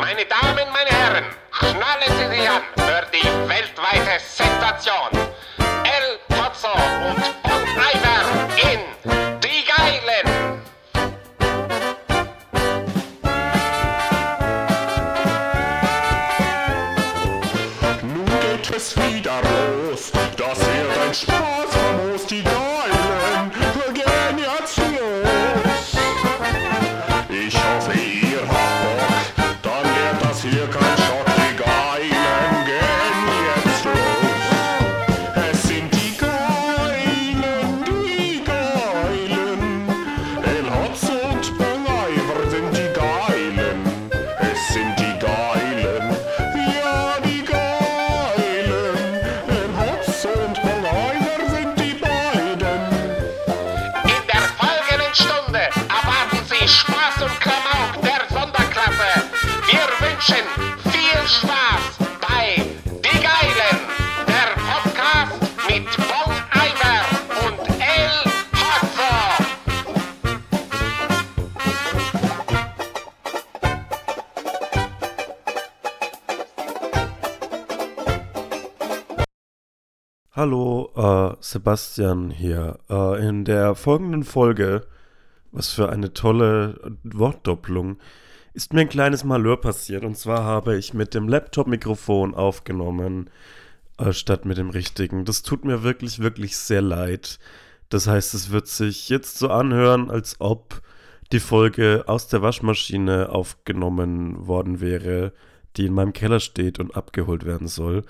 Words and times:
Meine 0.00 0.24
Damen, 0.26 0.68
meine 0.72 0.90
Herren, 0.90 1.24
schnallen 1.50 2.12
Sie 2.16 2.28
sich 2.36 2.48
an 2.48 2.62
für 2.76 3.04
die 3.12 3.26
weltweite 3.48 4.20
Sensation. 4.20 5.10
El 5.58 6.18
Pozzo 6.28 6.68
und 6.68 7.42
Bon 7.42 7.64
Iver 7.74 8.22
in 8.70 8.80
Die 9.40 9.64
Geilen. 9.66 10.26
Nun 18.02 18.26
geht 18.40 18.70
es 18.76 18.96
wieder 18.96 19.40
los, 19.42 20.12
das 20.36 20.58
wird 20.60 20.98
ein 21.06 21.12
Spaß, 21.12 21.67
Sebastian 81.40 82.30
hier. 82.30 82.78
Äh, 82.88 83.28
in 83.28 83.44
der 83.44 83.74
folgenden 83.74 84.24
Folge, 84.24 84.86
was 85.52 85.70
für 85.70 85.88
eine 85.88 86.12
tolle 86.12 86.96
Wortdopplung, 87.04 87.98
ist 88.54 88.72
mir 88.72 88.80
ein 88.82 88.88
kleines 88.88 89.24
Malheur 89.24 89.60
passiert. 89.60 90.04
Und 90.04 90.16
zwar 90.16 90.44
habe 90.44 90.76
ich 90.76 90.94
mit 90.94 91.14
dem 91.14 91.28
Laptop-Mikrofon 91.28 92.34
aufgenommen, 92.34 93.30
äh, 93.98 94.12
statt 94.12 94.44
mit 94.44 94.58
dem 94.58 94.70
richtigen. 94.70 95.24
Das 95.24 95.42
tut 95.42 95.64
mir 95.64 95.82
wirklich, 95.82 96.18
wirklich 96.20 96.56
sehr 96.56 96.82
leid. 96.82 97.38
Das 97.88 98.06
heißt, 98.06 98.34
es 98.34 98.50
wird 98.50 98.66
sich 98.66 99.08
jetzt 99.08 99.38
so 99.38 99.48
anhören, 99.48 100.10
als 100.10 100.36
ob 100.40 100.82
die 101.32 101.40
Folge 101.40 102.04
aus 102.06 102.28
der 102.28 102.42
Waschmaschine 102.42 103.30
aufgenommen 103.30 104.46
worden 104.46 104.80
wäre, 104.80 105.32
die 105.76 105.86
in 105.86 105.94
meinem 105.94 106.12
Keller 106.12 106.40
steht 106.40 106.78
und 106.78 106.96
abgeholt 106.96 107.44
werden 107.44 107.68
soll. 107.68 108.04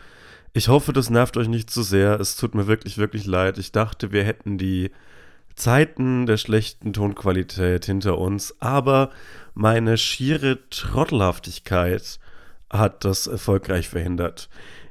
Ich 0.52 0.68
hoffe, 0.68 0.92
das 0.92 1.10
nervt 1.10 1.36
euch 1.36 1.48
nicht 1.48 1.70
zu 1.70 1.82
sehr. 1.82 2.18
Es 2.20 2.36
tut 2.36 2.54
mir 2.54 2.66
wirklich, 2.66 2.98
wirklich 2.98 3.26
leid. 3.26 3.58
Ich 3.58 3.72
dachte, 3.72 4.12
wir 4.12 4.24
hätten 4.24 4.58
die 4.58 4.90
Zeiten 5.54 6.26
der 6.26 6.36
schlechten 6.36 6.92
Tonqualität 6.92 7.84
hinter 7.84 8.18
uns, 8.18 8.54
aber 8.60 9.10
meine 9.54 9.98
schiere 9.98 10.58
Trottelhaftigkeit 10.70 12.20
hat 12.70 13.04
das 13.04 13.26
erfolgreich 13.26 13.88
verhindert. 13.88 14.48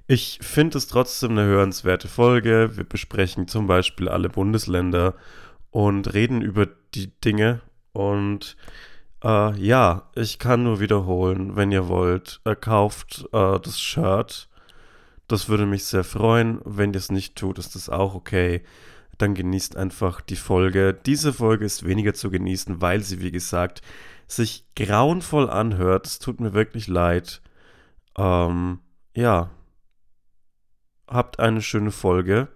Ich 0.07 0.39
finde 0.41 0.77
es 0.77 0.87
trotzdem 0.87 1.31
eine 1.31 1.45
hörenswerte 1.45 2.07
Folge. 2.07 2.71
Wir 2.75 2.83
besprechen 2.83 3.47
zum 3.47 3.67
Beispiel 3.67 4.07
alle 4.07 4.29
Bundesländer 4.29 5.15
und 5.71 6.13
reden 6.13 6.41
über 6.41 6.67
die 6.93 7.11
Dinge. 7.21 7.61
Und 7.91 8.55
äh, 9.23 9.57
ja, 9.59 10.09
ich 10.15 10.39
kann 10.39 10.63
nur 10.63 10.79
wiederholen, 10.79 11.55
wenn 11.55 11.71
ihr 11.71 11.87
wollt, 11.87 12.39
äh, 12.45 12.55
kauft 12.55 13.25
äh, 13.33 13.59
das 13.59 13.79
Shirt. 13.79 14.47
Das 15.27 15.49
würde 15.49 15.65
mich 15.65 15.85
sehr 15.85 16.03
freuen. 16.03 16.61
Wenn 16.63 16.93
ihr 16.93 16.99
es 16.99 17.11
nicht 17.11 17.35
tut, 17.35 17.59
ist 17.59 17.75
das 17.75 17.89
auch 17.89 18.15
okay. 18.15 18.63
Dann 19.17 19.33
genießt 19.33 19.75
einfach 19.75 20.21
die 20.21 20.35
Folge. 20.35 20.93
Diese 20.93 21.33
Folge 21.33 21.65
ist 21.65 21.85
weniger 21.85 22.13
zu 22.13 22.29
genießen, 22.29 22.81
weil 22.81 23.01
sie, 23.01 23.21
wie 23.21 23.31
gesagt, 23.31 23.81
sich 24.27 24.65
grauenvoll 24.75 25.49
anhört. 25.49 26.05
Es 26.05 26.19
tut 26.19 26.39
mir 26.39 26.53
wirklich 26.53 26.87
leid. 26.87 27.41
Ähm, 28.17 28.79
ja. 29.15 29.49
Habt 31.07 31.39
eine 31.39 31.61
schöne 31.61 31.91
Folge. 31.91 32.47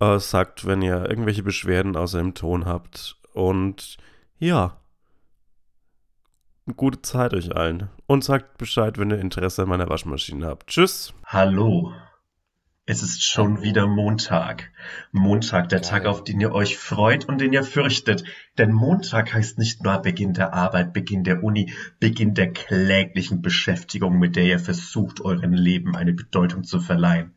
Äh, 0.00 0.18
sagt, 0.18 0.66
wenn 0.66 0.82
ihr 0.82 1.08
irgendwelche 1.08 1.42
Beschwerden 1.42 1.96
außer 1.96 2.18
dem 2.18 2.34
Ton 2.34 2.64
habt. 2.64 3.16
Und 3.34 3.98
ja. 4.38 4.79
Gute 6.76 7.02
Zeit 7.02 7.34
euch 7.34 7.54
allen. 7.54 7.88
Und 8.06 8.24
sagt 8.24 8.58
Bescheid, 8.58 8.98
wenn 8.98 9.10
ihr 9.10 9.18
Interesse 9.18 9.62
an 9.62 9.68
meiner 9.68 9.88
Waschmaschine 9.88 10.46
habt. 10.46 10.68
Tschüss. 10.68 11.14
Hallo. 11.24 11.92
Es 12.86 13.04
ist 13.04 13.22
schon 13.22 13.62
wieder 13.62 13.86
Montag. 13.86 14.72
Montag, 15.12 15.68
der 15.68 15.80
Tag, 15.80 16.06
auf 16.06 16.24
den 16.24 16.40
ihr 16.40 16.52
euch 16.52 16.76
freut 16.76 17.24
und 17.24 17.40
den 17.40 17.52
ihr 17.52 17.62
fürchtet. 17.62 18.24
Denn 18.58 18.72
Montag 18.72 19.32
heißt 19.32 19.58
nicht 19.58 19.84
nur 19.84 19.98
Beginn 19.98 20.32
der 20.32 20.54
Arbeit, 20.54 20.92
Beginn 20.92 21.22
der 21.22 21.44
Uni, 21.44 21.72
Beginn 22.00 22.34
der 22.34 22.52
kläglichen 22.52 23.42
Beschäftigung, 23.42 24.18
mit 24.18 24.34
der 24.34 24.44
ihr 24.44 24.58
versucht, 24.58 25.20
eurem 25.20 25.52
Leben 25.52 25.94
eine 25.94 26.12
Bedeutung 26.12 26.64
zu 26.64 26.80
verleihen. 26.80 27.34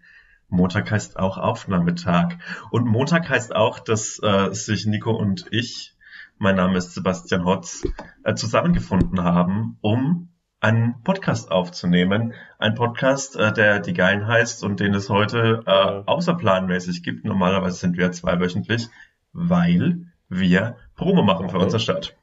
Montag 0.48 0.90
heißt 0.90 1.18
auch 1.18 1.38
Aufnahmetag. 1.38 2.38
Und 2.72 2.86
Montag 2.86 3.30
heißt 3.30 3.56
auch, 3.56 3.80
dass 3.80 4.20
äh, 4.24 4.54
sich 4.54 4.86
Nico 4.86 5.12
und 5.12 5.46
ich, 5.52 5.93
mein 6.44 6.58
Name 6.58 6.78
ist 6.78 6.94
Sebastian 6.94 7.46
Hotz, 7.46 7.88
äh, 8.26 8.36
zusammengefunden 8.36 9.24
haben, 9.24 9.78
um 9.80 10.28
einen 10.60 11.02
Podcast 11.04 11.50
aufzunehmen. 11.50 12.34
Ein 12.60 12.76
Podcast, 12.76 13.38
äh, 13.38 13.54
der 13.54 13.80
die 13.80 13.94
Geilen 13.94 14.28
heißt 14.28 14.62
und 14.62 14.82
den 14.82 14.94
es 14.94 15.10
heute 15.10 15.64
äh, 15.66 16.04
außerplanmäßig 16.06 17.02
gibt. 17.02 17.24
Normalerweise 17.24 17.78
sind 17.78 17.98
wir 17.98 18.12
zweiwöchentlich, 18.12 18.90
weil 19.32 20.08
wir 20.28 20.76
Promo 20.98 21.24
machen 21.24 21.50
für 21.50 21.60
unsere 21.60 21.80
Stadt. 21.80 22.18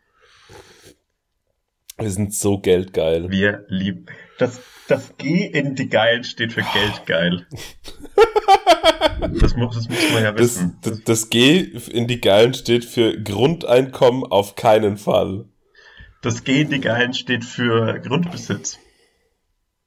Wir 2.00 2.10
sind 2.10 2.34
so 2.34 2.58
geldgeil. 2.58 3.30
Wir 3.30 3.64
lieben. 3.68 4.06
Das, 4.38 4.60
das 4.88 5.16
G 5.18 5.44
in 5.46 5.74
die 5.74 5.88
Geilen 5.88 6.24
steht 6.24 6.52
für 6.52 6.62
Geldgeil. 6.62 7.46
Das 9.40 9.54
muss, 9.54 9.76
das 9.76 9.88
muss 9.88 10.12
man 10.14 10.22
ja 10.22 10.32
Das, 10.32 10.56
wissen. 10.56 10.78
das, 10.82 11.04
das 11.04 11.30
G 11.30 11.58
in 11.92 12.06
die 12.08 12.20
Geilen 12.20 12.54
steht 12.54 12.84
für 12.84 13.20
Grundeinkommen 13.20 14.24
auf 14.24 14.54
keinen 14.56 14.96
Fall. 14.96 15.44
Das 16.22 16.44
G 16.44 16.62
in 16.62 16.70
die 16.70 16.80
Geilen 16.80 17.12
steht 17.14 17.44
für 17.44 18.00
Grundbesitz. 18.00 18.78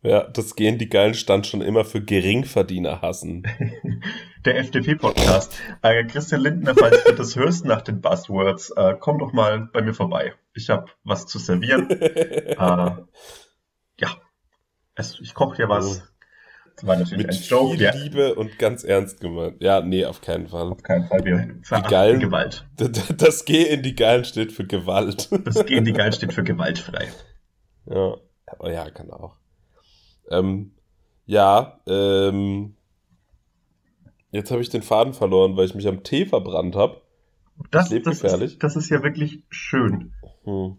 Ja, 0.04 0.28
das 0.28 0.56
G 0.56 0.68
in 0.68 0.78
die 0.78 0.90
Geilen 0.90 1.14
stand 1.14 1.48
schon 1.48 1.62
immer 1.62 1.86
für 1.86 2.02
Geringverdiener 2.02 3.02
hassen. 3.02 3.44
Der 4.46 4.58
FDP-Podcast. 4.58 5.58
Äh, 5.82 6.04
Christian 6.06 6.42
Lindner, 6.42 6.76
falls 6.76 7.04
du 7.06 7.14
das 7.14 7.38
hörst 7.38 7.64
nach 7.64 7.82
den 7.82 8.02
Buzzwords, 8.02 8.72
äh, 8.72 8.96
komm 9.00 9.20
doch 9.20 9.32
mal 9.32 9.70
bei 9.72 9.82
mir 9.82 9.94
vorbei. 9.94 10.34
Ich 10.54 10.70
habe 10.70 10.88
was 11.06 11.26
zu 11.26 11.40
servieren. 11.40 11.90
äh, 12.02 12.56
ja, 12.58 12.98
es, 14.96 15.20
ich 15.22 15.34
koche 15.34 15.56
dir 15.56 15.70
was. 15.70 16.04
Das 16.76 16.86
war 16.88 16.98
natürlich 16.98 17.26
Mit 17.28 17.36
ein 17.36 17.42
Joke. 17.44 17.72
viel 17.78 17.82
Ja, 17.84 17.94
Liebe 17.96 18.36
und 18.36 18.60
ganz 18.60 18.84
ernst 18.84 19.22
gemeint. 19.22 19.62
Ja, 19.64 19.80
nee, 19.82 20.04
auf 20.06 20.20
keinen 20.20 20.48
Fall. 20.50 20.70
auf 20.72 20.84
keinen 20.84 21.08
Fall. 21.08 21.24
Wir 21.24 21.56
verachten 21.62 21.90
Geilen- 21.90 22.20
Gewalt. 22.20 22.66
Das 23.18 23.46
G 23.46 23.62
in 23.64 23.84
die 23.84 23.96
Geilen 23.96 24.26
steht 24.26 24.52
für 24.52 24.66
Gewalt. 24.68 25.30
Das 25.46 25.66
G 25.66 25.76
in 25.78 25.86
die 25.86 25.94
Geilen 25.94 26.12
steht 26.12 26.34
für 26.34 26.44
gewaltfrei. 26.44 27.08
Ja, 27.86 28.16
aber 28.48 28.72
ja, 28.74 28.90
kann 28.90 29.10
auch. 29.12 29.38
Ähm, 30.30 30.72
ja, 31.26 31.80
ähm, 31.88 32.76
jetzt 34.32 34.52
habe 34.52 34.62
ich 34.62 34.70
den 34.70 34.82
Faden 34.82 35.14
verloren, 35.14 35.56
weil 35.56 35.66
ich 35.66 35.76
mich 35.76 35.88
am 35.88 36.04
Tee 36.04 36.26
verbrannt 36.26 36.76
habe. 36.76 37.02
Das, 37.72 37.90
Lebensgefährlich. 37.90 38.54
ist, 38.54 38.64
das 38.64 38.76
ist 38.76 38.90
ja 38.90 39.04
wirklich 39.04 39.44
schön. 39.50 40.14
Hm. 40.44 40.78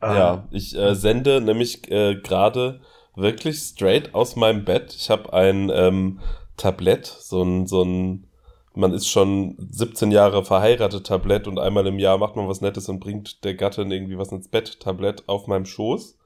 Äh, 0.00 0.06
Ja, 0.06 0.48
ich 0.50 0.76
äh, 0.76 0.94
sende 0.94 1.40
nämlich 1.40 1.90
äh, 1.90 2.16
gerade 2.16 2.80
wirklich 3.14 3.58
straight 3.58 4.14
aus 4.14 4.36
meinem 4.36 4.64
Bett. 4.64 4.94
Ich 4.94 5.10
habe 5.10 5.32
ein 5.32 5.70
ähm, 5.74 6.20
Tablett, 6.56 7.06
so 7.06 7.42
ein, 7.42 7.66
so 7.66 7.82
ein, 7.82 8.26
man 8.74 8.92
ist 8.92 9.08
schon 9.08 9.56
17 9.70 10.10
Jahre 10.10 10.44
verheiratet 10.44 11.06
Tablett 11.06 11.48
und 11.48 11.58
einmal 11.58 11.86
im 11.86 11.98
Jahr 11.98 12.18
macht 12.18 12.36
man 12.36 12.48
was 12.48 12.60
Nettes 12.60 12.88
und 12.88 13.00
bringt 13.00 13.44
der 13.44 13.54
Gattin 13.54 13.90
irgendwie 13.90 14.18
was 14.18 14.32
ins 14.32 14.48
Bett 14.48 14.80
Tablett 14.80 15.24
auf 15.28 15.46
meinem 15.46 15.66
Schoß. 15.66 16.18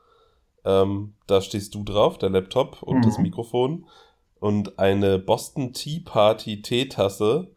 Ähm, 0.65 1.15
da 1.27 1.41
stehst 1.41 1.75
du 1.75 1.85
drauf, 1.85 2.19
der 2.19 2.31
Laptop 2.31 2.83
und 2.83 2.99
Mhm. 2.99 3.03
das 3.03 3.19
Mikrofon 3.19 3.87
und 4.41 4.79
eine 4.79 5.19
Boston 5.19 5.73
Tea 5.73 6.01
Party 6.01 6.63
Teetasse 6.63 7.49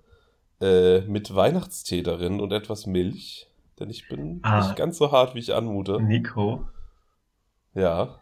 äh, 0.61 1.01
mit 1.01 1.33
Weihnachtstee 1.35 2.03
darin 2.03 2.39
und 2.39 2.51
etwas 2.53 2.85
Milch. 2.85 3.47
Denn 3.79 3.89
ich 3.89 4.07
bin 4.07 4.39
Ah. 4.43 4.59
nicht 4.59 4.75
ganz 4.75 4.97
so 4.97 5.11
hart, 5.11 5.35
wie 5.35 5.39
ich 5.39 5.53
anmute. 5.53 6.01
Nico, 6.01 6.65
Ja. 7.73 8.19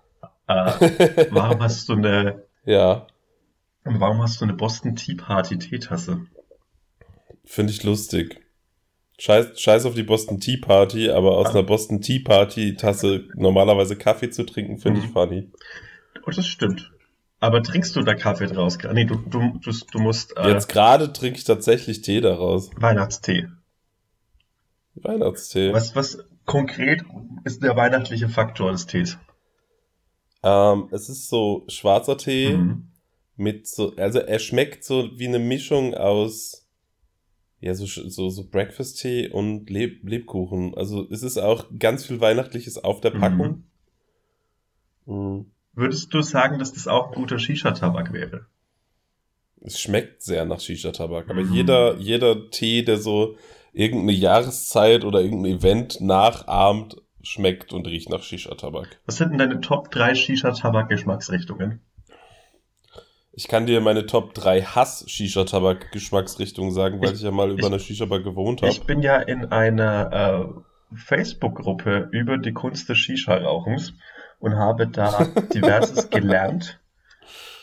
Äh, 0.48 1.28
warum 1.31 1.60
hast 1.62 1.88
du 1.89 1.94
eine, 1.94 2.44
Ja, 2.66 3.06
warum 3.83 4.22
hast 4.22 4.39
du 4.42 4.45
eine 4.45 4.54
Boston 4.54 4.95
Tea 4.95 5.16
Party 5.16 5.57
Teetasse? 5.60 6.25
finde 7.45 7.74
ich 7.74 7.83
lustig. 7.83 8.41
Scheiß, 9.23 9.62
scheiß 9.62 9.85
auf 9.85 9.94
die 9.94 10.01
Boston 10.01 10.39
Tea 10.39 10.57
Party, 10.57 11.12
aber 11.12 11.38
aus 11.38 11.50
Ah. 11.50 11.51
einer 11.51 11.62
Boston 11.63 12.01
Tea 12.01 12.21
Party 12.21 12.75
Tasse 12.75 13.25
normalerweise 13.35 13.95
Kaffee 13.95 14.31
zu 14.31 14.44
trinken, 14.47 14.79
finde 14.79 15.00
ich 15.00 15.09
Mhm. 15.09 15.12
funny. 15.13 15.51
Oh, 16.25 16.31
das 16.31 16.47
stimmt. 16.47 16.91
Aber 17.39 17.62
trinkst 17.62 17.95
du 17.95 18.01
da 18.01 18.15
Kaffee 18.15 18.47
draus? 18.47 18.79
Nee, 18.94 19.06
du, 19.06 19.18
du, 19.18 19.59
du, 19.62 19.71
du 19.91 20.00
musst 20.00 20.35
äh, 20.38 20.47
Jetzt 20.47 20.69
gerade 20.69 21.13
trinke 21.13 21.38
ich 21.38 21.44
tatsächlich 21.44 22.01
Tee 22.01 22.19
daraus. 22.19 22.71
Weihnachtstee. 22.77 23.47
Weihnachtstee. 24.95 25.71
Was, 25.71 25.95
was 25.95 26.18
konkret 26.45 27.03
ist 27.44 27.62
der 27.62 27.75
weihnachtliche 27.75 28.27
Faktor 28.27 28.71
des 28.71 28.88
Tees? 28.88 29.19
Ähm, 30.41 30.88
es 30.91 31.09
ist 31.09 31.29
so 31.29 31.63
schwarzer 31.68 32.18
Tee 32.18 32.57
Mhm. 32.57 32.88
mit 33.35 33.68
so, 33.68 33.95
also 33.97 34.18
er 34.18 34.39
schmeckt 34.39 34.83
so 34.83 35.09
wie 35.19 35.27
eine 35.27 35.38
Mischung 35.39 35.94
aus, 35.94 36.61
ja, 37.62 37.75
so, 37.75 37.86
so, 37.86 38.30
so 38.30 38.48
Breakfast-Tee 38.50 39.30
und 39.30 39.69
Leb 39.69 40.04
Lebkuchen. 40.04 40.74
Also 40.75 41.08
es 41.10 41.22
ist 41.24 41.38
auch 41.38 41.66
ganz 41.78 42.06
viel 42.06 42.19
Weihnachtliches 42.19 42.84
auf 42.84 43.02
der 43.02 43.12
Packung. 43.12 43.63
Mhm. 45.06 45.46
Würdest 45.74 46.13
du 46.13 46.22
sagen, 46.22 46.60
dass 46.60 46.74
das 46.74 46.88
auch 46.88 47.13
guter 47.13 47.40
Shisha-Tabak 47.40 48.12
wäre? 48.12 48.48
Es 49.62 49.80
schmeckt 49.80 50.24
sehr 50.24 50.46
nach 50.46 50.60
Shisha-Tabak, 50.60 51.30
aber 51.30 51.44
Mhm. 51.44 51.54
jeder, 51.54 51.98
jeder 51.98 52.50
Tee, 52.50 52.84
der 52.84 52.98
so 52.98 53.38
irgendeine 53.74 54.14
Jahreszeit 54.14 55.06
oder 55.06 55.22
irgendein 55.22 55.60
Event 55.60 56.02
nachahmt, 56.02 56.98
schmeckt 57.22 57.72
und 57.72 57.88
riecht 57.88 58.10
nach 58.10 58.24
Shisha-Tabak. 58.24 59.00
Was 59.06 59.18
sind 59.18 59.30
denn 59.30 59.38
deine 59.38 59.62
Top 59.62 59.92
3 59.92 60.16
Shisha-Tabak-Geschmacksrichtungen? 60.16 61.80
Ich 63.33 63.48
kann 63.48 63.66
dir 63.66 63.80
meine 63.81 64.06
Top 64.06 64.33
3 64.33 64.62
Hass-Shisha-Tabak-Geschmacksrichtungen 64.63 66.72
sagen, 66.74 67.01
weil 67.01 67.13
ich, 67.13 67.22
ja 67.22 67.31
mal 67.31 67.50
über 67.51 67.60
ich- 67.60 67.66
eine 67.66 67.80
Shisha-Bar 67.80 68.19
gewohnt 68.19 68.62
habe. 68.62 68.72
Ich 68.72 68.83
bin 68.83 69.01
ja 69.01 69.16
in 69.18 69.45
einer 69.45 70.12
äh, 70.12 70.45
Facebook-Gruppe 70.98 72.10
über 72.12 72.38
die 72.38 72.51
Kunst 72.54 72.89
des 72.89 72.98
Shisha-Rauchens 72.98 73.94
und 74.39 74.56
habe 74.56 74.88
da 74.88 75.25
diverses 75.54 76.10
gelernt. 76.10 76.80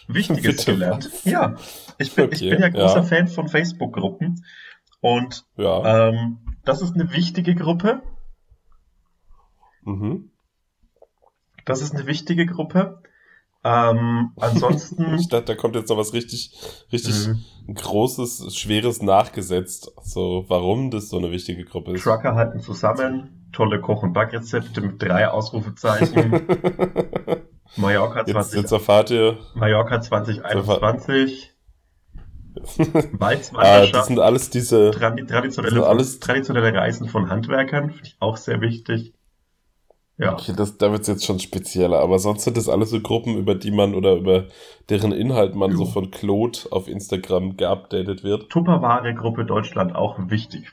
Wichtiges 0.07 0.65
Bitte 0.65 0.73
gelernt. 0.73 1.05
was? 1.13 1.25
Ja, 1.25 1.57
ich 1.99 2.15
bin, 2.15 2.31
ich 2.33 2.39
Okay, 2.39 2.51
bin 2.51 2.63
ja 2.63 2.69
großer 2.71 2.97
ja. 3.01 3.03
Fan 3.03 3.29
von 3.29 3.49
Facebook-Gruppen 3.49 4.43
und 5.03 5.45
Ja. 5.59 6.09
ähm, 6.09 6.39
das 6.65 6.81
ist 6.81 6.95
eine 6.95 7.13
wichtige 7.13 7.55
Gruppe. 7.55 8.01
Mhm. 9.83 10.31
Das 11.67 11.83
ist 11.83 11.95
eine 11.95 12.07
wichtige 12.07 12.47
Gruppe. 12.47 13.03
Ähm, 13.65 14.31
ansonsten, 14.37 15.15
Ich 15.17 15.29
dachte, 15.29 15.47
da 15.47 15.55
kommt 15.55 15.75
jetzt 15.75 15.89
noch 15.89 15.97
was 15.99 16.13
richtig, 16.13 16.53
richtig 16.93 17.29
Mhm. 17.29 17.75
großes, 17.75 18.55
schweres 18.57 19.03
nachgesetzt. 19.03 19.91
So, 20.03 20.45
warum 20.49 20.91
das 20.91 21.09
so 21.09 21.19
eine 21.19 21.31
wichtige 21.31 21.65
Gruppe 21.65 21.93
ist. 21.93 22.03
Trucker 22.05 22.35
halten 22.35 22.61
zusammen, 22.61 23.49
tolle 23.53 23.81
Koch- 23.81 24.03
und 24.03 24.13
Backrezepte 24.13 24.81
mit 24.81 25.03
drei 25.03 25.29
Ausrufezeichen. 25.29 26.43
Mallorca 27.77 28.21
jetzt, 28.21 28.31
20, 28.31 28.61
jetzt 28.63 28.73
erfahrt 28.73 29.11
ihr, 29.11 29.39
Mallorca 29.55 30.01
2021. 30.01 31.55
ah, 32.79 33.03
Walzwanderschaft. 33.19 33.95
das 33.95 34.07
sind 34.07 34.19
alles 34.19 34.51
diese, 34.51 34.91
Tradi- 34.91 35.27
traditionelle, 35.27 35.87
alles- 35.87 36.19
traditionelle 36.21 36.73
Reisen 36.73 37.09
von 37.09 37.29
Handwerkern, 37.29 37.91
finde 37.91 38.05
ich 38.07 38.17
auch 38.21 38.37
sehr 38.37 38.61
wichtig. 38.61 39.13
Ja, 40.19 40.33
Okay, 40.33 40.53
das, 40.57 40.77
da 40.79 40.91
wird's 40.91 41.07
jetzt 41.07 41.25
schon 41.25 41.39
spezieller, 41.39 42.01
aber 42.01 42.19
sonst 42.19 42.43
sind 42.43 42.57
das 42.57 42.69
alles 42.69 42.91
so 42.91 43.01
Gruppen, 43.01 43.37
über 43.37 43.55
die 43.55 43.71
man 43.71 43.95
oder 43.95 44.15
über 44.15 44.47
deren 44.89 45.13
Inhalt 45.13 45.55
man 45.55 45.71
so 45.77 45.85
Jo. 45.85 45.91
von 45.91 46.11
Claude 46.11 46.59
auf 46.71 46.89
Instagram 46.89 47.57
geupdatet 47.57 48.25
wird. 48.25 48.51
Tupperware 48.51 49.15
Gruppe 49.15 49.45
Deutschland 49.45 49.95
auch 49.95 50.19
wichtig. 50.29 50.73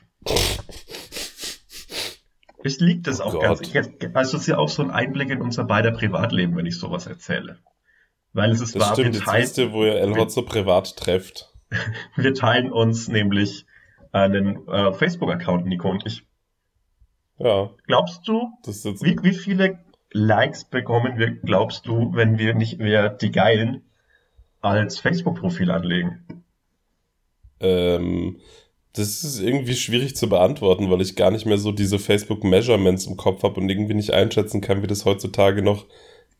Ich 2.64 2.80
liegt 2.80 3.06
das 3.06 3.20
Oh 3.20 3.24
auch 3.24 3.32
Gott. 3.34 3.42
ganz. 3.42 3.60
Ich, 3.60 4.16
also 4.16 4.36
es 4.36 4.42
ist 4.42 4.48
ja 4.48 4.58
auch 4.58 4.68
so 4.68 4.82
ein 4.82 4.90
Einblick 4.90 5.30
in 5.30 5.40
unser 5.40 5.62
beider 5.62 5.92
Privatleben, 5.92 6.56
wenn 6.56 6.66
ich 6.66 6.78
sowas 6.78 7.06
erzähle. 7.06 7.58
Weil 8.32 8.50
es 8.50 8.60
ist 8.60 8.74
Das 8.74 8.82
wahr, 8.82 8.92
stimmt, 8.94 9.12
wir 9.12 9.14
jetzt 9.20 9.24
teilen, 9.24 9.42
wisst 9.44 9.58
ihr, 9.58 9.72
wo 9.72 9.84
ihr 9.84 9.94
El 9.94 10.28
so 10.28 10.42
privat 10.42 10.96
trefft. 10.96 11.52
wir 12.16 12.34
teilen 12.34 12.72
uns 12.72 13.06
nämlich 13.06 13.64
einen 14.10 14.66
äh, 14.68 14.92
Facebook-Account, 14.92 15.66
Nico 15.66 15.88
und 15.90 16.04
ich. 16.04 16.25
Ja, 17.38 17.70
Glaubst 17.86 18.26
du, 18.26 18.50
wie, 18.64 19.18
wie 19.22 19.34
viele 19.34 19.78
Likes 20.12 20.64
bekommen 20.64 21.18
wir, 21.18 21.30
glaubst 21.32 21.86
du, 21.86 22.12
wenn 22.14 22.38
wir 22.38 22.54
nicht 22.54 22.78
mehr 22.78 23.10
die 23.10 23.30
Geilen 23.30 23.82
als 24.62 24.98
Facebook-Profil 24.98 25.70
anlegen? 25.70 26.24
ähm, 27.60 28.40
das 28.92 29.24
ist 29.24 29.40
irgendwie 29.40 29.74
schwierig 29.74 30.16
zu 30.16 30.28
beantworten, 30.28 30.90
weil 30.90 31.02
ich 31.02 31.16
gar 31.16 31.30
nicht 31.30 31.46
mehr 31.46 31.58
so 31.58 31.72
diese 31.72 31.98
Facebook-Measurements 31.98 33.06
im 33.06 33.16
Kopf 33.16 33.42
habe 33.42 33.60
und 33.60 33.68
irgendwie 33.68 33.94
nicht 33.94 34.12
einschätzen 34.12 34.60
kann, 34.60 34.82
wie 34.82 34.86
das 34.86 35.04
heutzutage 35.04 35.62
noch 35.62 35.86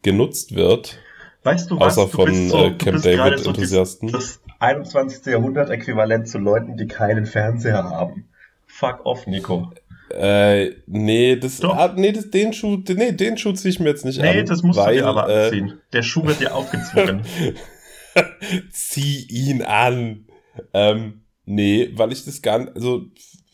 genutzt 0.03 0.55
wird. 0.55 0.99
Weißt 1.43 1.71
du 1.71 1.79
was? 1.79 1.99
Außer 1.99 2.11
du 2.11 2.17
von, 2.17 2.27
bist 2.27 2.49
so, 2.51 2.59
äh, 2.59 2.71
du 2.71 2.79
Camp 2.79 2.93
bist 2.93 3.05
gerade 3.05 3.31
David 3.31 3.39
so 3.39 3.53
das, 3.53 3.59
Enthusiasten. 3.59 4.13
das 4.13 4.41
21. 4.59 5.27
Jahrhundert 5.27 5.71
äquivalent 5.71 6.29
zu 6.29 6.39
Leuten, 6.39 6.77
die 6.77 6.87
keinen 6.87 7.27
Fernseher 7.27 7.85
haben. 7.85 8.29
Fuck 8.67 9.05
off, 9.05 9.27
Nico. 9.27 9.71
Äh, 10.17 10.77
nee, 10.87 11.37
das, 11.37 11.63
ah, 11.63 11.93
nee, 11.97 12.13
das, 12.13 12.31
den 12.31 12.53
Schuh, 12.53 12.83
nee, 12.89 13.13
den 13.13 13.37
Schuh 13.37 13.53
ziehe 13.53 13.71
ich 13.71 13.81
mir 13.81 13.91
jetzt 13.91 14.05
nicht 14.05 14.19
an. 14.21 14.27
Nee, 14.27 14.45
das 14.45 14.63
musst 14.63 14.79
weil, 14.79 14.95
du 14.97 15.01
dir 15.03 15.07
aber 15.07 15.29
äh, 15.29 15.45
anziehen. 15.45 15.81
Der 15.93 16.03
Schuh 16.03 16.25
wird 16.25 16.41
dir 16.41 16.55
aufgezwungen. 16.55 17.23
Zieh 18.73 19.27
ihn 19.29 19.63
an. 19.63 20.27
Ähm, 20.73 21.23
nee, 21.45 21.91
weil 21.95 22.13
ich 22.13 22.25
das 22.25 22.41
gar 22.43 22.59
nicht, 22.59 22.75
also, 22.75 23.03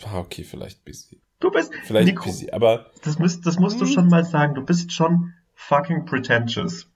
ah, 0.05 0.21
okay, 0.21 0.45
vielleicht 0.45 0.85
busy. 0.85 1.21
Du 1.41 1.51
bist, 1.51 1.73
Vielleicht 1.85 2.07
Nico, 2.07 2.27
busy, 2.27 2.51
aber 2.53 2.87
das, 3.05 3.19
müsst, 3.19 3.45
das 3.45 3.59
musst 3.59 3.81
du 3.81 3.85
Hm. 3.87 3.93
schon 3.93 4.07
mal 4.09 4.25
sagen. 4.25 4.55
Du 4.55 4.65
bist 4.65 4.93
schon 4.93 5.33
fucking 5.55 6.05
pretentious. 6.05 6.87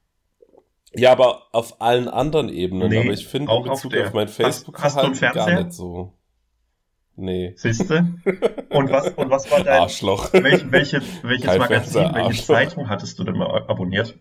ja, 0.95 1.11
aber 1.11 1.43
auf 1.53 1.81
allen 1.81 2.07
anderen 2.09 2.49
Ebenen. 2.49 2.89
Nee, 2.91 2.99
aber 3.01 3.13
ich 3.13 3.27
finde 3.27 3.51
in 3.53 3.59
auf 3.59 3.65
Bezug 3.65 3.91
der. 3.93 4.07
auf, 4.07 4.13
mein 4.15 4.29
Facebook-Verhalten 4.29 5.19
gar 5.35 5.51
nicht 5.65 5.73
so. 5.73 6.13
Nee. 7.17 7.55
Siehste? 7.57 8.15
Und 8.71 8.91
was, 8.91 9.09
und 9.15 9.31
was 9.31 9.51
war 9.51 9.65
dein, 9.65 9.81
Arschloch. 9.81 10.33
welch, 10.35 10.71
welche, 10.71 11.01
welches 11.23 11.47
Kein 11.47 11.59
Magazin, 11.59 11.93
Fernseher, 11.93 12.15
welche 12.15 12.27
Arschloch. 12.27 12.57
Zeitung 12.57 12.89
hattest 12.89 13.19
du 13.19 13.25
denn 13.25 13.37
mal 13.37 13.65
abonniert? 13.67 14.19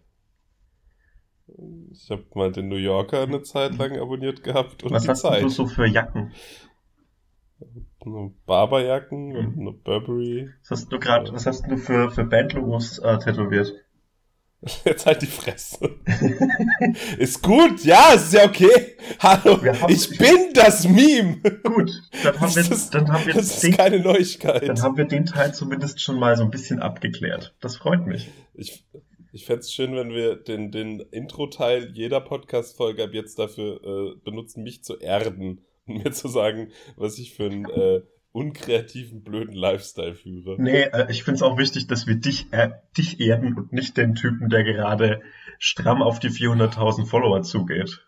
Ich 1.92 2.10
habe 2.10 2.26
mal 2.36 2.52
den 2.52 2.70
New 2.70 2.76
Yorker 2.78 3.24
eine 3.24 3.42
Zeit 3.42 3.78
lang 3.78 3.98
abonniert 4.00 4.44
gehabt 4.44 4.84
und 4.84 4.92
Was 4.92 5.08
hast 5.08 5.22
Zeit. 5.22 5.44
du 5.44 5.50
so 5.50 5.68
für 5.68 5.86
Jacken? 5.86 6.34
Eine 8.06 8.34
Barberjacken 8.46 9.36
und 9.36 9.60
eine 9.60 9.72
Burberry. 9.72 10.50
Was 10.62 10.72
hast 10.72 10.92
du 10.92 11.00
gerade, 11.00 11.32
was 11.34 11.46
hast 11.46 11.66
du 11.70 11.78
für, 11.78 12.12
für 12.12 12.24
Bandlogos 12.24 13.00
äh, 13.00 13.18
tätowiert? 13.18 13.74
Jetzt 14.86 15.06
halt 15.06 15.22
die 15.22 15.28
Fresse. 15.28 15.78
ist 17.18 17.42
gut, 17.42 17.84
ja, 17.84 18.14
ist 18.14 18.34
ja 18.34 18.46
okay. 18.46 18.98
Hallo, 19.20 19.60
ich 19.88 20.18
bin 20.18 20.54
das 20.54 20.88
Meme. 20.88 21.38
Gut, 21.64 21.92
dann 22.24 22.40
haben 22.40 22.56
wir, 22.56 22.64
Das 22.64 22.90
dann 22.90 23.12
haben 23.12 23.26
wir 23.26 23.34
Das 23.36 23.46
ist 23.46 23.64
den, 23.64 23.78
keine 23.78 24.00
Neuigkeit. 24.00 24.68
dann 24.68 24.82
haben 24.82 24.98
wir 24.98 25.06
den 25.06 25.26
Teil 25.26 25.54
zumindest 25.54 26.02
schon 26.02 26.18
mal 26.18 26.36
so 26.36 26.44
ein 26.44 26.52
bisschen 26.52 26.80
abgeklärt. 26.80 27.56
Das 27.62 27.78
freut 27.78 28.08
mich. 28.08 28.28
Ich, 28.54 28.86
ich 29.32 29.46
fände 29.46 29.60
es 29.60 29.72
schön, 29.72 29.96
wenn 29.96 30.10
wir 30.10 30.36
den, 30.36 30.72
den 30.72 31.00
Intro-Teil 31.00 31.92
jeder 31.94 32.22
Podcast-Folge 32.22 33.04
ab 33.04 33.14
jetzt 33.14 33.38
dafür 33.38 33.82
äh, 33.84 34.20
benutzen, 34.24 34.64
mich 34.64 34.84
zu 34.84 34.98
erden 34.98 35.62
und 35.86 36.04
mir 36.04 36.12
zu 36.12 36.28
sagen, 36.28 36.72
was 36.96 37.20
ich 37.20 37.36
für 37.36 37.46
einen 37.46 37.66
äh, 37.66 38.02
unkreativen, 38.36 39.24
blöden 39.24 39.56
Lifestyle 39.56 40.14
führe. 40.14 40.56
Nee, 40.62 40.82
äh, 40.84 41.10
ich 41.10 41.24
finde 41.24 41.38
es 41.38 41.42
auch 41.42 41.58
wichtig, 41.58 41.88
dass 41.88 42.06
wir 42.06 42.16
dich, 42.16 42.52
äh, 42.52 42.72
dich 42.98 43.20
erden 43.20 43.56
und 43.58 43.72
nicht 43.74 43.96
den 43.98 44.14
Typen, 44.16 44.50
der 44.50 44.64
gerade 44.64 45.22
stramm 45.58 46.02
auf 46.02 46.20
die 46.20 46.30
400.000 46.30 47.06
Follower 47.06 47.42
zugeht. 47.44 48.06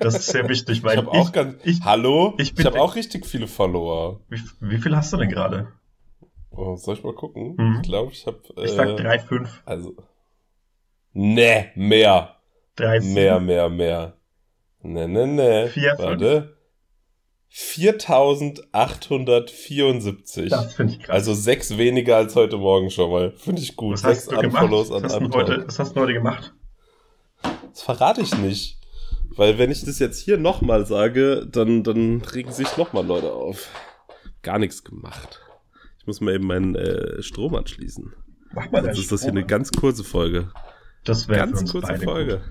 Das 0.00 0.14
ist 0.14 0.26
sehr 0.28 0.48
wichtig, 0.48 0.82
weil 0.82 0.92
ich 0.92 0.98
habe 1.04 1.10
auch 1.12 1.30
ganz. 1.32 1.56
ich, 1.64 1.82
Hallo? 1.84 2.34
ich 2.38 2.58
Ich, 2.58 2.64
habe 2.64 2.80
auch 2.80 2.96
richtig 2.96 3.26
viele 3.26 3.46
Follower. 3.46 4.20
wie, 4.30 4.40
wie 4.60 4.78
viel 4.78 4.96
hast 4.96 5.12
du 5.12 5.18
denn 5.18 5.28
gerade? 5.28 5.68
Oh, 6.50 6.76
soll 6.76 6.94
ich 6.96 7.04
mal 7.04 7.14
gucken? 7.14 7.54
Mhm. 7.58 7.76
Ich 7.76 7.82
glaube, 7.82 8.12
ich 8.12 8.26
habe. 8.26 8.40
Äh, 8.56 8.64
Ich 8.64 8.70
sag 8.70 8.88
3,5, 8.88 9.48
Also. 9.66 9.94
Nee, 11.12 11.66
mehr. 11.74 12.36
3,7. 12.78 13.12
Mehr, 13.12 13.40
mehr, 13.40 13.68
mehr. 13.68 14.16
Ne, 14.82 15.06
ne, 15.08 15.26
ne. 15.26 15.68
Vier, 15.68 15.90
fünf. 15.96 16.08
Warte. 16.08 16.53
4874. 17.56 20.50
Das 20.50 20.74
finde 20.74 20.94
ich 20.94 20.98
krass. 20.98 21.14
Also 21.14 21.34
sechs 21.34 21.78
weniger 21.78 22.16
als 22.16 22.34
heute 22.34 22.56
Morgen 22.56 22.90
schon 22.90 23.12
mal. 23.12 23.30
Finde 23.36 23.62
ich 23.62 23.76
gut. 23.76 23.92
was 23.92 24.00
sechs 24.00 24.26
hast 24.26 24.32
du 24.32 24.40
gemacht? 24.40 24.72
Was 24.72 24.90
hast, 25.04 25.20
du 25.20 25.30
heute, 25.32 25.62
was 25.64 25.78
hast 25.78 25.94
du 25.94 26.00
heute 26.00 26.14
gemacht? 26.14 26.52
Das 27.42 27.82
verrate 27.82 28.22
ich 28.22 28.36
nicht. 28.38 28.80
Weil 29.36 29.56
wenn 29.56 29.70
ich 29.70 29.84
das 29.84 30.00
jetzt 30.00 30.18
hier 30.18 30.36
nochmal 30.36 30.84
sage, 30.84 31.46
dann, 31.46 31.84
dann 31.84 32.22
regen 32.22 32.50
sich 32.50 32.76
nochmal 32.76 33.06
Leute 33.06 33.32
auf. 33.32 33.68
Gar 34.42 34.58
nichts 34.58 34.82
gemacht. 34.82 35.40
Ich 36.00 36.08
muss 36.08 36.20
mal 36.20 36.34
eben 36.34 36.48
meinen 36.48 36.74
äh, 36.74 37.22
Strom 37.22 37.54
anschließen. 37.54 38.12
Mach 38.52 38.68
mal 38.72 38.82
Sonst 38.82 38.98
ist 38.98 39.12
das 39.12 39.22
hier 39.22 39.30
eine 39.30 39.46
ganz 39.46 39.70
kurze 39.70 40.02
Folge. 40.02 40.50
Das 41.04 41.28
wäre 41.28 41.38
Ganz 41.38 41.70
kurze 41.70 41.98
Folge. 41.98 42.38
gut. 42.38 42.42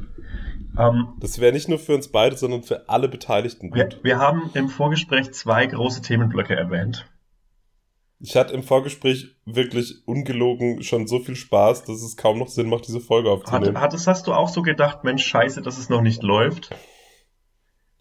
Ähm, 0.78 1.14
Das 1.20 1.40
wäre 1.40 1.54
nicht 1.54 1.70
nur 1.70 1.80
für 1.80 1.94
uns 1.96 2.08
beide, 2.12 2.36
sondern 2.36 2.64
für 2.64 2.90
alle 2.90 3.08
Beteiligten 3.08 3.74
wir, 3.74 3.86
gut. 3.86 4.00
wir 4.04 4.18
haben 4.20 4.50
im 4.54 4.70
Vorgespräch 4.70 5.32
zwei 5.34 5.66
große 5.68 6.02
Themenblöcke 6.02 6.56
erwähnt. 6.56 7.06
Ich 8.20 8.36
hatte 8.38 8.54
im 8.54 8.64
Vorgespräch 8.64 9.36
wirklich 9.46 10.08
ungelogen 10.08 10.82
schon 10.82 11.08
so 11.08 11.20
viel 11.20 11.36
Spaß, 11.36 11.84
dass 11.84 12.02
es 12.02 12.16
kaum 12.16 12.40
noch 12.40 12.48
Sinn 12.48 12.70
macht, 12.70 12.88
diese 12.88 13.02
Folge 13.02 13.30
Hat, 13.30 13.40
aufzunehmen. 13.40 13.82
hattest, 13.82 14.08
hast 14.08 14.28
du 14.28 14.34
auch 14.34 14.48
so 14.48 14.62
gedacht, 14.62 15.04
Mensch, 15.04 15.26
scheiße, 15.26 15.62
dass 15.62 15.78
es 15.78 15.90
noch 15.90 16.02
nicht 16.02 16.24
läuft? 16.24 16.70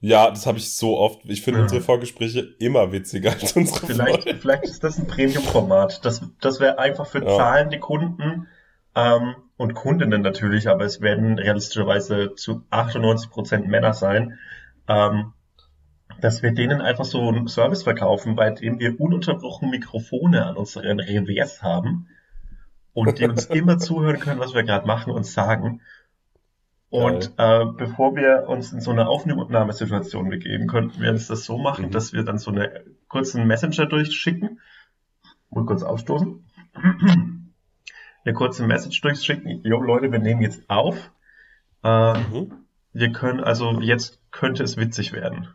ja, 0.05 0.29
das 0.31 0.47
habe 0.47 0.59
ich 0.59 0.73
so 0.75 0.99
oft. 0.99 1.21
Ich 1.27 1.43
finde 1.43 1.59
Ja. 1.61 1.63
unsere 1.65 1.81
Vorgespräche 1.81 2.41
immer 2.59 2.91
witziger 2.93 3.31
als 3.33 3.53
unsere 3.53 3.87
Vielleicht, 3.87 4.25
Folgen. 4.25 4.41
vielleicht 4.41 4.65
ist 4.65 4.83
das 4.83 4.99
ein 4.99 5.07
Premium-Format. 5.07 6.05
Das, 6.05 6.23
das 6.41 6.59
wäre 6.61 6.79
einfach 6.79 7.07
für 7.07 7.23
Ja. 7.25 7.37
zahlende 7.37 7.79
Kunden 7.79 8.49
ähm, 8.97 9.35
und 9.63 9.75
Kundinnen 9.75 10.23
natürlich, 10.23 10.69
aber 10.69 10.85
es 10.85 11.01
werden 11.01 11.39
realistischerweise 11.39 12.35
zu 12.35 12.65
98% 12.71 13.69
Männer 13.69 13.95
sein, 13.95 14.39
ähm, 14.89 15.33
dass 16.21 16.43
wir 16.43 16.53
denen 16.53 16.81
einfach 16.81 17.05
so 17.05 17.29
einen 17.29 17.47
Service 17.47 17.85
verkaufen, 17.85 18.35
bei 18.35 18.51
dem 18.51 18.81
wir 18.81 19.01
ununterbrochen 19.01 19.71
Mikrofone 19.71 20.45
an 20.45 20.57
unseren 20.57 20.99
Revers 20.99 21.63
haben 21.63 22.09
und 22.93 23.21
die 23.21 23.29
uns 23.29 23.47
immer 23.61 23.79
zuhören 23.79 24.19
können, 24.19 24.41
was 24.41 24.53
wir 24.53 24.65
gerade 24.65 24.87
machen 24.87 25.13
und 25.13 25.25
sagen. 25.25 25.81
Und 26.91 27.33
äh, 27.39 27.65
bevor 27.65 28.17
wir 28.17 28.49
uns 28.49 28.73
in 28.73 28.81
so 28.81 28.91
eine 28.91 29.09
Aufnahmesituation 29.09 30.29
begeben, 30.29 30.67
könnten 30.67 31.01
wir 31.01 31.11
uns 31.11 31.29
das 31.29 31.45
so 31.45 31.57
machen, 31.57 31.87
Mhm. 31.87 31.91
dass 31.93 32.13
wir 32.13 32.25
dann 32.25 32.39
so 32.39 32.51
eine 32.51 32.83
kurzen 33.07 33.47
Messenger 33.47 33.87
durchschicken. 33.87 34.61
Mal 35.51 35.65
kurz 35.67 35.85
aufstoßen. 35.85 36.45
Eine 38.25 38.35
kurze 38.35 38.65
Message 38.67 39.01
durchschicken. 39.01 39.63
Jo, 39.65 39.81
Leute, 39.81 40.13
wir 40.13 40.19
nehmen 40.19 40.43
jetzt 40.43 40.69
auf. 40.69 40.97
Äh, 41.83 42.19
Mhm. 42.19 42.53
wir 42.93 43.11
können, 43.13 43.41
also 43.41 43.81
jetzt 43.81 44.21
könnte 44.31 44.63
es 44.63 44.77
witzig 44.77 45.13
werden. 45.13 45.49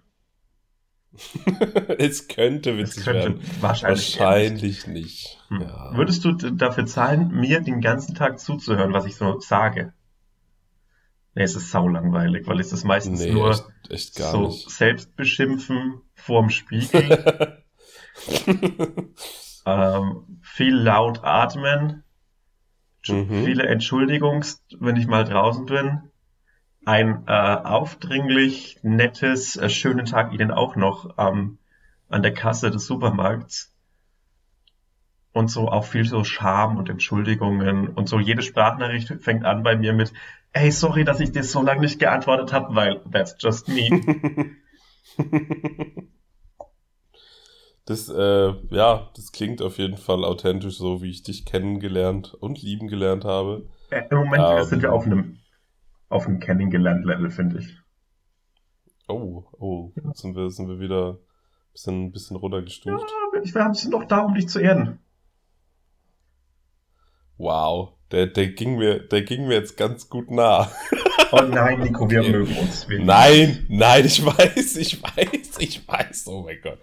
es 1.98 2.28
könnte 2.28 2.72
Es 2.72 2.78
witzig 2.98 3.06
könnte 3.06 3.24
werden. 3.40 3.42
wahrscheinlich. 3.62 4.20
Wahrscheinlich 4.20 4.88
nicht. 4.88 5.40
Hm. 5.48 5.62
Ja. 5.62 5.92
Würdest 5.96 6.26
du 6.26 6.34
dafür 6.34 6.86
zahlen, 6.86 7.30
mir 7.32 7.62
den 7.62 7.80
ganzen 7.82 8.14
Tag 8.16 8.40
zuzuhören, 8.40 8.94
was 8.94 9.06
ich 9.06 9.16
so 9.16 9.40
sage? 9.40 9.94
Nee, 11.34 11.44
es 11.44 11.56
ist 11.56 11.72
saulangweilig, 11.72 12.48
weil 12.48 12.60
es 12.60 12.74
ist 12.74 12.84
meistens 12.84 13.20
nee, 13.22 13.32
nur 13.32 13.52
echt, 13.52 13.64
echt 13.90 14.16
gar 14.16 14.32
so 14.32 14.42
nicht. 14.48 14.70
selbst 14.70 15.16
beschimpfen 15.16 16.02
vorm 16.16 16.50
Spiegel, 16.50 17.64
ähm, 19.66 20.40
viel 20.42 20.74
laut 20.76 21.20
atmen, 21.24 22.04
Mhm. 23.10 23.44
viele 23.46 23.68
Entschuldigungs, 23.68 24.64
wenn 24.80 24.96
ich 24.96 25.08
mal 25.08 25.24
draußen 25.24 25.66
bin, 25.66 26.02
ein 26.86 27.24
äh, 27.28 27.32
aufdringlich 27.32 28.80
nettes, 28.82 29.58
äh, 29.58 29.70
schönen 29.70 30.06
Tag 30.06 30.34
Ihnen 30.34 30.52
auch 30.52 30.76
noch 30.76 31.18
ähm, 31.18 31.58
an 32.10 32.24
der 32.24 32.34
Kasse 32.34 32.72
des 32.72 32.86
Supermarkts 32.86 33.74
und 35.34 35.50
so 35.52 35.70
auch 35.70 35.86
viel 35.86 36.06
so 36.06 36.24
Scham 36.24 36.78
und 36.78 36.90
Entschuldigungen 36.90 37.90
und 37.90 38.08
so 38.08 38.20
jede 38.20 38.42
Sprachnachricht 38.42 39.14
fängt 39.22 39.46
an 39.46 39.64
bei 39.64 39.76
mir 39.76 39.94
mit 39.94 40.14
Hey, 40.54 40.72
sorry, 40.72 41.04
dass 41.04 41.20
ich 41.20 41.32
dir 41.32 41.44
so 41.44 41.62
lange 41.62 41.82
nicht 41.82 42.00
geantwortet 42.00 42.54
habe, 42.54 42.74
weil 42.74 43.02
that's 43.12 43.36
just 43.40 43.68
me. 43.68 44.02
Das, 47.88 48.10
äh, 48.10 48.54
ja, 48.70 49.10
das 49.16 49.32
klingt 49.32 49.62
auf 49.62 49.78
jeden 49.78 49.96
Fall 49.96 50.26
authentisch, 50.26 50.78
so 50.78 51.02
wie 51.02 51.10
ich 51.10 51.24
dich 51.24 51.46
kennengelernt 51.46 52.34
und 52.34 52.62
lieben 52.62 52.90
gelernt 52.90 53.24
habe. 53.24 53.66
Äh, 53.90 54.04
Im 54.12 54.18
Moment 54.18 54.44
Ähm. 54.46 54.64
sind 54.66 54.82
wir 54.82 54.92
auf 54.94 55.06
einem 55.06 55.40
auf 56.10 56.28
einem 56.28 56.40
Kennengelernt-Level, 56.40 57.30
finde 57.32 57.60
ich. 57.60 57.78
Oh, 59.08 59.46
oh, 59.58 59.92
sind 60.14 60.36
wir, 60.36 60.50
sind 60.50 60.68
wir 60.68 60.80
wieder 60.80 61.12
ein 61.14 61.18
bisschen, 61.72 62.12
bisschen 62.12 62.36
runtergestuft. 62.38 63.10
Ja, 63.34 63.42
ich- 63.42 63.56
wir 63.56 63.74
sind 63.74 63.94
doch 63.94 64.04
da, 64.06 64.20
um 64.20 64.34
dich 64.34 64.50
zu 64.50 64.60
erden. 64.60 65.00
Wow, 67.38 67.94
der, 68.12 68.28
der 68.28 68.48
ging 68.48 68.78
mir, 68.78 69.00
der 69.00 69.22
ging 69.22 69.48
mir 69.48 69.56
jetzt 69.56 69.78
ganz 69.78 70.10
gut 70.10 70.30
nah. 70.30 70.70
Oh 71.32 71.42
nein, 71.42 71.80
Nico, 71.82 72.10
wir 72.10 72.24
mögen 72.24 72.56
uns. 72.58 72.88
Wir 72.88 73.04
Nein, 73.04 73.66
nein, 73.70 74.06
ich 74.06 74.24
weiß, 74.26 74.78
ich 74.78 75.02
weiß, 75.04 75.58
ich 75.60 75.88
weiß, 75.88 76.28
oh 76.28 76.44
mein 76.44 76.58
Gott. 76.62 76.80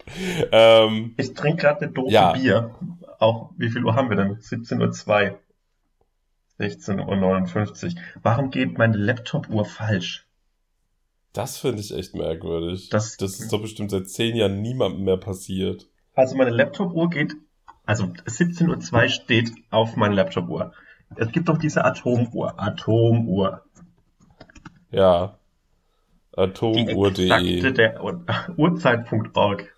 Ähm, 0.53 1.15
Ich 1.17 1.33
trinke 1.35 1.63
gerade 1.63 1.83
eine 1.83 1.93
Dose 1.93 2.13
Ja. 2.13 2.33
Bier. 2.33 2.75
Auch, 3.19 3.51
wie 3.57 3.71
viel 3.71 3.85
Uhr 3.85 3.95
haben 3.95 4.11
wir 4.11 4.17
denn? 4.17 4.37
17.02 4.39 5.31
Uhr. 5.33 5.39
16.59 6.61 7.85
Uhr. 7.97 8.01
Warum 8.23 8.51
geht 8.51 8.79
meine 8.79 8.97
Laptop-Uhr 8.97 9.65
falsch? 9.65 10.27
das 11.33 11.57
finde 11.59 11.81
ich 11.81 11.93
echt 11.93 12.15
merkwürdig. 12.15 12.91
Das- 12.91 13.17
das 13.17 13.41
ist 13.41 13.53
doch 13.53 13.61
bestimmt 13.61 13.91
seit 13.91 14.09
zehn 14.09 14.37
Jahren 14.37 14.63
niemandem 14.63 15.03
mehr 15.05 15.17
passiert. 15.17 15.89
Also 16.15 16.37
meine 16.37 16.51
Laptop-Uhr 16.51 17.11
geht, 17.11 17.35
also 17.85 18.05
17.02 18.05 18.93
Uhr 19.03 19.09
steht 19.09 19.51
auf 19.71 19.97
meiner 19.97 20.15
Laptop-Uhr. 20.15 20.73
Es 21.17 21.33
gibt 21.33 21.49
doch 21.49 21.59
diese 21.59 21.85
Atomuhr. 21.85 22.55
Atomuhr. 22.57 23.63
Ja. 24.95 25.39
Die 26.37 26.41
Atomuhr.de. 26.41 27.63
Uhrzeit.org. 28.57 29.75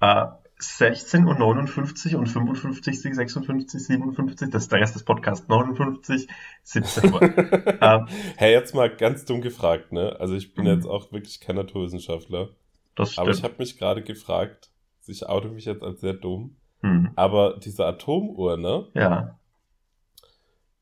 Äh, 0.00 0.26
16.59 0.58 2.12
Uhr 2.14 2.20
und 2.20 2.26
55, 2.26 3.14
56, 3.14 3.82
57, 3.86 4.50
das 4.50 4.64
ist 4.64 4.72
der 4.72 4.80
Rest 4.80 4.94
des 4.94 5.04
Podcasts, 5.04 5.48
59, 5.48 6.28
17 6.62 7.12
Uhr. 7.14 7.22
äh, 7.22 8.00
Hey, 8.36 8.52
jetzt 8.52 8.74
mal 8.74 8.94
ganz 8.94 9.24
dumm 9.24 9.40
gefragt, 9.40 9.92
ne? 9.92 10.16
Also 10.20 10.34
ich 10.34 10.54
bin 10.54 10.64
Mhm. 10.66 10.70
jetzt 10.72 10.86
auch 10.86 11.12
wirklich 11.12 11.40
kein 11.40 11.56
Naturwissenschaftler. 11.56 12.50
das 12.94 13.16
Aber 13.16 13.30
ich 13.30 13.38
stimmt. 13.38 13.52
habe 13.52 13.62
mich 13.62 13.78
gerade 13.78 14.02
gefragt, 14.02 14.70
ich 15.06 15.26
oute 15.26 15.48
mich 15.48 15.64
jetzt 15.64 15.82
als 15.82 16.00
sehr 16.00 16.12
dumm, 16.12 16.56
Hm. 16.82 17.10
aber 17.16 17.58
diese 17.62 17.84
Atomuhr, 17.86 18.56
ne? 18.58 18.86
Ja, 18.94 19.38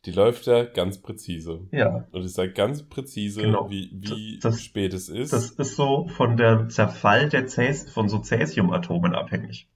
Die 0.04 0.12
läuft 0.12 0.46
ja 0.46 0.64
ganz 0.64 0.98
präzise. 1.02 1.66
ja. 1.72 2.06
Und 2.12 2.24
ich 2.24 2.32
sage 2.32 2.52
ganz 2.52 2.84
präzise, 2.84 3.42
Genau. 3.42 3.68
wie, 3.68 3.90
wie 3.92 4.38
Das- 4.40 4.62
spät 4.62 4.94
es 4.94 5.08
ist. 5.08 5.32
Das 5.32 5.50
ist 5.50 5.76
so 5.76 6.06
von 6.08 6.36
der 6.36 6.68
Zerfall 6.68 7.28
der 7.28 7.46
Cäs 7.48 7.90
von 7.90 8.08
so 8.08 8.18
Cäsiumatomen 8.22 9.14
abhängig. 9.14 9.68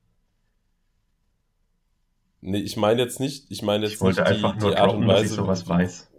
nee, 2.40 2.58
ich 2.60 2.76
meine 2.76 3.02
jetzt 3.02 3.20
nicht, 3.20 3.46
ich 3.50 3.62
meine 3.62 3.84
jetzt 3.84 3.94
Ich 3.94 4.00
wollte 4.00 4.20
nicht 4.22 4.30
einfach 4.30 4.54
die, 4.54 4.60
nur 4.60 4.70
die 4.72 4.76
Art 4.76 4.90
droppen, 4.90 5.02
und 5.02 5.08
dass 5.08 5.18
ich 5.22 5.24
Weise. 5.26 5.34
sowas 5.34 5.68
weiß. 5.68 6.10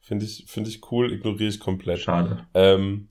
Finde 0.00 0.24
ich, 0.24 0.44
finde 0.46 0.70
ich 0.70 0.90
cool, 0.92 1.12
ignoriere 1.12 1.50
ich 1.50 1.60
komplett. 1.60 1.98
Schade. 2.00 2.46
Ähm, 2.54 3.08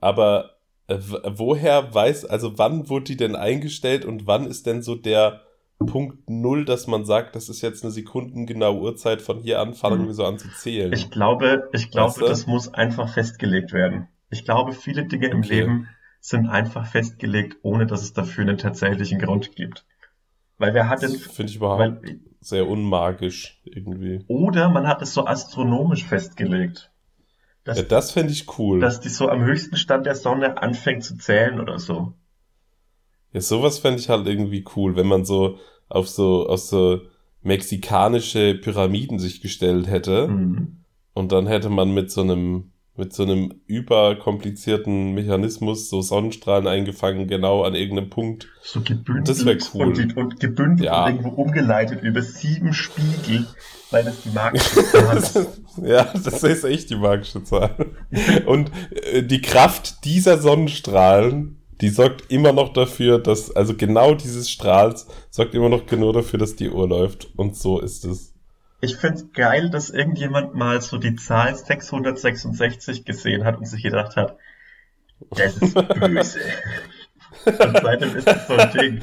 aber 0.00 0.56
äh, 0.88 0.98
woher 0.98 1.92
weiß, 1.94 2.24
also 2.24 2.56
wann 2.58 2.88
wurde 2.88 3.04
die 3.04 3.16
denn 3.16 3.36
eingestellt 3.36 4.04
und 4.04 4.26
wann 4.26 4.46
ist 4.46 4.66
denn 4.66 4.82
so 4.82 4.94
der 4.94 5.42
Punkt 5.86 6.28
Null, 6.30 6.64
dass 6.64 6.86
man 6.86 7.04
sagt, 7.04 7.36
das 7.36 7.48
ist 7.48 7.60
jetzt 7.62 7.82
eine 7.84 7.92
sekundengenaue 7.92 8.80
Uhrzeit, 8.80 9.22
von 9.22 9.40
hier 9.40 9.60
an 9.60 9.74
fangen 9.74 10.02
Mhm. 10.02 10.06
wir 10.06 10.14
so 10.14 10.24
an 10.24 10.38
zu 10.38 10.48
zählen? 10.52 10.92
Ich 10.92 11.10
glaube, 11.10 11.68
ich 11.72 11.90
glaube, 11.90 12.08
Weißt 12.10 12.20
du? 12.20 12.26
das 12.26 12.46
muss 12.46 12.72
einfach 12.72 13.08
festgelegt 13.12 13.72
werden. 13.72 14.08
Ich 14.30 14.44
glaube, 14.44 14.72
viele 14.72 15.04
Dinge 15.06 15.28
im 15.28 15.38
Okay. 15.40 15.60
Leben 15.60 15.88
sind 16.20 16.48
einfach 16.48 16.86
festgelegt, 16.86 17.58
ohne 17.62 17.86
dass 17.86 18.02
es 18.02 18.12
dafür 18.12 18.42
einen 18.42 18.58
tatsächlichen 18.58 19.18
Grund 19.18 19.56
gibt. 19.56 19.84
Weil 20.58 20.74
wer 20.74 20.88
hat 20.88 21.02
das 21.02 21.10
denn, 21.12 21.20
finde 21.20 21.50
ich 21.50 21.56
überhaupt 21.56 21.80
weil, 21.80 22.20
sehr 22.40 22.68
unmagisch 22.68 23.60
irgendwie. 23.64 24.24
oder 24.28 24.68
man 24.68 24.86
hat 24.86 25.02
es 25.02 25.14
so 25.14 25.26
astronomisch 25.26 26.04
festgelegt. 26.04 26.90
Dass, 27.64 27.78
Ja, 27.78 27.84
das 27.84 28.10
fände 28.12 28.32
ich 28.32 28.58
cool. 28.58 28.80
dass 28.80 29.00
die 29.00 29.08
so 29.08 29.28
am 29.28 29.42
höchsten 29.44 29.76
Stand 29.76 30.06
der 30.06 30.14
Sonne 30.14 30.60
anfängt 30.60 31.04
zu 31.04 31.16
zählen 31.16 31.60
oder 31.60 31.78
so. 31.78 32.14
Ja, 33.32 33.40
sowas 33.40 33.78
fände 33.78 34.00
ich 34.00 34.08
halt 34.08 34.26
irgendwie 34.26 34.64
cool, 34.76 34.96
wenn 34.96 35.06
man 35.06 35.24
so 35.24 35.58
auf 35.88 36.08
so, 36.08 36.46
auf 36.48 36.60
so 36.60 37.00
mexikanische 37.42 38.54
Pyramiden 38.54 39.18
sich 39.18 39.40
gestellt 39.40 39.86
hätte 39.88 40.28
Mhm. 40.28 40.78
und 41.14 41.32
dann 41.32 41.46
hätte 41.46 41.68
man 41.70 41.92
mit 41.94 42.10
so 42.10 42.20
einem, 42.22 42.72
mit 42.96 43.12
so 43.14 43.22
einem 43.22 43.54
überkomplizierten 43.66 45.12
Mechanismus 45.14 45.88
so 45.88 46.02
Sonnenstrahlen 46.02 46.66
eingefangen, 46.66 47.26
genau 47.26 47.62
an 47.62 47.74
irgendeinem 47.74 48.10
Punkt. 48.10 48.48
So 48.62 48.80
gebündelt 48.80 49.28
Das 49.28 49.44
wär 49.44 49.56
cool. 49.74 49.86
und, 49.86 50.16
und 50.16 50.40
gebündelt 50.40 50.86
Ja. 50.86 51.06
und 51.06 51.16
irgendwo 51.16 51.40
umgeleitet 51.42 52.02
über 52.02 52.22
sieben 52.22 52.72
Spiegel, 52.74 53.46
weil 53.90 54.04
das 54.04 54.20
die 54.22 54.30
magische 54.30 54.84
Zahl 54.92 55.16
ist. 55.16 55.38
ja, 55.82 56.04
das 56.12 56.42
ist 56.42 56.64
echt 56.64 56.90
die 56.90 56.96
magische 56.96 57.42
Zahl. 57.44 57.74
Und 58.46 58.70
äh, 59.12 59.22
die 59.22 59.40
Kraft 59.40 60.04
dieser 60.04 60.38
Sonnenstrahlen, 60.38 61.61
die 61.82 61.88
sorgt 61.90 62.30
immer 62.30 62.52
noch 62.52 62.72
dafür, 62.72 63.18
dass, 63.18 63.54
also 63.54 63.74
genau 63.76 64.14
dieses 64.14 64.48
Strahls 64.48 65.06
sorgt 65.30 65.54
immer 65.54 65.68
noch 65.68 65.84
genau 65.86 66.12
dafür, 66.12 66.38
dass 66.38 66.56
die 66.56 66.70
Uhr 66.70 66.88
läuft. 66.88 67.28
Und 67.36 67.56
so 67.56 67.80
ist 67.80 68.04
es. 68.04 68.32
Ich 68.80 68.96
find's 68.96 69.26
geil, 69.32 69.68
dass 69.70 69.90
irgendjemand 69.90 70.54
mal 70.54 70.80
so 70.80 70.96
die 70.96 71.14
Zahl 71.16 71.54
666 71.54 73.04
gesehen 73.04 73.44
hat 73.44 73.58
und 73.58 73.66
sich 73.66 73.82
gedacht 73.82 74.16
hat, 74.16 74.36
das 75.30 75.56
ist 75.56 75.74
böse. 75.74 76.40
Und 77.44 77.76
seitdem 77.82 78.14
ist 78.16 78.26
das 78.26 78.46
so 78.46 78.54
ein 78.54 78.72
Ding. 78.72 79.00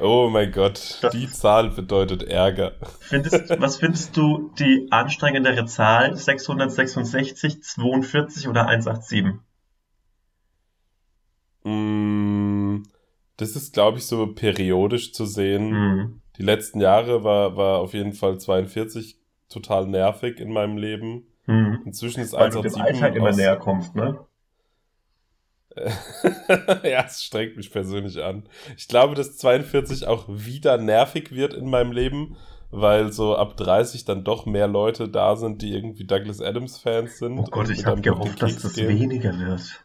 oh 0.00 0.28
mein 0.30 0.50
Gott, 0.52 0.98
Das- 1.02 1.12
die 1.12 1.28
Zahl 1.28 1.70
bedeutet 1.70 2.22
Ärger. 2.22 2.72
Findest, 3.00 3.60
was 3.60 3.76
findest 3.76 4.16
du 4.16 4.50
die 4.58 4.86
anstrengendere 4.90 5.66
Zahl? 5.66 6.16
666, 6.16 7.62
42 7.62 8.48
oder 8.48 8.66
187? 8.66 9.40
Mm, 11.68 12.82
das 13.36 13.56
ist, 13.56 13.72
glaube 13.72 13.98
ich, 13.98 14.06
so 14.06 14.26
periodisch 14.34 15.12
zu 15.12 15.24
sehen. 15.24 15.70
Hm. 15.70 16.20
Die 16.36 16.42
letzten 16.42 16.80
Jahre 16.80 17.24
war, 17.24 17.56
war 17.56 17.78
auf 17.78 17.94
jeden 17.94 18.12
Fall 18.12 18.38
42 18.38 19.18
total 19.48 19.86
nervig 19.86 20.40
in 20.40 20.52
meinem 20.52 20.76
Leben. 20.76 21.26
Hm. 21.46 21.82
Inzwischen 21.84 22.20
ist 22.20 22.32
Weil 22.32 22.50
du 22.50 22.62
dem 22.62 22.74
187 22.74 23.02
Alltag 23.02 23.16
immer 23.16 23.32
näher 23.32 23.56
kommst, 23.56 23.94
ne? 23.94 24.18
ja, 26.82 27.04
es 27.06 27.22
strengt 27.22 27.56
mich 27.56 27.70
persönlich 27.70 28.22
an. 28.22 28.44
Ich 28.76 28.88
glaube, 28.88 29.14
dass 29.14 29.36
42 29.36 30.06
auch 30.06 30.24
wieder 30.28 30.76
nervig 30.76 31.32
wird 31.32 31.54
in 31.54 31.70
meinem 31.70 31.92
Leben, 31.92 32.36
weil 32.70 33.12
so 33.12 33.36
ab 33.36 33.56
30 33.56 34.04
dann 34.04 34.24
doch 34.24 34.46
mehr 34.46 34.66
Leute 34.66 35.08
da 35.08 35.36
sind, 35.36 35.62
die 35.62 35.72
irgendwie 35.72 36.04
Douglas 36.04 36.40
Adams 36.40 36.78
Fans 36.78 37.18
sind. 37.18 37.38
Oh 37.38 37.44
Gott, 37.44 37.68
und 37.68 37.70
ich 37.70 37.86
habe 37.86 38.00
gehofft, 38.00 38.42
dass 38.42 38.60
das 38.60 38.74
gehen. 38.74 38.88
weniger 38.88 39.38
wird. 39.38 39.84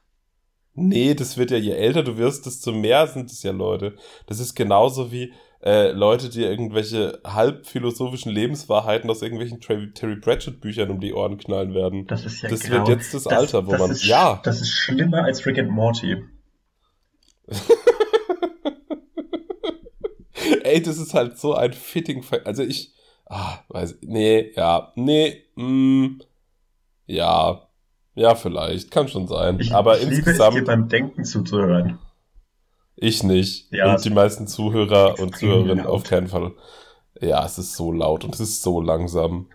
Nee, 0.75 1.13
das 1.13 1.37
wird 1.37 1.51
ja, 1.51 1.57
je 1.57 1.71
älter 1.73 2.01
du 2.03 2.17
wirst, 2.17 2.45
desto 2.47 2.71
mehr 2.71 3.05
sind 3.07 3.29
es 3.31 3.43
ja 3.43 3.51
Leute. 3.51 3.95
Das 4.25 4.39
ist 4.39 4.55
genauso 4.55 5.11
wie 5.11 5.31
äh, 5.63 5.91
Leute, 5.91 6.29
die 6.29 6.41
irgendwelche 6.41 7.19
halb 7.23 7.67
philosophischen 7.67 8.31
Lebenswahrheiten 8.31 9.07
aus 9.09 9.21
irgendwelchen 9.21 9.61
Terry, 9.61 9.93
Terry 9.93 10.15
Pratchett 10.19 10.59
Büchern 10.61 10.89
um 10.89 10.99
die 10.99 11.13
Ohren 11.13 11.37
knallen 11.37 11.73
werden. 11.75 12.07
Das 12.07 12.25
ist 12.25 12.41
ja 12.41 12.49
Das 12.49 12.61
grau. 12.63 12.77
wird 12.79 12.87
jetzt 12.89 13.13
das 13.13 13.27
Alter, 13.27 13.67
wo 13.67 13.77
man- 13.77 13.91
Ist, 13.91 14.03
ja. 14.05 14.41
Das 14.43 14.61
ist 14.61 14.71
schlimmer 14.71 15.23
als 15.23 15.45
Rick 15.45 15.59
and 15.59 15.69
Morty. 15.69 16.17
Ey, 20.63 20.81
das 20.81 20.97
ist 20.97 21.13
halt 21.13 21.37
so 21.37 21.53
ein 21.53 21.73
fitting 21.73 22.23
Ver 22.23 22.41
Also 22.45 22.63
ich, 22.63 22.93
ah, 23.27 23.59
weiß, 23.69 23.99
nee, 24.01 24.51
ja, 24.55 24.91
nee, 24.95 25.43
mm, 25.55 26.19
ja, 27.05 27.69
ja, 28.15 28.35
vielleicht, 28.35 28.91
kann 28.91 29.07
schon 29.07 29.27
sein. 29.27 29.59
Ich, 29.59 29.73
Aber 29.73 29.95
ich 29.97 30.03
liebe 30.03 30.13
es 30.13 30.17
insgesamt, 30.19 30.55
dir 30.57 30.63
beim 30.65 30.87
Denken 30.87 31.23
zuzuhören. 31.23 31.97
ich 32.95 33.23
nicht. 33.23 33.71
Ja, 33.71 33.93
und 33.95 34.05
die 34.05 34.09
meisten 34.09 34.47
Zuhörer 34.47 35.19
und 35.19 35.35
Zuhörerinnen 35.37 35.85
laut. 35.85 35.87
auf 35.93 36.03
keinen 36.03 36.27
Fall. 36.27 36.51
Ja, 37.21 37.45
es 37.45 37.57
ist 37.57 37.75
so 37.75 37.91
laut 37.91 38.23
und 38.23 38.33
es 38.33 38.39
ist 38.39 38.61
so 38.63 38.81
langsam. 38.81 39.47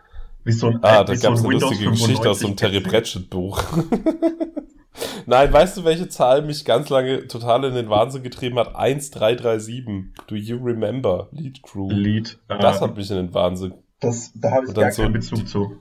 Wie 0.45 0.53
so 0.53 0.69
ein, 0.69 0.79
Ah, 0.83 1.05
da 1.05 1.15
so 1.15 1.23
gab 1.23 1.35
es 1.35 1.41
ein 1.41 1.47
eine 1.47 1.55
Windows 1.55 1.71
lustige 1.71 1.91
Geschichte 1.91 2.31
aus 2.31 2.39
so 2.41 2.47
einem 2.47 2.57
95 2.57 2.57
Terry 2.57 2.81
PC. 2.81 2.89
Pratchett 2.91 3.31
Buch. 3.31 3.63
Nein, 5.27 5.53
weißt 5.53 5.77
du, 5.77 5.85
welche 5.85 6.09
Zahl 6.09 6.43
mich 6.43 6.65
ganz 6.65 6.89
lange 6.89 7.27
total 7.29 7.65
in 7.65 7.75
den 7.75 7.89
Wahnsinn 7.91 8.23
getrieben 8.23 8.59
hat? 8.59 8.75
1337. 8.75 10.15
Do 10.27 10.35
you 10.35 10.57
remember? 10.57 11.29
Lead 11.33 11.63
Crew. 11.63 11.91
Äh, 11.91 12.23
Das 12.49 12.81
hat 12.81 12.97
mich 12.97 13.11
in 13.11 13.17
den 13.17 13.35
Wahnsinn. 13.35 13.75
das, 14.01 14.33
da 14.35 14.51
habe 14.53 14.67
ich 14.67 14.75
gar 14.75 14.91
so 14.91 15.03
keinen 15.03 15.13
Bezug 15.13 15.47
zu. 15.47 15.77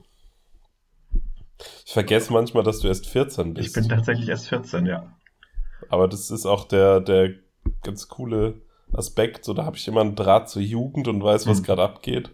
Ich 1.86 1.92
vergesse 1.92 2.32
manchmal, 2.32 2.62
dass 2.62 2.80
du 2.80 2.88
erst 2.88 3.06
14 3.06 3.54
bist. 3.54 3.68
Ich 3.68 3.72
bin 3.74 3.88
tatsächlich 3.88 4.28
erst 4.28 4.48
14, 4.48 4.86
ja. 4.86 5.12
Aber 5.88 6.08
das 6.08 6.30
ist 6.30 6.46
auch 6.46 6.64
der, 6.64 7.00
der 7.00 7.30
ganz 7.82 8.08
coole 8.08 8.60
Aspekt. 8.92 9.44
So, 9.44 9.54
da 9.54 9.64
habe 9.64 9.76
ich 9.76 9.86
immer 9.88 10.00
einen 10.02 10.14
Draht 10.14 10.48
zur 10.48 10.62
Jugend 10.62 11.08
und 11.08 11.22
weiß, 11.22 11.46
was 11.46 11.60
Mhm. 11.60 11.64
gerade 11.64 11.82
abgeht. 11.82 12.30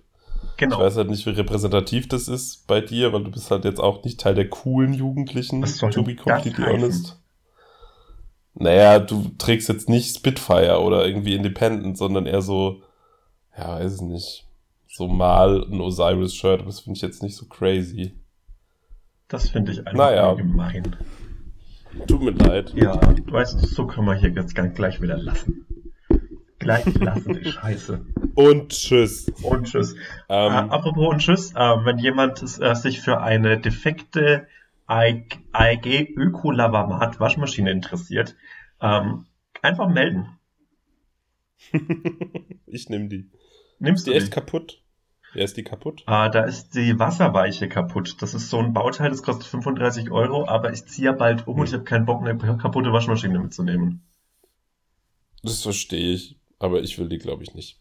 Genau. 0.56 0.76
Ich 0.76 0.82
weiß 0.82 0.96
halt 0.98 1.10
nicht, 1.10 1.24
wie 1.26 1.30
repräsentativ 1.30 2.06
das 2.08 2.28
ist 2.28 2.66
bei 2.66 2.80
dir, 2.80 3.12
weil 3.12 3.24
du 3.24 3.30
bist 3.30 3.50
halt 3.50 3.64
jetzt 3.64 3.80
auch 3.80 4.04
nicht 4.04 4.20
Teil 4.20 4.34
der 4.34 4.48
coolen 4.48 4.92
Jugendlichen, 4.92 5.62
Was 5.62 5.78
soll 5.78 5.90
to 5.90 6.02
be 6.02 6.14
completely 6.14 6.64
honest. 6.64 7.18
Naja, 8.54 9.00
du 9.00 9.30
trägst 9.38 9.68
jetzt 9.68 9.88
nicht 9.88 10.14
Spitfire 10.16 10.80
oder 10.80 11.06
irgendwie 11.06 11.34
Independent, 11.34 11.98
sondern 11.98 12.26
eher 12.26 12.42
so, 12.42 12.82
ja, 13.58 13.80
weiß 13.80 13.96
ich 13.96 14.00
nicht, 14.02 14.46
so 14.86 15.08
mal 15.08 15.64
ein 15.64 15.80
Osiris-Shirt, 15.80 16.60
aber 16.60 16.66
das 16.70 16.80
finde 16.80 16.96
ich 16.98 17.02
jetzt 17.02 17.22
nicht 17.22 17.36
so 17.36 17.46
crazy. 17.46 18.14
Das 19.28 19.48
finde 19.50 19.72
ich 19.72 19.80
einfach 19.86 19.92
Naja. 19.92 20.34
gemein. 20.34 20.96
Tut 22.06 22.22
mir 22.22 22.32
leid. 22.32 22.72
Ja, 22.74 22.96
du 22.96 23.32
weißt, 23.32 23.58
so 23.60 23.86
können 23.86 24.06
wir 24.06 24.14
hier 24.14 24.30
jetzt 24.30 24.54
ganz 24.54 24.74
gleich 24.74 25.00
wieder 25.00 25.16
lassen. 25.16 25.64
Gleich 26.58 26.84
lassen, 26.98 27.34
die 27.34 27.50
Scheiße. 27.50 28.04
Und 28.34 28.70
tschüss. 28.70 29.26
Und 29.42 29.64
tschüss. 29.66 29.94
Ähm, 30.28 30.52
Äh, 30.52 30.56
apropos 30.70 31.08
und 31.12 31.18
tschüss, 31.20 31.52
äh, 31.52 31.58
wenn 31.58 31.98
jemand 31.98 32.42
äh, 32.42 32.74
sich 32.74 33.00
für 33.00 33.20
eine 33.20 33.58
defekte 33.60 34.46
AEG 34.86 36.14
Öko-Lavamat 36.16 37.20
Waschmaschine 37.20 37.70
interessiert, 37.70 38.34
ähm, 38.80 39.26
einfach 39.62 39.88
melden. 39.88 40.28
ich 42.66 42.88
nehme 42.88 43.08
die. 43.08 43.30
Nimmst 43.78 44.00
Ist 44.02 44.06
du 44.06 44.12
die 44.12 44.18
die? 44.18 44.24
echt 44.24 44.32
kaputt? 44.32 44.82
Ja, 45.34 45.42
ist 45.44 45.56
die 45.56 45.64
kaputt? 45.64 46.02
Äh, 46.06 46.30
da 46.30 46.44
ist 46.44 46.74
die 46.74 46.98
Wasserweiche 46.98 47.68
kaputt. 47.68 48.16
Das 48.20 48.34
ist 48.34 48.50
so 48.50 48.58
ein 48.58 48.72
Bauteil, 48.72 49.10
das 49.10 49.22
kostet 49.22 49.46
35 49.46 50.10
Euro, 50.10 50.46
aber 50.48 50.72
ich 50.72 50.84
ziehe 50.86 51.06
ja 51.06 51.12
bald 51.12 51.46
um 51.46 51.58
und 51.58 51.66
ich 51.66 51.74
habe 51.74 51.84
keinen 51.84 52.06
Bock, 52.06 52.22
eine 52.26 52.36
kaputte 52.58 52.92
Waschmaschine 52.92 53.38
mitzunehmen. 53.38 54.02
Das 55.42 55.62
verstehe 55.62 56.14
ich, 56.14 56.36
aber 56.58 56.80
ich 56.82 56.98
will 56.98 57.08
die, 57.08 57.18
glaube 57.18 57.42
ich, 57.42 57.54
nicht. 57.54 57.78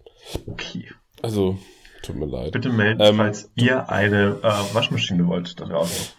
Okay. 0.47 0.89
Also, 1.21 1.57
tut 2.01 2.15
mir 2.15 2.25
leid. 2.25 2.51
Bitte 2.51 2.69
melden, 2.69 3.01
Ähm, 3.01 3.15
falls 3.17 3.51
ihr 3.55 3.89
eine 3.89 4.37
äh, 4.41 4.75
Waschmaschine 4.75 5.27
wollt 5.27 5.59
da 5.59 5.65
draußen. 5.65 6.13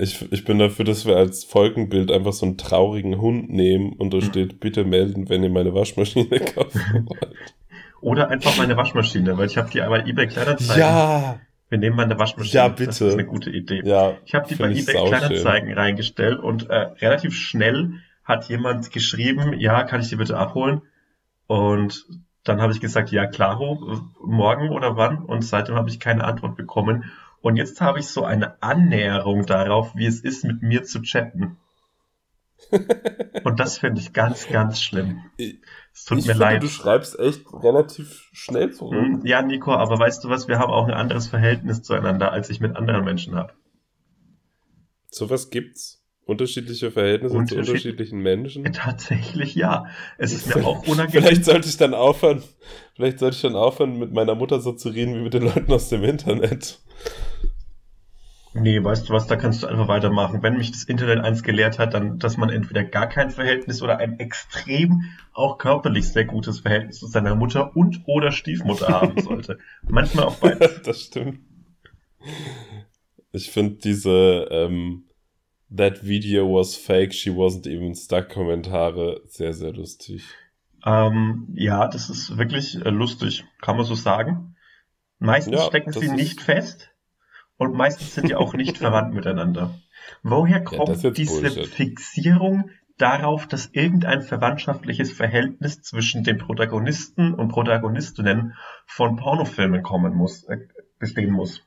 Ich, 0.00 0.30
ich 0.30 0.44
bin 0.44 0.60
dafür, 0.60 0.84
dass 0.84 1.06
wir 1.06 1.16
als 1.16 1.42
Folgenbild 1.42 2.12
einfach 2.12 2.32
so 2.32 2.46
einen 2.46 2.56
traurigen 2.56 3.20
Hund 3.20 3.50
nehmen 3.50 3.94
und 3.94 4.12
Hm. 4.14 4.20
da 4.20 4.26
steht, 4.26 4.60
bitte 4.60 4.84
melden, 4.84 5.28
wenn 5.28 5.42
ihr 5.42 5.50
meine 5.50 5.74
Waschmaschine 5.74 6.38
kaufen 6.54 7.08
wollt. 7.08 7.54
Oder 8.00 8.28
einfach 8.28 8.56
meine 8.56 8.76
Waschmaschine, 8.76 9.36
weil 9.38 9.46
ich 9.46 9.56
habe 9.58 9.70
die 9.70 9.80
bei 9.80 10.00
eBay 10.04 10.28
Kleinanzeigen. 10.28 10.80
ja, 10.80 11.40
Wir 11.68 11.78
nehmen 11.78 11.96
meine 11.96 12.18
Waschmaschine. 12.18 12.54
Ja, 12.54 12.68
Das 12.68 12.78
bitte. 12.78 13.06
ist 13.06 13.14
eine 13.14 13.24
gute 13.26 13.50
Idee. 13.50 13.82
ja. 13.84 14.14
Ich 14.24 14.34
habe 14.34 14.46
die 14.48 14.54
bei 14.54 14.70
eBay. 14.70 15.06
Kleinanzeigen 15.08 15.72
reingestellt 15.74 16.38
und 16.40 16.70
äh, 16.70 16.76
relativ 17.00 17.34
schnell 17.34 17.94
hat 18.24 18.48
jemand 18.48 18.90
geschrieben, 18.92 19.58
ja, 19.58 19.84
kann 19.84 20.00
ich 20.00 20.08
die 20.08 20.16
bitte 20.16 20.36
abholen? 20.36 20.82
Und 21.46 22.04
dann 22.44 22.60
habe 22.60 22.72
ich 22.72 22.80
gesagt, 22.80 23.10
ja, 23.10 23.26
klaro, 23.26 24.00
morgen 24.22 24.70
oder 24.70 24.96
wann? 24.96 25.18
Und 25.18 25.42
seitdem 25.42 25.74
habe 25.76 25.88
ich 25.88 25.98
keine 25.98 26.24
Antwort 26.24 26.56
bekommen. 26.56 27.04
Und 27.40 27.56
jetzt 27.56 27.80
habe 27.80 27.98
ich 28.00 28.06
so 28.08 28.24
eine 28.24 28.62
Annäherung 28.62 29.46
darauf, 29.46 29.94
wie 29.96 30.06
es 30.06 30.20
ist, 30.20 30.44
mit 30.44 30.62
mir 30.62 30.84
zu 30.84 31.00
chatten. 31.02 31.56
Und 33.44 33.60
das 33.60 33.78
finde 33.78 34.00
ich 34.00 34.12
ganz, 34.12 34.48
ganz 34.48 34.82
schlimm. 34.82 35.22
Es 35.98 36.04
tut 36.04 36.18
ich 36.18 36.26
mir 36.26 36.32
finde, 36.32 36.44
leid. 36.44 36.62
du 36.62 36.68
schreibst 36.68 37.18
echt 37.18 37.42
relativ 37.52 38.28
schnell 38.32 38.70
zurück. 38.72 38.94
Hm, 39.04 39.26
Ja, 39.26 39.42
Nico, 39.42 39.72
aber 39.72 39.98
weißt 39.98 40.22
du 40.24 40.28
was? 40.28 40.46
Wir 40.48 40.58
haben 40.58 40.72
auch 40.72 40.86
ein 40.86 40.94
anderes 40.94 41.26
Verhältnis 41.26 41.82
zueinander, 41.82 42.32
als 42.32 42.48
ich 42.50 42.60
mit 42.60 42.76
anderen 42.76 43.04
Menschen 43.04 43.34
habe. 43.34 43.52
Sowas 45.10 45.50
gibt's. 45.50 45.96
Unterschiedliche 46.24 46.90
Verhältnisse 46.90 47.32
zu 47.32 47.38
Unterschied- 47.38 47.58
unterschiedlichen 47.68 48.18
Menschen. 48.20 48.64
Tatsächlich 48.72 49.54
ja. 49.54 49.86
Es 50.18 50.30
ist 50.32 50.54
mir 50.54 50.64
auch 50.66 50.86
unangenehm. 50.86 51.22
Vielleicht 51.22 51.46
sollte 51.46 51.68
ich 51.68 51.78
dann 51.78 51.94
aufhören, 51.94 52.42
vielleicht 52.94 53.18
sollte 53.18 53.36
ich 53.36 53.42
dann 53.42 53.56
aufhören, 53.56 53.98
mit 53.98 54.12
meiner 54.12 54.34
Mutter 54.34 54.60
so 54.60 54.72
zu 54.72 54.90
reden 54.90 55.14
wie 55.14 55.22
mit 55.22 55.32
den 55.32 55.44
Leuten 55.44 55.72
aus 55.72 55.88
dem 55.88 56.04
Internet. 56.04 56.80
Nee, 58.54 58.82
weißt 58.82 59.08
du 59.08 59.12
was, 59.12 59.26
da 59.26 59.36
kannst 59.36 59.62
du 59.62 59.66
einfach 59.66 59.88
weitermachen. 59.88 60.42
Wenn 60.42 60.56
mich 60.56 60.72
das 60.72 60.84
Internet 60.84 61.20
eins 61.20 61.42
gelehrt 61.42 61.78
hat, 61.78 61.94
dann, 61.94 62.18
dass 62.18 62.36
man 62.36 62.48
entweder 62.50 62.82
gar 62.82 63.06
kein 63.06 63.30
Verhältnis 63.30 63.82
oder 63.82 63.98
ein 63.98 64.18
extrem, 64.18 65.02
auch 65.32 65.58
körperlich 65.58 66.08
sehr 66.08 66.24
gutes 66.24 66.60
Verhältnis 66.60 66.98
zu 66.98 67.06
seiner 67.06 67.34
Mutter 67.34 67.76
und 67.76 68.02
oder 68.06 68.32
Stiefmutter 68.32 68.88
haben 68.88 69.18
sollte. 69.22 69.58
Manchmal 69.82 70.24
auch 70.24 70.36
beides. 70.36 70.82
das 70.84 71.02
stimmt. 71.02 71.40
Ich 73.32 73.50
finde 73.50 73.76
diese 73.76 74.48
ähm, 74.50 75.04
That 75.74 76.06
video 76.06 76.46
was 76.46 76.74
fake, 76.74 77.12
she 77.12 77.30
wasn't 77.30 77.66
even 77.66 77.94
stuck 77.94 78.30
Kommentare 78.30 79.20
sehr, 79.26 79.52
sehr 79.52 79.72
lustig. 79.74 80.24
Ähm, 80.86 81.48
ja, 81.52 81.86
das 81.88 82.08
ist 82.08 82.38
wirklich 82.38 82.76
äh, 82.76 82.88
lustig, 82.88 83.44
kann 83.60 83.76
man 83.76 83.84
so 83.84 83.94
sagen. 83.94 84.56
Meistens 85.18 85.56
Ja, 85.56 85.66
stecken 85.66 85.92
sie 85.92 86.08
nicht 86.08 86.40
fest 86.40 86.90
und 87.58 87.74
meistens 87.74 88.14
sind 88.14 88.28
die 88.28 88.34
auch 88.34 88.54
nicht 88.54 88.78
verwandt 88.78 89.14
miteinander. 89.14 89.74
Woher 90.22 90.64
kommt 90.64 90.88
jetzt 90.88 91.18
diese 91.18 91.40
Bullshit. 91.40 91.66
Fixierung 91.66 92.70
darauf, 92.96 93.46
dass 93.46 93.70
irgendein 93.72 94.22
verwandtschaftliches 94.22 95.12
Verhältnis 95.12 95.82
zwischen 95.82 96.24
den 96.24 96.38
Protagonisten 96.38 97.34
und 97.34 97.48
Protagonistinnen 97.48 98.54
von 98.86 99.16
Pornofilmen 99.16 99.82
kommen 99.82 100.14
muss, 100.14 100.44
äh, 100.44 100.58
bestehen 100.98 101.32
muss? 101.32 101.62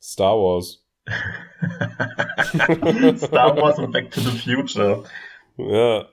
Star 0.00 0.36
Wars. 0.36 0.86
Star 3.16 3.56
Wars 3.56 3.78
und 3.78 3.92
Back 3.92 4.10
to 4.10 4.20
the 4.20 4.38
Future. 4.38 5.04
Ja. 5.56 6.06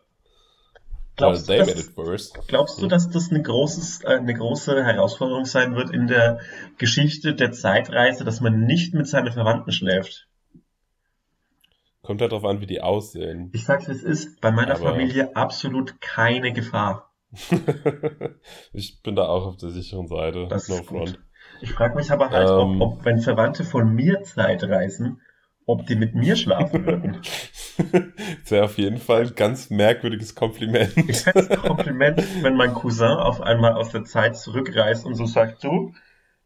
Glaubst 1.17 1.47
made 1.49 1.65
dass. 1.65 2.33
Glaubst 2.47 2.81
du, 2.81 2.87
dass 2.87 3.09
das 3.09 3.29
eine, 3.29 3.41
großes, 3.41 4.03
äh, 4.03 4.07
eine 4.17 4.33
große 4.33 4.83
Herausforderung 4.83 5.45
sein 5.45 5.75
wird 5.75 5.89
in 5.91 6.07
der 6.07 6.39
Geschichte 6.77 7.35
der 7.35 7.51
Zeitreise, 7.51 8.23
dass 8.23 8.41
man 8.41 8.61
nicht 8.61 8.93
mit 8.93 9.07
seinen 9.07 9.31
Verwandten 9.31 9.71
schläft? 9.71 10.27
Kommt 12.01 12.21
halt 12.21 12.31
drauf 12.31 12.45
an, 12.45 12.61
wie 12.61 12.65
die 12.65 12.81
aussehen. 12.81 13.51
Ich 13.53 13.65
sag's, 13.65 13.87
es 13.87 14.01
ist, 14.03 14.41
bei 14.41 14.51
meiner 14.51 14.75
Aber- 14.75 14.91
Familie 14.91 15.35
absolut 15.35 16.01
keine 16.01 16.51
Gefahr. 16.53 17.11
ich 18.73 19.01
bin 19.03 19.15
da 19.15 19.27
auch 19.27 19.45
auf 19.45 19.57
der 19.57 19.69
sicheren 19.69 20.07
Seite. 20.07 20.47
Das 20.49 20.67
no 20.67 20.75
ist 20.75 20.87
gut. 20.87 20.97
front. 21.09 21.19
Ich 21.61 21.71
frage 21.71 21.95
mich 21.95 22.11
aber 22.11 22.29
halt, 22.29 22.49
Ähm. 22.49 22.81
ob, 22.81 22.99
ob, 22.99 23.05
wenn 23.05 23.19
Verwandte 23.19 23.63
von 23.63 23.93
mir 23.93 24.23
Zeit 24.23 24.63
reisen, 24.63 25.21
ob 25.71 25.87
die 25.87 25.95
mit 25.95 26.13
mir 26.15 26.35
schlafen 26.35 26.85
würden. 26.85 27.21
Das 28.41 28.51
wäre 28.51 28.65
auf 28.65 28.77
jeden 28.77 28.97
Fall 28.97 29.27
ein 29.27 29.35
ganz 29.35 29.69
merkwürdiges 29.69 30.35
Kompliment. 30.35 30.95
Ein 31.35 31.57
Kompliment, 31.57 32.21
wenn 32.43 32.55
mein 32.55 32.73
Cousin 32.73 33.07
auf 33.07 33.41
einmal 33.41 33.73
aus 33.73 33.91
der 33.91 34.03
Zeit 34.03 34.37
zurückreist 34.37 35.05
und 35.05 35.15
so 35.15 35.25
sagt, 35.25 35.63
du, 35.63 35.93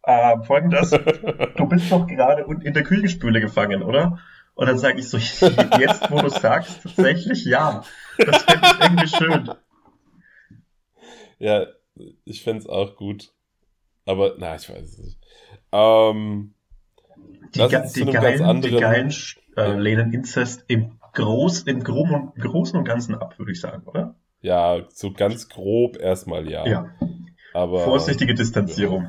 äh, 0.03 0.37
folgendes, 0.43 0.91
du 0.91 1.65
bist 1.67 1.91
doch 1.91 2.07
gerade 2.07 2.45
in 2.63 2.73
der 2.73 2.83
Küchenspüle 2.83 3.41
gefangen, 3.41 3.83
oder? 3.83 4.19
Und 4.53 4.67
dann 4.67 4.77
sage 4.77 4.99
ich 4.99 5.09
so, 5.09 5.17
jetzt 5.79 6.09
wo 6.09 6.21
du 6.21 6.29
sagst, 6.29 6.83
tatsächlich 6.83 7.43
ja. 7.45 7.83
Das 8.17 8.43
fände 8.43 8.67
ich 8.67 8.79
irgendwie 8.79 9.07
schön. 9.07 9.49
ja, 11.39 11.65
ich 12.23 12.43
fände 12.43 12.59
es 12.59 12.67
auch 12.67 12.95
gut. 12.95 13.33
Aber, 14.05 14.35
na, 14.37 14.55
ich 14.55 14.69
weiß 14.69 14.83
es 14.83 14.97
nicht. 14.99 15.19
Ähm, 15.71 16.54
Die, 17.53 17.61
uns 17.61 17.93
zu 17.93 18.05
die, 18.05 18.11
geilen, 18.11 18.61
die 18.61 18.71
geilen 18.71 19.13
äh, 19.57 19.77
lehnen 19.77 20.13
Inzest 20.13 20.65
im, 20.67 20.99
Groß, 21.13 21.63
im, 21.63 21.83
Gro 21.83 22.05
im 22.05 22.41
Großen 22.41 22.77
und 22.77 22.85
Ganzen 22.85 23.15
ab, 23.15 23.37
würde 23.37 23.51
ich 23.51 23.61
sagen, 23.61 23.83
oder? 23.85 24.15
ja, 24.45 24.85
so 24.89 25.11
ganz 25.11 25.49
grob 25.49 25.97
erstmal 25.97 26.49
ja. 26.49 26.67
Ja. 26.67 26.89
Aber, 27.53 27.79
Vorsichtige 27.79 28.35
Distanzierung. 28.35 29.07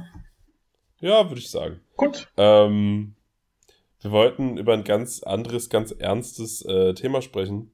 Ja, 1.00 1.28
würde 1.28 1.40
ich 1.40 1.50
sagen. 1.50 1.80
Gut. 1.96 2.28
Ähm, 2.38 3.16
wir 4.00 4.10
wollten 4.12 4.56
über 4.56 4.72
ein 4.72 4.84
ganz 4.84 5.22
anderes, 5.22 5.68
ganz 5.68 5.90
ernstes 5.92 6.64
äh, 6.64 6.94
Thema 6.94 7.20
sprechen. 7.20 7.72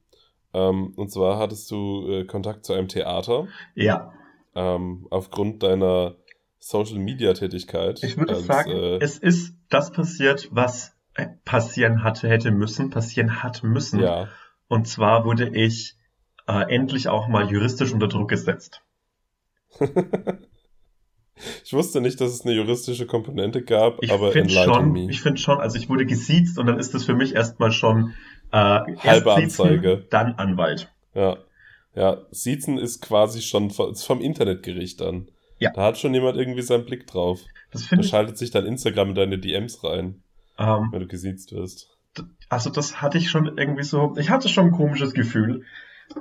Ähm, 0.52 0.92
und 0.96 1.12
zwar 1.12 1.38
hattest 1.38 1.70
du 1.70 2.08
äh, 2.08 2.24
Kontakt 2.24 2.64
zu 2.64 2.72
einem 2.72 2.88
Theater 2.88 3.46
Ja. 3.76 4.12
ähm, 4.56 5.06
aufgrund 5.10 5.62
deiner 5.62 6.16
Social 6.64 7.00
Media 7.00 7.32
Tätigkeit. 7.32 8.00
Ich 8.04 8.16
würde 8.16 8.36
als, 8.36 8.46
sagen, 8.46 8.70
äh, 8.70 8.98
es 8.98 9.18
ist 9.18 9.56
das 9.68 9.90
passiert, 9.90 10.48
was 10.52 10.94
äh, 11.14 11.26
passieren 11.44 12.04
hatte, 12.04 12.28
hätte 12.28 12.52
müssen, 12.52 12.90
passieren 12.90 13.42
hat 13.42 13.64
müssen. 13.64 13.98
ja, 13.98 14.28
Und 14.68 14.86
zwar 14.86 15.24
wurde 15.24 15.48
ich 15.48 15.96
äh, 16.46 16.72
endlich 16.72 17.08
auch 17.08 17.26
mal 17.26 17.50
juristisch 17.50 17.92
unter 17.92 18.06
Druck 18.06 18.28
gesetzt. 18.28 18.80
ich 21.64 21.72
wusste 21.72 22.00
nicht, 22.00 22.20
dass 22.20 22.30
es 22.32 22.42
eine 22.42 22.54
juristische 22.54 23.06
Komponente 23.06 23.64
gab, 23.64 24.00
Ich 24.00 24.12
aber 24.12 24.32
schon, 24.48 24.92
me. 24.92 25.10
ich 25.10 25.20
finde 25.20 25.40
schon, 25.40 25.58
also 25.58 25.76
ich 25.76 25.88
wurde 25.88 26.06
gesiezt 26.06 26.60
und 26.60 26.66
dann 26.66 26.78
ist 26.78 26.94
das 26.94 27.04
für 27.04 27.14
mich 27.14 27.34
erstmal 27.34 27.72
schon 27.72 28.14
äh, 28.52 28.56
Halbe 28.98 29.34
siezen, 29.34 29.62
Anzeige. 29.66 30.06
dann 30.10 30.34
Anwalt. 30.34 30.92
Ja. 31.12 31.38
Ja, 31.96 32.18
Siezen 32.30 32.78
ist 32.78 33.02
quasi 33.02 33.42
schon 33.42 33.68
ist 33.68 34.04
vom 34.04 34.20
Internetgericht 34.20 35.00
dann. 35.00 35.28
Ja. 35.62 35.70
Da 35.72 35.84
hat 35.84 35.98
schon 35.98 36.12
jemand 36.14 36.36
irgendwie 36.36 36.62
seinen 36.62 36.84
Blick 36.84 37.06
drauf. 37.06 37.40
Das 37.70 37.88
Da 37.88 38.02
schaltet 38.02 38.36
sich 38.38 38.50
dann 38.50 38.66
Instagram 38.66 39.10
in 39.10 39.14
deine 39.14 39.38
DMs 39.38 39.82
rein, 39.84 40.22
ähm, 40.58 40.88
wenn 40.90 41.00
du 41.00 41.06
gesiezt 41.06 41.52
wirst. 41.52 41.88
also 42.48 42.68
das 42.70 43.00
hatte 43.00 43.16
ich 43.18 43.30
schon 43.30 43.56
irgendwie 43.58 43.84
so, 43.84 44.14
ich 44.18 44.28
hatte 44.30 44.48
schon 44.48 44.66
ein 44.66 44.72
komisches 44.72 45.14
Gefühl. 45.14 45.64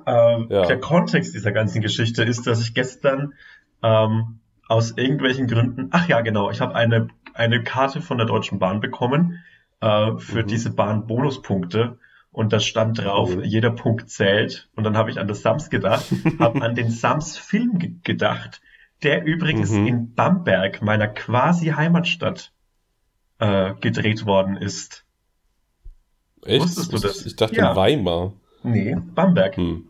Ähm, 0.06 0.48
Ja. 0.50 0.66
Der 0.66 0.80
Kontext 0.80 1.34
dieser 1.36 1.52
ganzen 1.52 1.82
Geschichte 1.82 2.24
ist, 2.24 2.48
dass 2.48 2.62
ich 2.62 2.74
gestern 2.74 3.34
ähm, 3.84 4.40
aus 4.68 4.92
irgendwelchen 4.96 5.48
Gründen, 5.48 5.90
ach 5.92 6.08
ja, 6.08 6.22
genau, 6.22 6.50
ich 6.50 6.62
habe 6.62 6.76
eine, 6.76 7.10
eine 7.34 7.62
Karte 7.64 8.00
von 8.02 8.18
der 8.18 8.28
Deutschen 8.28 8.58
Bahn 8.60 8.80
bekommen 8.80 9.44
äh, 9.82 10.12
für 10.18 10.44
Mhm. 10.44 10.48
diese 10.48 10.70
Bahn-Bonuspunkte 10.74 11.98
und 12.32 12.54
da 12.54 12.60
stand 12.62 13.00
drauf, 13.00 13.32
Oh. 13.36 13.42
jeder 13.42 13.72
Punkt 13.72 14.10
zählt. 14.10 14.70
Und 14.76 14.86
dann 14.86 14.96
habe 14.96 15.10
ich 15.12 15.20
an 15.20 15.28
das 15.28 15.42
Sams 15.42 15.70
gedacht, 15.70 16.06
habe 16.40 16.62
an 16.62 16.76
den 16.76 16.90
Sams-Film 16.90 17.78
ge 17.80 17.92
gedacht, 18.04 18.62
der 19.04 19.24
übrigens 19.24 19.72
Mhm. 19.72 19.88
in 19.88 20.14
Bamberg, 20.14 20.82
meiner 20.82 21.08
quasi 21.08 21.68
Heimatstadt, 21.68 22.52
äh, 23.40 23.74
gedreht 23.82 24.26
worden 24.26 24.58
ist. 24.58 25.06
Echt? 26.44 26.62
Wusstest 26.64 26.92
du 26.92 26.96
Ich- 26.98 27.02
das? 27.04 27.26
Ich 27.26 27.36
dachte 27.36 27.56
Ja. 27.56 27.72
in 27.72 27.76
Weimar. 27.76 28.34
Nee, 28.64 28.96
Bamberg. 29.16 29.58
Hm. 29.58 29.88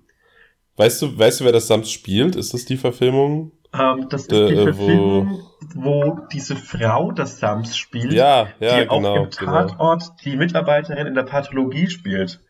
Weißt 0.78 1.02
du, 1.02 1.17
weißt 1.17 1.41
du, 1.41 1.45
wer 1.45 1.52
das 1.52 1.67
Sams 1.67 1.91
spielt? 1.91 2.36
Ist 2.36 2.54
das 2.54 2.65
die 2.65 2.78
Verfilmung? 2.78 3.52
Ähm, 3.74 4.08
das 4.10 4.24
ist 4.24 4.32
Äh, 4.34 4.47
die 4.47 4.54
äh, 4.54 4.60
wo- 4.60 4.63
Verfilmung, 4.74 5.43
wo 5.76 6.19
diese 6.32 6.56
Frau 6.56 7.12
das 7.12 7.39
Sams 7.39 7.78
spielt, 7.78 8.12
Ja, 8.13 8.47
ja, 8.60 8.80
die 8.84 8.89
auch 8.89 8.97
genau, 8.97 9.24
im 9.24 9.30
genau. 9.30 9.52
Tatort 9.67 10.04
die 10.26 10.36
Mitarbeiterin 10.36 11.08
in 11.08 11.13
der 11.13 11.24
Pathologie 11.24 11.88
spielt. 11.89 12.41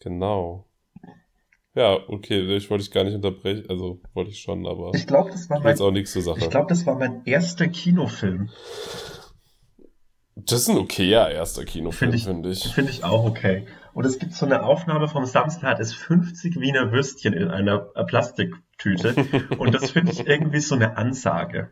Genau. 0.00 0.64
Ja, 1.78 1.96
okay, 2.08 2.56
ich 2.56 2.68
wollte 2.70 2.82
dich 2.82 2.90
gar 2.92 3.04
nicht 3.04 3.14
unterbrechen, 3.14 3.66
also 3.68 4.00
wollte 4.12 4.30
ich 4.32 4.40
schon, 4.40 4.66
aber 4.66 4.90
Ich 4.96 5.06
glaube, 5.06 5.30
das 5.30 5.48
war 5.48 5.60
mein, 5.60 5.68
jetzt 5.68 5.80
auch 5.80 5.92
nichts 5.92 6.12
zur 6.12 6.22
Sache. 6.22 6.40
ich 6.40 6.50
glaube, 6.50 6.66
das 6.68 6.84
war 6.86 6.96
mein 6.98 7.22
erster 7.24 7.68
Kinofilm. 7.68 8.50
das 10.34 10.62
ist 10.62 10.70
ein 10.70 10.76
okayer 10.78 11.30
erster 11.30 11.64
Kinofilm, 11.64 12.10
Finde 12.12 12.16
ich- 12.16 12.24
finde 12.24 12.50
ich. 12.50 12.64
Finde 12.74 12.90
ich 12.90 13.04
auch 13.04 13.24
okay. 13.24 13.66
Und 13.94 14.04
es 14.06 14.18
gibt 14.18 14.32
so 14.32 14.44
eine 14.44 14.64
Aufnahme 14.64 15.06
vom 15.06 15.24
Sams, 15.24 15.60
da 15.60 15.68
hat 15.68 15.78
es 15.80 15.92
50 15.94 16.58
Wiener 16.58 16.90
Würstchen 16.90 17.32
in 17.32 17.48
einer 17.48 17.90
äh, 17.94 18.04
Plastiktüte. 18.04 19.14
Und 19.58 19.72
das 19.72 19.92
finde 19.92 20.10
ich 20.12 20.26
irgendwie 20.26 20.60
so 20.60 20.74
eine 20.74 20.96
Ansage. 20.96 21.70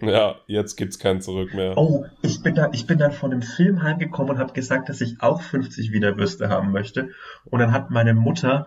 Ja, 0.00 0.34
jetzt 0.48 0.76
gibt's 0.76 0.98
kein 0.98 1.20
Zurück 1.20 1.54
mehr. 1.54 1.78
Oh, 1.78 2.04
ich 2.22 2.42
bin 2.42 2.54
da, 2.56 2.70
ich 2.72 2.86
bin 2.86 2.98
dann 2.98 3.12
von 3.12 3.30
dem 3.30 3.42
Film 3.42 3.82
heimgekommen 3.82 4.32
und 4.32 4.38
habe 4.38 4.52
gesagt, 4.52 4.88
dass 4.88 5.00
ich 5.00 5.20
auch 5.20 5.40
50 5.40 5.90
Wiener 5.92 6.16
Würste 6.18 6.48
haben 6.48 6.70
möchte. 6.72 7.10
Und 7.44 7.60
dann 7.60 7.72
hat 7.72 7.90
meine 7.90 8.12
Mutter 8.12 8.66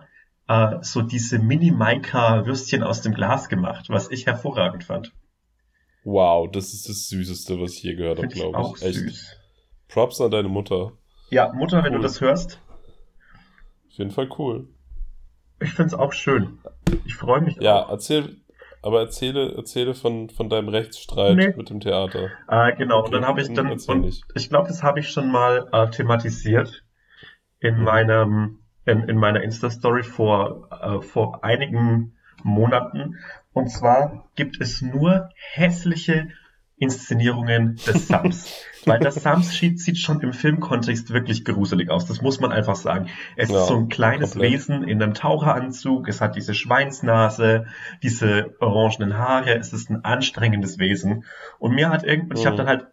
äh, 0.50 0.78
so 0.82 1.02
diese 1.02 1.38
Mini-Maika-Würstchen 1.38 2.82
aus 2.82 3.02
dem 3.02 3.14
Glas 3.14 3.48
gemacht, 3.48 3.86
was 3.88 4.10
ich 4.10 4.26
hervorragend 4.26 4.84
fand. 4.84 5.12
Wow, 6.02 6.50
das 6.50 6.72
ist 6.72 6.88
das 6.88 7.08
Süßeste, 7.08 7.60
was 7.60 7.74
ich 7.74 7.82
je 7.82 7.94
gehört 7.94 8.18
habe, 8.18 8.28
Finde 8.28 8.34
ich 8.36 8.40
glaube 8.42 8.58
auch 8.58 8.76
ich. 8.76 8.82
Echt. 8.82 8.94
süß. 8.96 9.36
Props 9.88 10.20
an 10.20 10.30
deine 10.30 10.48
Mutter. 10.48 10.92
Ja, 11.30 11.52
Mutter, 11.52 11.84
wenn 11.84 11.92
Cool. 11.92 11.98
du 11.98 12.02
das 12.02 12.20
hörst, 12.20 12.60
Auf 13.88 13.98
jeden 13.98 14.10
Fall 14.10 14.28
cool. 14.38 14.68
ich 15.60 15.70
finde 15.72 15.88
es 15.88 15.94
auch 15.94 16.12
schön. 16.12 16.58
Ich 17.04 17.14
freue 17.14 17.40
mich 17.42 17.56
Ja, 17.60 17.84
auch. 17.84 17.90
erzähl, 17.90 18.36
aber 18.82 19.00
erzähle, 19.00 19.54
erzähle 19.56 19.94
von, 19.94 20.30
von 20.30 20.48
deinem 20.48 20.68
Rechtsstreit 20.68 21.36
Nee. 21.36 21.54
mit 21.56 21.70
dem 21.70 21.80
Theater. 21.80 22.30
Äh, 22.48 22.74
genau, 22.76 22.98
und 23.00 23.06
Okay, 23.08 23.12
dann 23.12 23.26
habe 23.26 23.40
ich 23.42 23.52
dann 23.52 23.70
und 23.70 24.24
ich 24.34 24.48
glaube, 24.48 24.68
das 24.68 24.82
habe 24.82 25.00
ich 25.00 25.10
schon 25.10 25.30
mal 25.30 25.68
äh, 25.72 25.90
thematisiert 25.90 26.82
in 27.60 27.76
Mhm. 27.76 27.82
meinem, 27.84 28.59
in, 28.84 29.08
in 29.08 29.16
meiner 29.16 29.42
Insta-Story 29.42 30.02
vor, 30.02 30.68
äh, 30.70 31.00
vor 31.02 31.44
einigen 31.44 32.12
Monaten. 32.42 33.16
Und 33.52 33.70
zwar 33.70 34.28
gibt 34.36 34.60
es 34.60 34.80
nur 34.82 35.28
hässliche 35.52 36.28
Inszenierungen 36.76 37.76
des 37.86 38.08
Sams. 38.08 38.64
Weil 38.86 39.00
das 39.00 39.16
Sams 39.16 39.50
sieht, 39.50 39.98
schon 39.98 40.22
im 40.22 40.32
Filmkontext 40.32 41.12
wirklich 41.12 41.44
gruselig 41.44 41.90
aus. 41.90 42.06
Das 42.06 42.22
muss 42.22 42.40
man 42.40 42.52
einfach 42.52 42.76
sagen. 42.76 43.08
Es 43.36 43.50
Ja, 43.50 43.60
ist 43.60 43.66
so 43.68 43.76
ein 43.76 43.90
kleines 43.90 44.32
komplett. 44.32 44.52
Wesen 44.52 44.82
in 44.84 45.02
einem 45.02 45.12
Taucheranzug. 45.12 46.08
Es 46.08 46.22
hat 46.22 46.36
diese 46.36 46.54
Schweinsnase, 46.54 47.66
diese 48.02 48.54
orangenen 48.60 49.18
Haare. 49.18 49.54
Es 49.58 49.74
ist 49.74 49.90
ein 49.90 50.04
anstrengendes 50.04 50.78
Wesen. 50.78 51.24
Und 51.58 51.74
mir 51.74 51.90
hat 51.90 52.02
irgendwann, 52.04 52.38
ich 52.38 52.46
habe 52.46 52.54
Mhm. 52.54 52.58
dann 52.58 52.66
halt 52.68 52.86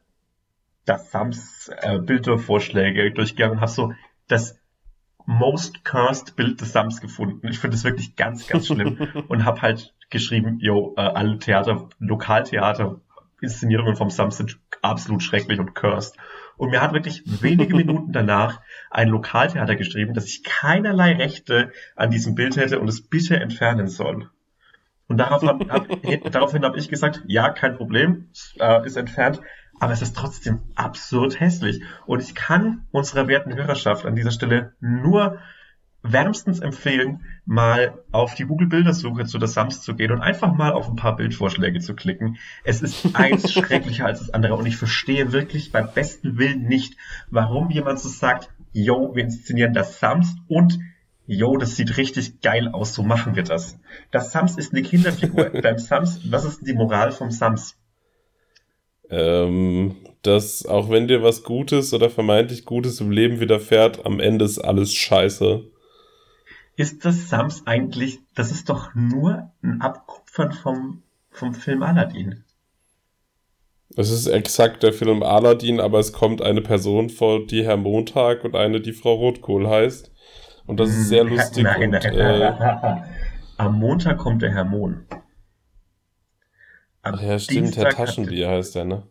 das 0.85 1.11
Sams 1.11 1.69
äh, 1.81 1.99
Bildervorschläge 1.99 3.11
durchgegangen 3.13 3.55
und 3.57 3.61
habe 3.61 3.71
so 3.71 3.93
das 4.27 4.59
most 5.27 5.83
cursed 5.83 6.35
Bild 6.37 6.61
des 6.61 6.71
Sams 6.71 7.01
gefunden. 7.01 7.47
Ich 7.49 7.59
finde 7.59 7.75
es 7.75 7.83
wirklich 7.83 8.15
ganz, 8.15 8.47
ganz 8.47 8.67
schlimm 8.67 8.97
und 9.27 9.45
habe 9.45 9.61
halt 9.61 9.93
geschrieben, 10.09 10.57
yo, 10.59 10.95
äh, 10.97 11.01
alle 11.01 11.37
Theater, 11.37 11.89
Lokaltheater, 11.99 13.01
Inszenierungen 13.41 13.97
vom 13.97 14.09
Sams 14.09 14.37
sind 14.37 14.57
absolut 14.81 15.21
schrecklich 15.21 15.59
und 15.59 15.75
cursed. 15.75 16.15
Und 16.55 16.71
mir 16.71 16.81
hat 16.81 16.93
wirklich 16.93 17.23
wenige 17.41 17.75
Minuten 17.75 18.13
danach 18.13 18.61
ein 18.89 19.09
Lokaltheater 19.09 19.75
geschrieben, 19.75 20.13
dass 20.13 20.25
ich 20.25 20.43
keinerlei 20.43 21.13
Rechte 21.13 21.71
an 21.97 22.09
diesem 22.09 22.33
Bild 22.33 22.55
hätte 22.55 22.79
und 22.79 22.87
es 22.87 23.01
bitte 23.01 23.37
entfernen 23.37 23.89
soll. 23.89 24.29
Und 25.09 25.17
darauf 25.17 25.43
hab, 25.43 25.69
hab, 25.69 25.87
daraufhin 26.31 26.63
habe 26.63 26.79
ich 26.79 26.89
gesagt, 26.89 27.23
ja, 27.27 27.49
kein 27.49 27.75
Problem, 27.75 28.29
es, 28.31 28.55
äh, 28.59 28.85
ist 28.85 28.95
entfernt, 28.95 29.41
aber 29.79 29.93
es 29.93 30.01
ist 30.01 30.15
trotzdem 30.15 30.59
absurd 30.75 31.39
hässlich. 31.39 31.81
Und 32.05 32.21
ich 32.21 32.35
kann 32.35 32.85
unserer 32.91 33.27
werten 33.27 33.55
Hörerschaft 33.55 34.05
an 34.05 34.15
dieser 34.15 34.31
Stelle 34.31 34.73
nur 34.79 35.39
wärmstens 36.03 36.59
empfehlen, 36.59 37.23
mal 37.45 38.03
auf 38.11 38.35
die 38.35 38.45
Google-Bildersuche 38.45 39.25
zu 39.25 39.37
der 39.39 39.47
Sams 39.47 39.81
zu 39.81 39.95
gehen 39.95 40.11
und 40.11 40.21
einfach 40.21 40.53
mal 40.53 40.71
auf 40.71 40.87
ein 40.87 40.95
paar 40.95 41.15
Bildvorschläge 41.15 41.79
zu 41.79 41.95
klicken. 41.95 42.37
Es 42.63 42.81
ist 42.81 43.15
eins 43.15 43.51
schrecklicher 43.53 44.05
als 44.05 44.19
das 44.19 44.29
andere 44.29 44.55
und 44.55 44.65
ich 44.65 44.77
verstehe 44.77 45.31
wirklich 45.31 45.71
beim 45.71 45.89
besten 45.93 46.37
Willen 46.37 46.63
nicht, 46.63 46.97
warum 47.29 47.69
jemand 47.69 47.99
so 47.99 48.09
sagt, 48.09 48.49
yo, 48.73 49.15
wir 49.15 49.23
inszenieren 49.23 49.73
das 49.73 49.99
Sams 49.99 50.35
und 50.47 50.79
yo, 51.25 51.57
das 51.57 51.75
sieht 51.75 51.97
richtig 51.97 52.41
geil 52.41 52.69
aus, 52.69 52.93
so 52.93 53.03
machen 53.03 53.35
wir 53.35 53.43
das. 53.43 53.79
Das 54.11 54.31
Sams 54.31 54.57
ist 54.57 54.73
eine 54.73 54.83
Kinderfigur. 54.83 55.49
beim 55.61 55.77
Sams, 55.77 56.31
was 56.31 56.45
ist 56.45 56.65
die 56.65 56.73
Moral 56.73 57.11
vom 57.11 57.31
Sams? 57.31 57.75
Ähm, 59.09 59.95
dass 60.21 60.65
auch 60.65 60.89
wenn 60.89 61.07
dir 61.07 61.23
was 61.23 61.43
Gutes 61.43 61.93
oder 61.93 62.09
vermeintlich 62.09 62.65
Gutes 62.65 62.99
im 62.99 63.11
Leben 63.11 63.39
widerfährt, 63.39 64.05
am 64.05 64.19
Ende 64.19 64.45
ist 64.45 64.59
alles 64.59 64.93
scheiße. 64.93 65.63
Ist 66.75 67.03
das 67.05 67.29
Sams 67.29 67.65
eigentlich, 67.65 68.19
das 68.35 68.51
ist 68.51 68.69
doch 68.69 68.93
nur 68.95 69.51
ein 69.61 69.81
Abkupfern 69.81 70.51
vom, 70.53 71.03
vom 71.29 71.53
Film 71.53 71.83
Aladdin. 71.83 72.43
Es 73.95 74.11
ist 74.11 74.27
exakt 74.27 74.83
der 74.83 74.93
Film 74.93 75.23
Aladdin, 75.23 75.79
aber 75.79 75.99
es 75.99 76.13
kommt 76.13 76.41
eine 76.41 76.61
Person 76.61 77.09
vor, 77.09 77.45
die 77.45 77.65
Herr 77.65 77.77
Montag 77.77 78.43
und 78.43 78.55
eine, 78.55 78.79
die 78.81 78.93
Frau 78.93 79.13
Rotkohl 79.15 79.67
heißt. 79.67 80.11
Und 80.65 80.79
das 80.79 80.89
ist 80.89 81.07
sehr 81.07 81.23
Hm, 81.23 81.29
lustig. 81.29 81.63
Nein, 81.63 81.81
und, 81.81 81.91
nein, 81.91 82.15
äh, 82.15 82.53
Am 83.57 83.79
Montag 83.79 84.19
kommt 84.19 84.41
der 84.41 84.51
Herr 84.53 84.65
Mohn. 84.65 85.05
Ach 87.15 87.21
ja, 87.21 87.39
stimmt, 87.39 87.75
Herr 87.77 87.85
Dienstag 87.85 87.95
Taschenbier 87.95 88.49
heißt 88.49 88.75
der, 88.75 88.85
ne? 88.85 89.03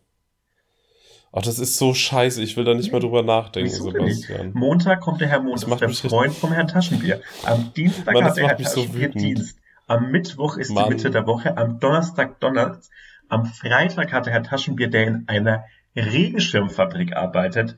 Ach, 1.33 1.43
das 1.43 1.59
ist 1.59 1.77
so 1.77 1.93
scheiße, 1.93 2.43
ich 2.43 2.57
will 2.57 2.65
da 2.65 2.73
nicht 2.75 2.93
mehr 2.93 3.01
drüber 3.01 3.23
nachdenken, 3.23 3.71
Wieso? 3.71 3.91
Sebastian. 3.91 4.53
Montag 4.55 5.01
kommt 5.01 5.21
der 5.21 5.29
Herr 5.29 5.41
Mohn, 5.41 5.53
Das 5.53 5.61
das, 5.63 5.71
macht 5.71 5.83
ist 5.83 6.03
der 6.03 6.11
Freund 6.11 6.35
vom 6.35 6.53
Herrn 6.53 6.69
Taschenbier. 6.69 7.21
Am 7.45 7.73
Dienstag 7.75 8.15
Mann, 8.15 8.25
hat 8.25 8.37
der 8.37 8.49
Herr 8.49 8.59
so 8.59 8.81
Taschenbier 8.83 9.09
wütend. 9.09 9.23
Dienst. 9.25 9.59
Am 9.87 10.11
Mittwoch 10.11 10.57
ist 10.57 10.71
Mann. 10.71 10.85
die 10.89 10.95
Mitte 10.95 11.11
der 11.11 11.27
Woche. 11.27 11.57
Am 11.57 11.79
Donnerstag 11.79 12.41
Donnerstag. 12.41 12.91
Am 13.29 13.45
Freitag 13.45 14.13
hat 14.13 14.27
der 14.27 14.33
Herr 14.33 14.43
Taschenbier, 14.45 14.89
der 14.89 15.07
in 15.07 15.25
einer 15.29 15.65
Regenschirmfabrik 15.95 17.15
arbeitet, 17.17 17.77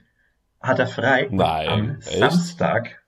hat 0.61 0.79
er 0.79 0.87
frei. 0.87 1.29
Nein, 1.31 1.69
am 1.69 1.91
echt? 2.01 2.19
Samstag, 2.19 3.03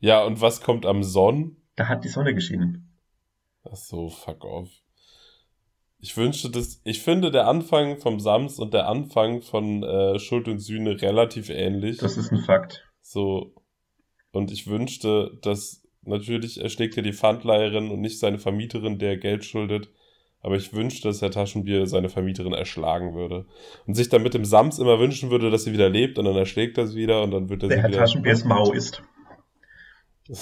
Ja, 0.00 0.22
und 0.22 0.40
was 0.40 0.60
kommt 0.60 0.86
am 0.86 1.02
Sonn? 1.02 1.56
da 1.74 1.88
hat 1.88 2.04
die 2.04 2.08
Sonne 2.08 2.34
geschienen. 2.34 2.87
Ach 3.64 3.76
so, 3.76 4.08
fuck 4.08 4.44
off. 4.44 4.68
Ich 6.00 6.16
wünschte 6.16 6.48
das, 6.50 6.80
ich 6.84 7.02
finde 7.02 7.30
der 7.30 7.48
Anfang 7.48 7.98
vom 7.98 8.20
Sams 8.20 8.58
und 8.60 8.72
der 8.72 8.88
Anfang 8.88 9.42
von 9.42 9.82
äh, 9.82 10.18
Schuld 10.18 10.46
und 10.46 10.60
Sühne 10.60 11.00
relativ 11.02 11.50
ähnlich. 11.50 11.98
Das 11.98 12.16
ist 12.16 12.30
ein 12.30 12.38
Fakt. 12.38 12.84
So. 13.02 13.54
Und 14.30 14.52
ich 14.52 14.68
wünschte, 14.68 15.36
dass 15.42 15.82
natürlich 16.02 16.60
erschlägt 16.60 16.96
er 16.96 17.02
die 17.02 17.12
Pfandleiherin 17.12 17.90
und 17.90 18.00
nicht 18.00 18.20
seine 18.20 18.38
Vermieterin, 18.38 18.98
der 18.98 19.16
Geld 19.16 19.44
schuldet. 19.44 19.90
Aber 20.40 20.54
ich 20.54 20.72
wünschte, 20.72 21.08
dass 21.08 21.20
Herr 21.20 21.32
Taschenbier 21.32 21.86
seine 21.86 22.08
Vermieterin 22.08 22.52
erschlagen 22.52 23.14
würde. 23.14 23.46
Und 23.86 23.94
sich 23.94 24.08
dann 24.08 24.22
mit 24.22 24.34
dem 24.34 24.44
Sams 24.44 24.78
immer 24.78 25.00
wünschen 25.00 25.30
würde, 25.30 25.50
dass 25.50 25.64
sie 25.64 25.72
wieder 25.72 25.88
lebt 25.88 26.16
und 26.18 26.26
dann 26.26 26.36
erschlägt 26.36 26.78
er 26.78 26.86
sie 26.86 26.96
wieder 26.96 27.22
und 27.22 27.32
dann 27.32 27.48
wird 27.48 27.64
er 27.64 27.68
Der 27.70 27.78
sie 27.78 27.82
Herr 27.82 27.88
wieder. 27.90 27.98
Taschenbiers 27.98 28.44
Mau 28.44 28.70
ist. 28.72 29.02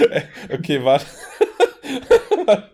okay, 0.52 0.84
warte. 0.84 1.06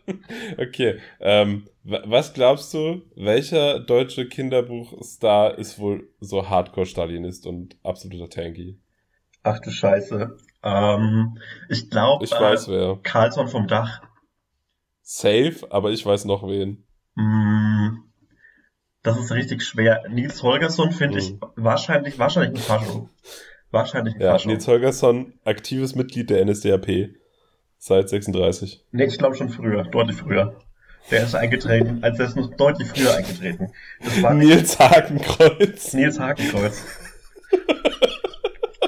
okay, 0.58 0.98
ähm, 1.20 1.66
wa- 1.84 2.02
was 2.06 2.32
glaubst 2.32 2.72
du, 2.74 3.02
welcher 3.16 3.80
deutsche 3.80 4.28
Kinderbuchstar 4.28 5.58
ist 5.58 5.78
wohl 5.78 6.08
so 6.20 6.48
Hardcore-Stalinist 6.48 7.46
und 7.46 7.76
absoluter 7.82 8.28
Tanky? 8.28 8.78
Ach 9.42 9.58
du 9.60 9.70
Scheiße. 9.70 10.36
Ähm, 10.62 11.38
ich 11.68 11.90
glaube, 11.90 12.24
Ich 12.24 12.32
weiß 12.32 12.68
wer. 12.68 12.98
Carlson 13.02 13.48
vom 13.48 13.66
Dach. 13.66 14.02
Safe, 15.02 15.66
aber 15.70 15.90
ich 15.90 16.04
weiß 16.04 16.24
noch 16.26 16.46
wen. 16.46 16.84
Mm, 17.16 18.04
Das 19.02 19.18
ist 19.18 19.32
richtig 19.32 19.62
schwer. 19.64 20.02
Nils 20.08 20.42
Holgersson 20.42 20.92
finde 20.92 21.18
ich 21.18 21.32
Mhm. 21.32 21.40
wahrscheinlich, 21.56 22.18
wahrscheinlich 22.18 22.60
ein 22.60 22.62
Fascho. 22.62 23.08
Wahrscheinlich 23.70 24.14
ein 24.16 24.20
Ja, 24.20 24.32
Fascho. 24.32 24.48
Nils 24.48 24.66
Holgersson, 24.66 25.34
aktives 25.44 25.94
Mitglied 25.94 26.30
der 26.30 26.44
NSDAP. 26.44 27.10
Seit 27.78 28.08
36. 28.10 28.84
Nee, 28.92 29.04
ich 29.04 29.16
glaube 29.16 29.36
schon 29.36 29.48
früher, 29.48 29.84
deutlich 29.84 30.16
früher. 30.16 30.54
Der 31.10 31.22
ist 31.22 31.34
eingetreten, 31.34 32.00
also 32.02 32.22
er 32.22 32.28
ist 32.28 32.36
noch 32.36 32.54
deutlich 32.56 32.88
früher 32.88 33.14
eingetreten. 33.16 33.72
Das 34.04 34.22
war 34.22 34.34
Nils 34.34 34.78
Hakenkreuz. 34.78 35.94
Nils 35.94 36.20
Hakenkreuz. 36.20 36.84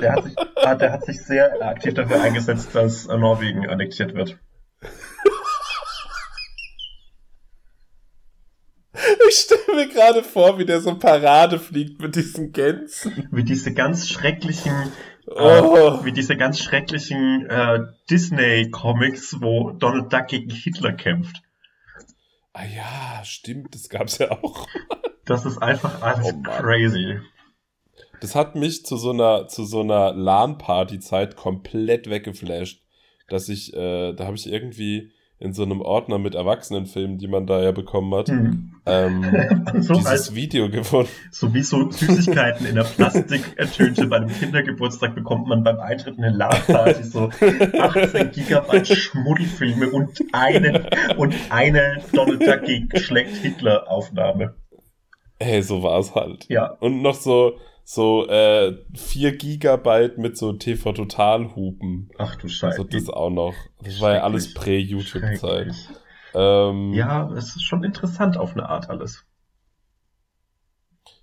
Der 0.00 0.12
hat, 0.12 0.24
sich, 0.24 0.34
der 0.34 0.92
hat 0.92 1.04
sich 1.06 1.22
sehr 1.22 1.62
aktiv 1.62 1.94
dafür 1.94 2.20
eingesetzt, 2.20 2.74
dass 2.74 3.06
Norwegen 3.06 3.68
annektiert 3.68 4.14
wird. 4.14 4.36
Ich 9.32 9.38
stelle 9.38 9.74
mir 9.74 9.88
gerade 9.88 10.22
vor, 10.22 10.58
wie 10.58 10.66
der 10.66 10.82
so 10.82 10.94
Parade 10.98 11.58
fliegt 11.58 12.02
mit 12.02 12.14
diesen 12.16 12.52
Gänsen. 12.52 13.28
Wie 13.32 13.44
diese 13.44 13.72
ganz 13.72 14.10
schrecklichen, 14.10 14.92
Oh. 15.26 16.00
äh, 16.00 16.04
wie 16.04 16.12
diese 16.12 16.36
ganz 16.36 16.58
schrecklichen 16.58 17.46
äh, 17.48 17.78
Disney-Comics, 18.10 19.36
wo 19.40 19.70
Donald 19.70 20.12
Duck 20.12 20.26
gegen 20.26 20.50
Hitler 20.50 20.92
kämpft. 20.92 21.36
Ah 22.52 22.64
ja, 22.66 23.24
stimmt, 23.24 23.74
das 23.74 23.88
gab's 23.88 24.18
ja 24.18 24.32
auch. 24.32 24.66
Das 25.24 25.46
ist 25.46 25.56
einfach 25.58 26.02
alles 26.02 26.26
Oh 26.34 26.42
crazy. 26.42 27.18
Das 28.20 28.34
hat 28.34 28.54
mich 28.54 28.84
zu 28.84 28.96
so 28.98 29.12
einer, 29.12 29.48
zu 29.48 29.64
so 29.64 29.80
einer 29.80 30.12
LAN-Party-Zeit 30.12 31.36
komplett 31.36 32.10
weggeflasht. 32.10 32.82
Dass 33.28 33.48
ich, 33.48 33.72
äh, 33.72 34.12
da 34.12 34.26
habe 34.26 34.36
ich 34.36 34.46
irgendwie 34.52 35.12
in 35.42 35.52
so 35.52 35.64
einem 35.64 35.80
Ordner 35.80 36.18
mit 36.18 36.36
Erwachsenenfilmen, 36.36 37.18
die 37.18 37.26
man 37.26 37.46
da 37.46 37.60
ja 37.60 37.72
bekommen 37.72 38.14
hat, 38.14 38.28
Hm. 38.28 38.74
ähm, 38.86 39.24
so, 39.80 39.94
dieses 39.94 40.06
als, 40.06 40.34
Video 40.36 40.70
gefunden. 40.70 41.10
so 41.32 41.52
wie 41.52 41.62
so 41.62 41.90
Süßigkeiten 41.90 42.64
in 42.64 42.76
der 42.76 42.84
Plastiktüte 42.84 44.06
bei 44.06 44.16
einem 44.16 44.28
Kindergeburtstag 44.28 45.16
bekommt 45.16 45.48
man 45.48 45.64
beim 45.64 45.80
Eintritt 45.80 46.16
in 46.16 46.24
eine 46.24 46.36
LAN-Party 46.36 47.02
so 47.02 47.28
18 47.80 48.30
Gigabyte 48.30 48.86
Schmuddelfilme 48.86 49.90
und 49.90 50.10
eine, 50.32 50.88
und 51.16 51.34
eine 51.50 52.00
Donald 52.12 52.46
Duck 52.46 52.62
gegen 52.64 52.88
schlägt 53.00 53.36
Hitler 53.36 53.90
Aufnahme. 53.90 54.54
Ey, 55.40 55.60
so 55.62 55.82
war 55.82 55.98
es 55.98 56.14
halt. 56.14 56.46
Ja, 56.48 56.76
Und 56.78 57.02
noch 57.02 57.14
so, 57.16 57.54
so 57.84 58.26
äh, 58.28 58.78
4 58.94 59.36
Gigabyte 59.36 60.18
mit 60.18 60.36
so 60.36 60.52
TV-Total-Hupen. 60.52 62.10
ach 62.18 62.36
du 62.36 62.48
Scheiße. 62.48 62.78
Also 62.78 62.84
das 62.84 63.08
auch 63.08 63.30
noch. 63.30 63.54
Das 63.82 64.00
war 64.00 64.14
ja 64.14 64.22
alles. 64.22 64.54
Prä-YouTube-Zeit. 64.54 65.74
Ähm, 66.34 66.92
Ja, 66.94 67.30
es 67.32 67.56
ist 67.56 67.64
schon 67.64 67.84
interessant 67.84 68.36
auf 68.36 68.52
eine 68.52 68.68
Art 68.68 68.88
alles. 68.88 69.26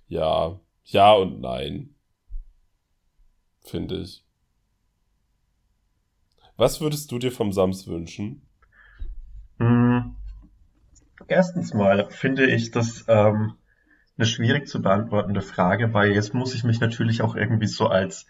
Ja, 0.06 0.60
ja 0.84 1.12
und 1.12 1.40
nein. 1.40 1.94
Finde 3.62 3.98
ich. 3.98 4.24
Was 6.56 6.80
würdest 6.80 7.10
du 7.10 7.18
dir 7.18 7.32
vom 7.32 7.52
Sams 7.52 7.86
wünschen? 7.86 8.42
Hm. 9.58 10.16
Erstens 11.26 11.74
mal 11.74 12.10
finde 12.10 12.50
ich 12.50 12.70
das 12.70 13.04
ähm, 13.08 13.54
eine 14.20 14.26
schwierig 14.26 14.68
zu 14.68 14.82
beantwortende 14.82 15.40
Frage, 15.40 15.94
weil 15.94 16.12
jetzt 16.12 16.34
muss 16.34 16.54
ich 16.54 16.62
mich 16.62 16.78
natürlich 16.80 17.22
auch 17.22 17.34
irgendwie 17.34 17.66
so 17.66 17.86
als 17.88 18.26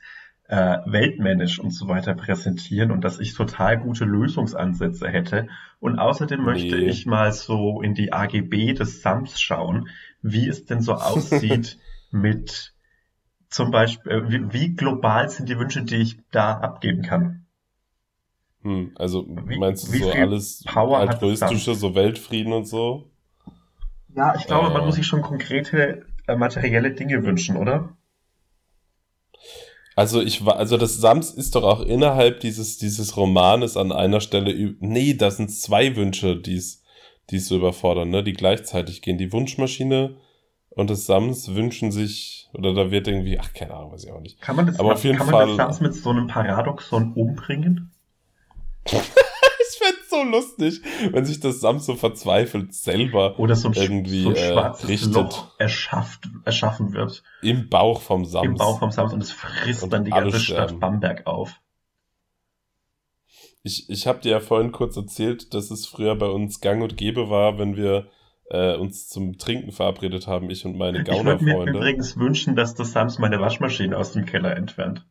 äh, 0.49 0.79
weltmännisch 0.87 1.59
und 1.59 1.71
so 1.71 1.89
weiter 1.89 2.15
präsentieren 2.15 2.91
und 2.91 3.03
dass 3.03 3.21
ich 3.21 3.35
total 3.35 3.79
gute 3.79 4.05
Lösungsansätze 4.05 5.09
hätte. 5.09 5.49
Und 5.81 5.99
außerdem 5.99 6.43
möchte 6.43 6.77
Nee. 6.77 6.87
ich 6.89 7.07
mal 7.07 7.33
so 7.33 7.83
in 7.83 7.95
die 7.95 8.13
AGB 8.13 8.73
des 8.75 9.03
SAMS 9.03 9.41
schauen, 9.41 9.89
wie 10.23 10.49
es 10.49 10.65
denn 10.65 10.81
so 10.81 10.95
aussieht 10.95 11.79
mit 12.11 12.73
zum 13.49 13.71
Beispiel, 13.73 14.13
äh, 14.13 14.31
wie, 14.31 14.53
wie 14.53 14.75
global 14.75 15.29
sind 15.29 15.49
die 15.49 15.59
Wünsche, 15.59 15.83
die 15.83 15.97
ich 15.97 16.19
da 16.31 16.53
abgeben 16.59 17.03
kann. 17.03 17.47
Hm, 18.63 18.93
also 18.97 19.27
Wie- 19.47 19.59
meinst 19.59 19.89
du 19.89 19.93
wie 19.93 19.99
so 19.99 20.11
alles 20.13 20.63
Power 20.67 20.99
altruistische, 20.99 21.75
so 21.75 21.95
Weltfrieden 21.95 22.53
und 22.53 22.67
so? 22.67 23.11
Ja, 24.15 24.35
ich 24.37 24.47
glaube, 24.47 24.71
man 24.71 24.85
muss 24.85 24.97
sich 24.97 25.07
schon 25.07 25.23
konkrete 25.23 26.07
äh, 26.27 26.37
materielle 26.37 26.93
Dinge 26.93 27.25
wünschen, 27.25 27.57
oder? 27.57 27.97
Also 29.97 30.21
ich 30.23 30.45
war, 30.47 30.57
also 30.57 30.77
das 30.77 30.97
Sams 30.97 31.31
ist 31.31 31.55
doch 31.55 31.65
auch 31.65 31.81
innerhalb 31.81 32.41
dieses, 32.41 32.79
dieses 32.79 33.17
Romanes 33.17 33.77
an 33.77 33.93
einer 33.93 34.21
Stelle, 34.21 34.75
nee, 34.81 35.15
da 35.15 35.31
sind 35.31 35.51
zwei 35.51 35.95
Wünsche, 35.97 36.37
die 36.37 36.57
es, 36.57 36.83
die 37.31 37.37
es 37.37 37.49
so 37.49 37.57
überfordern, 37.57 38.09
ne, 38.11 38.23
die 38.25 38.33
gleichzeitig 38.33 39.03
gehen. 39.03 39.19
Die 39.19 39.33
Wunschmaschine 39.33 40.17
und 40.71 40.91
das 40.91 41.07
Sams 41.07 41.55
wünschen 41.55 41.93
sich, 41.93 42.49
oder 42.55 42.73
da 42.73 42.91
wird 42.91 43.09
irgendwie, 43.09 43.39
ach, 43.39 43.53
keine 43.53 43.75
Ahnung, 43.75 43.93
weiß 43.93 44.05
ich 44.05 44.13
auch 44.13 44.21
nicht. 44.21 44.41
Kann 44.41 44.57
man 44.57 44.67
das, 44.67 44.79
Aber 44.79 44.93
auf 44.95 45.05
jeden 45.05 45.19
kann 45.19 45.27
man 45.27 45.35
Fall- 45.35 45.47
das 45.49 45.57
Satz 45.57 45.81
mit 45.81 45.95
so 45.95 46.11
einem 46.11 46.27
Paradoxon 46.29 47.13
umbringen? 47.13 47.93
So 50.11 50.25
lustig, 50.25 50.83
wenn 51.13 51.25
sich 51.25 51.39
das 51.41 51.61
Sams 51.61 51.87
so 51.87 51.95
verzweifelt 51.95 52.75
selber 52.75 53.39
Oder 53.39 53.55
so 53.55 53.69
ein, 53.69 53.75
Irgendwie, 53.75 54.23
so 54.23 54.31
ein 54.31 54.37
äh, 54.37 54.53
schwarzes 54.53 54.89
richtet. 54.89 55.15
Loch 55.15 55.49
erschafft, 55.59 56.29
erschaffen 56.45 56.93
wird 56.93 57.23
im 57.43 57.69
Bauch 57.69 58.01
vom 58.01 58.25
Sams. 58.25 58.47
im 58.47 58.55
Bauch 58.55 58.81
vom 58.81 58.91
Sams 58.91 59.13
und 59.13 59.23
es 59.23 59.31
frisst 59.31 59.83
Und 59.85 59.93
dann 59.93 60.05
die 60.05 60.11
ganze 60.11 60.41
Stadt 60.41 60.71
sterben. 60.71 60.81
Bamberg 60.81 61.27
auf. 61.27 61.61
Ich, 63.63 63.89
ich 63.91 64.07
habe 64.07 64.21
dir 64.21 64.33
ja 64.33 64.41
vorhin 64.41 64.73
kurz 64.73 64.97
erzählt, 64.97 65.55
dass 65.55 65.71
es 65.71 65.87
früher 65.87 66.17
bei 66.17 66.29
uns 66.29 66.61
gang 66.61 66.83
und 66.83 66.97
gäbe 66.97 67.29
war, 67.31 67.59
wenn 67.59 67.77
wir 67.77 68.09
äh, 68.51 68.75
uns 68.77 69.09
zum 69.09 69.39
Trinken 69.39 69.71
verabredet 69.71 70.27
haben, 70.27 70.51
ich 70.51 70.65
und 70.65 70.77
meine 70.77 71.03
Ich 71.03 71.07
würde 71.07 71.45
mir 71.45 71.53
Gaunerfreunde. 71.53 71.79
übrigens 71.79 72.17
wünschen, 72.17 72.57
dass 72.57 72.75
das 72.75 72.93
Sams 72.93 73.19
meine 73.19 73.41
Waschmaschine 73.41 73.97
aus 73.97 74.13
dem 74.13 74.25
Keller 74.27 74.57
entfernt. 74.57 75.07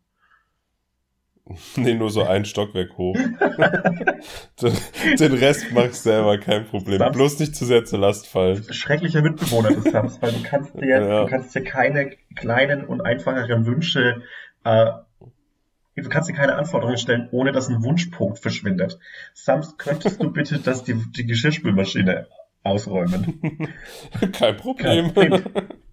Nee, 1.76 1.96
nur 1.96 2.12
so 2.12 2.24
ein 2.24 2.46
Stockwerk 2.46 2.98
hoch. 2.98 3.16
den, 4.62 5.34
Rest 5.34 5.66
mach 5.74 5.86
ich 5.86 5.96
selber, 5.96 6.38
kein 6.38 6.66
Problem. 6.66 7.00
Sams- 7.00 7.16
Bloß 7.16 7.40
nicht 7.40 7.56
zu 7.56 7.66
sehr 7.66 7.86
zur 7.86 8.00
Last 8.00 8.28
fallen. 8.28 8.64
Schrecklicher 8.72 9.22
Mitbewohner 9.22 9.70
des 9.70 9.86
Sams, 9.86 10.22
weil 10.22 10.32
du 10.34 10.44
kannst 10.44 10.76
dir, 10.76 10.88
Ja. 11.02 11.24
du 11.24 11.30
kannst 11.30 11.56
dir 11.56 11.64
keine 11.64 12.12
kleinen 12.36 12.86
und 12.86 13.02
einfacheren 13.02 13.66
Wünsche, 13.66 14.22
äh, 14.64 14.92
du 15.96 16.10
kannst 16.10 16.30
dir 16.30 16.34
keine 16.34 16.56
Anforderungen 16.56 16.98
stellen, 16.98 17.28
ohne 17.32 17.52
dass 17.52 17.68
ein 17.68 17.84
Wunschpunkt 17.84 18.40
verschwindet. 18.40 19.00
Sams, 19.34 19.78
könntest 19.78 20.22
du 20.22 20.32
bitte 20.32 20.60
das 20.60 20.84
die, 20.84 20.94
die 21.16 21.26
Geschirrspülmaschine 21.26 22.28
ausräumen? 22.64 23.40
Kein 24.34 24.56
Problem. 24.58 25.14
Kein. 25.14 25.44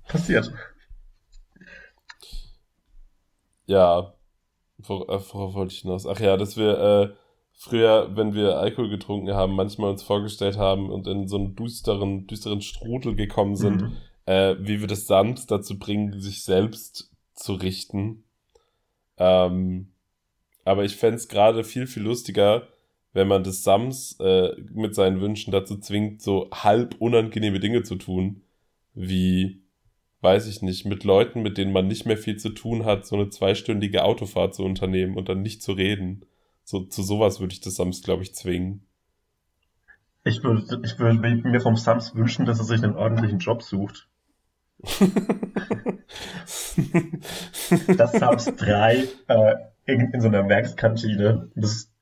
Passiert. 0.07 0.53
Ja, 3.67 4.13
worauf 4.89 5.55
wollte 5.55 5.75
ich 5.75 5.81
hinaus? 5.81 6.07
Ach 6.07 6.21
ja, 6.21 6.37
dass 6.37 6.57
wir 6.57 6.79
äh, 6.79 7.09
früher, 7.53 8.15
wenn 8.15 8.35
wir 8.35 8.59
Alkohol 8.59 8.89
getrunken 8.89 9.35
haben, 9.35 9.55
manchmal 9.55 9.91
uns 9.91 10.03
vorgestellt 10.03 10.59
haben 10.59 10.91
und 10.91 11.07
in 11.07 11.29
so 11.29 11.37
einen 11.37 11.57
düsteren, 11.57 12.27
düsteren 12.27 12.61
Strudel 12.63 13.15
gekommen 13.15 13.57
sind, 13.57 13.83
Mhm. 13.83 13.93
äh, 14.27 14.57
wie 14.61 14.81
wir 14.81 14.87
das 14.89 15.07
Sams 15.07 15.47
dazu 15.47 15.79
bringen, 15.79 16.21
sich 16.21 16.43
selbst 16.45 17.11
zu 17.35 17.55
richten. 17.55 18.25
Ähm, 19.19 19.89
aber 20.65 20.85
ich 20.85 20.97
fänd's 20.97 21.23
es 21.25 21.29
gerade 21.29 21.65
viel, 21.65 21.87
viel 21.87 22.03
lustiger, 22.03 22.67
wenn 23.13 23.29
man 23.29 23.45
das 23.45 23.65
Sams 23.65 24.19
äh, 24.21 24.51
mit 24.73 24.95
seinen 24.95 25.21
Wünschen 25.21 25.51
dazu 25.51 25.79
zwingt, 25.79 26.21
so 26.21 26.51
halb 26.53 26.97
unangenehme 26.99 27.61
Dinge 27.61 27.83
zu 27.83 27.95
tun, 27.97 28.43
wie, 28.95 29.63
weiß 30.27 30.49
ich 30.49 30.61
nicht, 30.61 30.87
mit 30.87 31.05
Leuten, 31.05 31.43
mit 31.43 31.57
denen 31.57 31.73
man 31.73 31.87
nicht 31.87 32.05
mehr 32.05 32.17
viel 32.17 32.37
zu 32.37 32.49
tun 32.49 32.85
hat, 32.85 33.07
so 33.07 33.15
eine 33.15 33.31
zweistündige 33.31 34.03
Autofahrt 34.03 34.57
zu 34.57 34.65
unternehmen 34.65 35.17
und 35.17 35.29
dann 35.29 35.41
nicht 35.41 35.63
zu 35.63 35.71
reden. 35.71 36.27
So, 36.65 36.81
zu 36.81 37.05
sowas 37.05 37.39
würde 37.39 37.53
ich 37.53 37.61
das 37.61 37.77
Sams, 37.77 38.03
glaube 38.03 38.25
ich, 38.25 38.35
zwingen. 38.35 38.85
Ich 40.25 40.43
würde, 40.43 40.81
ich 40.85 40.99
würde 40.99 41.21
mir 41.21 41.61
vom 41.61 41.77
Sams 41.77 42.17
wünschen, 42.17 42.45
dass 42.45 42.59
er 42.59 42.65
sich 42.65 42.83
einen 42.83 42.97
ordentlichen 42.97 43.39
Job 43.39 43.63
sucht. 43.63 44.09
Das 47.97 48.11
Sams 48.11 48.47
3 48.57 49.05
äh, 49.29 49.55
in, 49.85 50.11
in 50.13 50.21
so 50.21 50.27
einer 50.27 50.49
Werkskantine. 50.49 51.53
Das, 51.55 51.93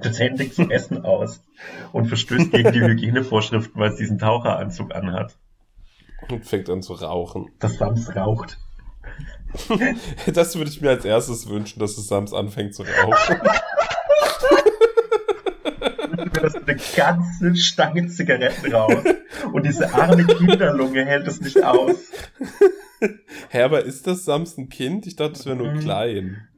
das 0.00 0.18
händigt 0.18 0.54
zu 0.54 0.70
essen 0.70 1.04
aus 1.04 1.44
und 1.92 2.06
verstößt 2.06 2.50
gegen 2.50 2.72
die 2.72 2.80
Hygienevorschriften, 2.88 3.78
weil 3.78 3.90
es 3.90 3.96
diesen 3.96 4.18
Taucheranzug 4.18 4.94
anhat. 4.94 5.36
Und 6.28 6.44
fängt 6.46 6.68
an 6.70 6.82
zu 6.82 6.94
rauchen. 6.94 7.50
Das 7.58 7.76
Sams 7.78 8.14
raucht. 8.14 8.58
Das 10.32 10.56
würde 10.56 10.70
ich 10.70 10.80
mir 10.80 10.90
als 10.90 11.04
erstes 11.04 11.48
wünschen, 11.48 11.80
dass 11.80 11.96
das 11.96 12.06
Sams 12.06 12.32
anfängt 12.32 12.74
zu 12.74 12.84
rauchen. 12.84 13.40
Das 16.32 16.54
eine 16.54 16.76
ganze 16.96 17.56
Stange 17.56 18.06
Zigaretten 18.08 18.72
raus. 18.72 19.02
Und 19.52 19.66
diese 19.66 19.92
arme 19.94 20.24
Kinderlunge 20.24 21.04
hält 21.04 21.26
es 21.26 21.40
nicht 21.40 21.62
aus. 21.62 21.96
Hä, 23.48 23.62
aber 23.62 23.84
ist 23.84 24.06
das 24.06 24.24
Sams 24.24 24.56
ein 24.58 24.68
Kind? 24.68 25.06
Ich 25.06 25.16
dachte, 25.16 25.32
es 25.32 25.46
wäre 25.46 25.56
nur 25.56 25.72
Mhm. 25.72 25.80
klein. 25.80 26.48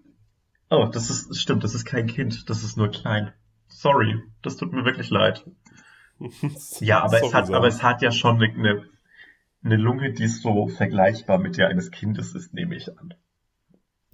Oh, 0.70 0.86
das 0.92 1.10
ist, 1.10 1.36
stimmt, 1.38 1.64
das 1.64 1.74
ist 1.74 1.84
kein 1.84 2.06
Kind, 2.06 2.48
das 2.50 2.62
ist 2.62 2.76
nur 2.76 2.90
klein. 2.90 3.32
Sorry, 3.68 4.20
das 4.42 4.56
tut 4.56 4.72
mir 4.72 4.84
wirklich 4.84 5.10
leid. 5.10 5.44
Ja, 6.80 7.02
aber, 7.02 7.20
es 7.22 7.34
hat, 7.34 7.50
aber 7.50 7.66
es 7.66 7.82
hat 7.82 8.00
ja 8.02 8.12
schon 8.12 8.40
eine, 8.42 8.84
eine 9.64 9.76
Lunge, 9.76 10.12
die 10.12 10.26
so 10.28 10.66
vergleichbar 10.68 11.38
mit 11.38 11.56
der 11.56 11.68
eines 11.68 11.90
Kindes 11.90 12.34
ist, 12.34 12.52
nehme 12.54 12.74
ich 12.76 12.88
an. 12.98 13.14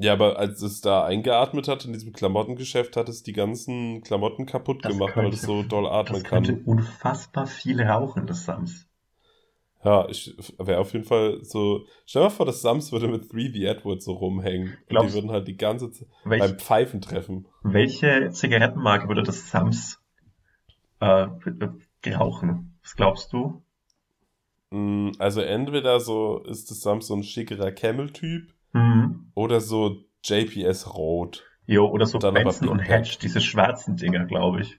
Ja, 0.01 0.13
aber 0.13 0.39
als 0.39 0.63
es 0.63 0.81
da 0.81 1.05
eingeatmet 1.05 1.67
hat 1.67 1.85
in 1.85 1.93
diesem 1.93 2.13
Klamottengeschäft, 2.13 2.97
hat 2.97 3.09
es 3.09 3.23
die 3.25 3.33
ganzen 3.33 4.01
Klamotten 4.03 4.47
kaputt 4.47 4.85
Das 4.85 4.93
gemacht, 4.93 5.17
weil 5.17 5.25
könnte- 5.25 5.37
es 5.37 5.43
so 5.43 5.63
doll 5.65 5.87
atmen 5.89 6.23
Das 6.23 6.31
könnte 6.31 6.55
kann. 6.55 6.65
unfassbar 6.65 7.47
viel 7.49 7.83
rauchen, 7.83 8.27
das 8.27 8.45
Sams. 8.45 8.87
Ja, 9.85 10.09
ich 10.09 10.37
wäre 10.59 10.81
auf 10.81 10.93
jeden 10.93 11.05
Fall 11.05 11.39
so. 11.43 11.87
Stell 12.05 12.23
dir 12.23 12.27
mal 12.27 12.31
vor, 12.31 12.47
das 12.47 12.63
Sams 12.63 12.91
würde 12.93 13.09
mit 13.09 13.33
3 13.33 13.51
The 13.53 13.65
Edward 13.67 14.03
so 14.03 14.13
rumhängen. 14.13 14.69
Und 14.71 14.79
die 14.81 14.87
Glaubst- 14.89 15.15
würden 15.15 15.31
halt 15.31 15.47
die 15.49 15.57
ganze 15.57 15.91
Zeit 15.93 16.09
beim 16.25 16.59
Pfeifen 16.59 17.01
treffen. 17.01 17.47
welche 17.63 18.31
Zigarettenmarke 18.31 19.09
würde 19.09 19.23
das 19.23 19.51
Sams 19.51 20.01
äh, 21.01 21.27
rauchen? 22.11 22.77
Was 22.83 22.95
glaubst 22.97 23.33
du? 23.33 23.63
Mm, 24.71 25.11
Also 25.19 25.41
entweder 25.41 26.01
so 26.01 26.39
ist 26.45 26.71
das 26.71 26.81
Sams 26.81 27.07
so 27.07 27.15
ein 27.15 27.23
schickerer 27.23 27.73
Camel-Typ 27.73 28.53
Mhm. 28.73 29.31
oder 29.35 29.61
so 29.61 30.05
JPS 30.25 30.95
Rot. 30.95 31.45
Jo, 31.67 31.87
oder 31.89 32.07
so 32.07 32.19
Benson 32.19 32.69
und. 32.69 32.79
Hedge, 32.81 33.17
diese 33.23 33.41
schwarzen 33.41 33.97
Dinger, 33.97 34.25
glaube 34.27 34.63
ich. 34.63 34.79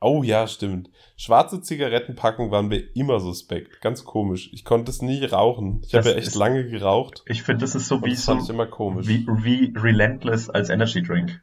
Oh 0.00 0.22
ja, 0.22 0.46
stimmt. 0.46 0.90
Schwarze 1.16 1.62
Zigarettenpackungen 1.62 2.50
waren 2.50 2.68
mir 2.68 2.80
immer 2.94 3.20
suspekt. 3.20 3.80
Ganz 3.80 4.04
komisch. 4.04 4.50
Ich 4.52 4.64
konnte 4.64 4.90
es 4.90 5.00
nie 5.00 5.24
rauchen. 5.24 5.80
Ich 5.86 5.94
habe 5.94 6.10
ja 6.10 6.16
echt 6.16 6.28
ist- 6.28 6.34
lange 6.34 6.68
geraucht. 6.68 7.22
Ich 7.26 7.42
finde, 7.42 7.62
das 7.62 7.74
ist 7.74 7.88
so 7.88 8.02
wie 8.04 8.14
so 8.14 8.38
immer 8.50 8.66
komisch. 8.66 9.06
wie, 9.06 9.26
wie 9.26 9.72
Relentless 9.74 10.50
als 10.50 10.68
Energy 10.68 11.02
Drink. 11.02 11.40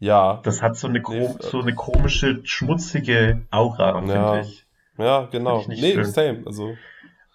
Ja, 0.00 0.40
Das 0.44 0.62
hat 0.62 0.76
so 0.76 0.88
eine, 0.88 1.00
Nee, 1.00 1.28
so 1.40 1.60
eine 1.60 1.74
komische, 1.74 2.40
schmutzige 2.44 3.46
Aura, 3.50 4.04
Ja. 4.06 4.32
finde 4.34 4.48
ich. 4.48 4.66
Ja, 4.98 5.26
genau. 5.30 5.64
Nee, 5.68 5.94
schön. 5.94 6.04
same. 6.04 6.42
Also, 6.46 6.76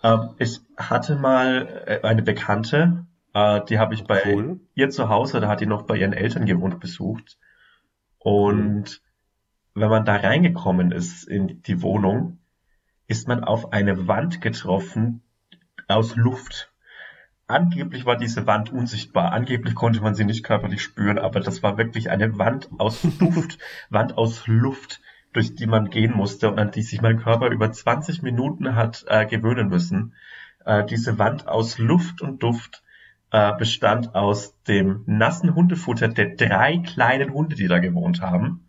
Ähm, 0.04 0.32
ich 0.38 0.60
hatte 0.78 1.16
mal 1.16 1.84
äh, 1.88 2.06
eine 2.06 2.22
Bekannte, 2.22 3.06
äh, 3.34 3.62
die 3.66 3.80
habe 3.80 3.94
ich 3.94 4.04
bei 4.04 4.22
cool. 4.26 4.60
ihr 4.76 4.90
zu 4.90 5.10
Hause, 5.10 5.40
da 5.40 5.48
hat 5.48 5.62
die 5.62 5.66
noch 5.66 5.84
bei 5.84 5.96
ihren 5.96 6.14
Eltern 6.14 6.46
gewohnt, 6.46 6.80
besucht. 6.80 7.38
Und 8.20 9.02
wenn 9.74 9.90
man 9.90 10.06
da 10.06 10.16
reingekommen 10.16 10.92
ist 10.92 11.24
in 11.24 11.62
die 11.64 11.82
Wohnung, 11.82 12.40
ist 13.08 13.28
man 13.28 13.44
auf 13.44 13.74
eine 13.74 14.08
Wand 14.08 14.42
getroffen 14.42 15.22
aus 15.88 16.16
Luft. 16.16 16.72
Angeblich 17.48 18.06
war 18.06 18.16
diese 18.16 18.48
Wand 18.48 18.72
unsichtbar. 18.72 19.32
Angeblich 19.34 19.76
konnte 19.76 20.02
man 20.02 20.16
sie 20.16 20.24
nicht 20.26 20.44
körperlich 20.44 20.82
spüren, 20.82 21.20
aber 21.20 21.40
das 21.40 21.62
war 21.62 21.78
wirklich 21.78 22.10
eine 22.10 22.38
Wand 22.38 22.70
aus 22.78 23.02
Duft, 23.20 23.58
Wand 23.90 24.18
aus 24.18 24.48
Luft, 24.48 25.02
durch 25.34 25.56
die 25.56 25.68
man 25.68 25.90
gehen 25.90 26.16
musste 26.16 26.50
und 26.50 26.60
an 26.60 26.72
die 26.72 26.84
sich 26.84 27.02
mein 27.02 27.20
Körper 27.20 27.50
über 27.50 27.72
20 27.72 28.22
Minuten 28.22 28.76
hat 28.76 29.06
äh, 29.08 29.26
gewöhnen 29.26 29.68
müssen. 29.68 30.14
Äh, 30.66 30.86
diese 30.86 31.20
Wand 31.20 31.48
aus 31.48 31.78
Luft 31.78 32.22
und 32.22 32.42
Duft 32.42 32.84
äh, 33.32 33.52
bestand 33.58 34.16
aus 34.16 34.56
dem 34.68 35.04
nassen 35.06 35.56
Hundefutter 35.56 36.08
der 36.08 36.36
drei 36.36 36.78
kleinen 36.78 37.34
Hunde, 37.34 37.56
die 37.56 37.68
da 37.68 37.80
gewohnt 37.80 38.22
haben 38.22 38.68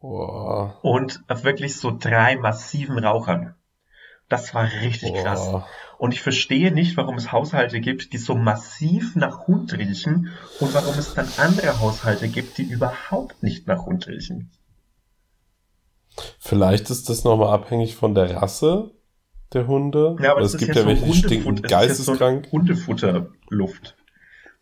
Boah. 0.00 0.78
und 0.82 1.22
wirklich 1.28 1.76
so 1.76 1.96
drei 1.98 2.36
massiven 2.36 2.98
Rauchern. 2.98 3.54
Das 4.28 4.54
war 4.54 4.64
richtig 4.82 5.14
krass. 5.14 5.50
Boah. 5.50 5.66
Und 5.96 6.12
ich 6.14 6.20
verstehe 6.20 6.70
nicht, 6.70 6.96
warum 6.96 7.16
es 7.16 7.32
Haushalte 7.32 7.80
gibt, 7.80 8.12
die 8.12 8.18
so 8.18 8.36
massiv 8.36 9.16
nach 9.16 9.48
Hund 9.48 9.72
riechen 9.72 10.30
und 10.60 10.72
warum 10.74 10.96
es 10.96 11.14
dann 11.14 11.26
andere 11.38 11.80
Haushalte 11.80 12.28
gibt, 12.28 12.58
die 12.58 12.64
überhaupt 12.64 13.42
nicht 13.42 13.66
nach 13.66 13.86
Hund 13.86 14.06
riechen. 14.06 14.50
Vielleicht 16.38 16.90
ist 16.90 17.08
das 17.08 17.24
nochmal 17.24 17.52
abhängig 17.52 17.96
von 17.96 18.14
der 18.14 18.36
Rasse 18.36 18.90
der 19.52 19.66
Hunde. 19.66 20.16
Ja, 20.20 20.32
aber 20.32 20.40
das 20.40 20.54
es 20.54 20.60
gibt 20.60 20.74
ja 20.74 20.82
so 20.82 20.88
welche, 20.88 21.04
die 21.06 21.14
stinken 21.14 21.56
ja 21.56 21.62
so 21.62 21.68
geisteskrank. 21.68 22.48
Hundefutterluft. 22.52 23.96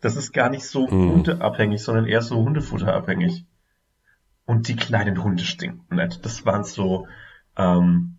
Das 0.01 0.15
ist 0.15 0.31
gar 0.31 0.49
nicht 0.49 0.65
so 0.65 0.87
Hm. 0.89 1.11
hundeabhängig, 1.11 1.81
sondern 1.83 2.05
eher 2.05 2.21
so 2.21 2.37
Hundefutterabhängig. 2.37 3.45
Und 4.45 4.67
die 4.69 4.75
kleinen 4.75 5.23
Hunde 5.23 5.43
stinken 5.43 5.95
nicht. 5.97 6.23
Das 6.25 6.45
waren 6.45 6.63
so, 6.63 7.07
ähm, 7.57 8.17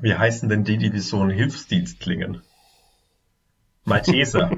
wie 0.00 0.14
heißen 0.14 0.48
denn 0.48 0.64
die, 0.64 0.76
die 0.76 0.92
wie 0.92 0.98
so 1.00 1.20
ein 1.22 1.30
Hilfsdienst 1.30 2.00
klingen? 2.00 2.42
Malteser. 3.84 4.50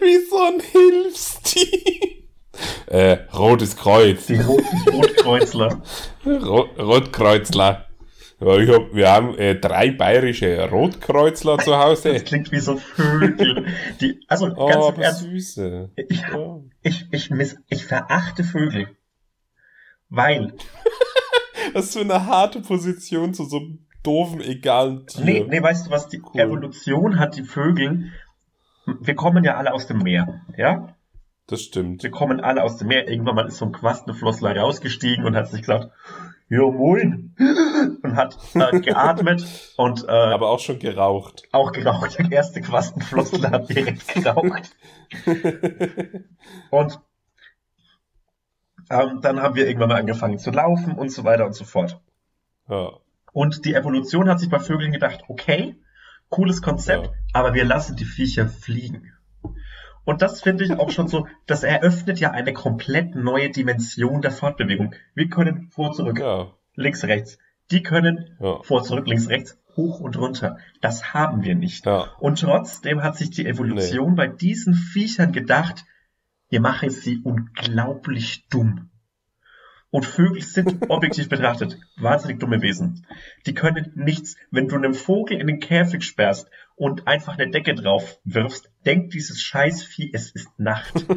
Wie 0.00 0.18
so 0.28 0.36
ein 0.42 0.60
Hilfsteam. 0.60 2.19
Äh, 2.86 3.18
Rotes 3.36 3.76
Kreuz. 3.76 4.26
Die 4.26 4.36
Rotkreuzler. 4.40 5.82
Ro 6.26 6.68
Rotkreuzler. 6.78 7.86
Hab, 8.42 8.94
wir 8.94 9.10
haben 9.12 9.36
äh, 9.36 9.54
drei 9.56 9.90
bayerische 9.90 10.68
Rotkreuzler 10.70 11.58
zu 11.58 11.76
Hause. 11.76 12.14
Das 12.14 12.24
klingt 12.24 12.50
wie 12.52 12.60
so 12.60 12.76
Vögel. 12.78 13.66
Die, 14.00 14.24
also 14.28 14.46
Oh, 14.56 14.66
ganz 14.66 14.76
im 14.76 14.82
aber 14.94 15.02
Ernst, 15.02 15.20
süße. 15.20 15.90
ich, 15.96 16.22
ich, 16.82 17.06
ich, 17.10 17.30
miss, 17.30 17.56
ich 17.68 17.84
verachte 17.84 18.42
Vögel. 18.44 18.88
Weil, 20.08 20.54
Was 21.74 21.92
für 21.92 22.00
eine 22.00 22.26
harte 22.26 22.60
Position 22.60 23.34
zu 23.34 23.44
so 23.44 23.58
einem 23.58 23.86
doofen, 24.02 24.40
egalen 24.40 25.06
Tier. 25.06 25.24
nee, 25.24 25.46
nee, 25.46 25.62
weißt 25.62 25.86
du 25.86 25.90
was, 25.90 26.08
die 26.08 26.20
Cool. 26.22 26.40
Evolution 26.40 27.18
hat 27.18 27.36
die 27.36 27.42
Vögel, 27.44 28.10
wir 28.86 29.14
kommen 29.14 29.44
ja 29.44 29.56
alle 29.58 29.72
aus 29.74 29.86
dem 29.86 29.98
Meer, 29.98 30.40
ja? 30.56 30.96
Das 31.50 31.62
stimmt. 31.62 32.02
Wir 32.04 32.10
kommen 32.10 32.40
alle 32.40 32.62
aus 32.62 32.76
dem 32.76 32.88
Meer. 32.88 33.08
Irgendwann 33.08 33.34
mal 33.34 33.48
ist 33.48 33.58
so 33.58 33.64
ein 33.66 33.72
Quastenflossler 33.72 34.56
rausgestiegen 34.56 35.24
und 35.24 35.34
hat 35.36 35.48
sich 35.48 35.60
gesagt, 35.62 35.90
Jo, 36.48 36.72
moin. 36.72 37.34
Und 38.02 38.16
hat 38.16 38.36
äh, 38.54 38.80
geatmet 38.80 39.44
und 39.76 40.02
äh, 40.04 40.10
Aber 40.10 40.48
auch 40.50 40.58
schon 40.58 40.80
geraucht. 40.80 41.44
auch 41.52 41.70
geraucht. 41.70 42.18
Der 42.18 42.32
erste 42.32 42.60
Quastenflossler 42.60 43.50
hat 43.52 43.68
direkt 43.68 44.08
geraucht. 44.14 44.74
Und 46.70 47.00
ähm, 48.90 49.20
dann 49.22 49.40
haben 49.40 49.54
wir 49.54 49.66
irgendwann 49.68 49.90
mal 49.90 50.00
angefangen 50.00 50.38
zu 50.38 50.50
laufen 50.50 50.94
und 50.94 51.10
so 51.12 51.22
weiter 51.24 51.46
und 51.46 51.52
so 51.54 51.64
fort. 51.64 52.00
Ja. 52.68 52.90
Und 53.32 53.64
die 53.64 53.74
Evolution 53.74 54.28
hat 54.28 54.40
sich 54.40 54.50
bei 54.50 54.58
Vögeln 54.58 54.90
gedacht, 54.92 55.22
okay, 55.28 55.76
cooles 56.30 56.62
Konzept, 56.62 57.06
Ja. 57.06 57.12
aber 57.32 57.54
wir 57.54 57.64
lassen 57.64 57.94
die 57.96 58.04
Viecher 58.04 58.48
fliegen. 58.48 59.12
Und 60.04 60.22
das 60.22 60.40
finde 60.42 60.64
ich 60.64 60.72
auch 60.72 60.90
schon 60.90 61.08
so, 61.08 61.26
das 61.46 61.62
eröffnet 61.62 62.18
ja 62.20 62.30
eine 62.30 62.52
komplett 62.52 63.14
neue 63.14 63.50
Dimension 63.50 64.22
der 64.22 64.30
Fortbewegung. 64.30 64.94
Wir 65.14 65.28
können 65.28 65.68
vor, 65.70 65.92
zurück, 65.92 66.18
Ja. 66.18 66.52
links, 66.74 67.04
rechts. 67.04 67.38
Die 67.70 67.82
können 67.82 68.36
Ja. 68.40 68.62
vor, 68.62 68.82
zurück, 68.82 69.06
links, 69.06 69.28
rechts, 69.28 69.58
hoch 69.76 70.00
und 70.00 70.16
runter. 70.18 70.58
Das 70.80 71.14
haben 71.14 71.42
wir 71.44 71.54
nicht. 71.54 71.86
Ja. 71.86 72.08
Und 72.18 72.40
trotzdem 72.40 73.02
hat 73.02 73.16
sich 73.16 73.30
die 73.30 73.46
Evolution 73.46 74.14
bei 74.16 74.26
diesen 74.26 74.74
Viechern 74.74 75.32
gedacht, 75.32 75.84
wir 76.48 76.60
machen 76.60 76.90
sie 76.90 77.20
unglaublich 77.22 78.48
dumm. 78.48 78.90
Und 79.92 80.06
Vögel 80.06 80.42
sind 80.42 80.78
objektiv 80.90 81.28
betrachtet 81.28 81.78
wahnsinnig 81.96 82.38
dumme 82.40 82.62
Wesen. 82.62 83.06
Die 83.46 83.54
können 83.54 83.92
nichts. 83.94 84.36
Wenn 84.50 84.68
du 84.68 84.76
einen 84.76 84.94
Vogel 84.94 85.40
in 85.40 85.46
den 85.46 85.60
Käfig 85.60 86.02
sperrst 86.04 86.48
und 86.80 87.06
einfach 87.06 87.34
eine 87.38 87.50
Decke 87.50 87.74
drauf 87.74 88.18
wirfst, 88.24 88.70
denkt 88.86 89.12
dieses 89.12 89.40
Scheißvieh, 89.42 90.10
es 90.14 90.30
ist 90.32 90.48
Nacht. 90.58 91.04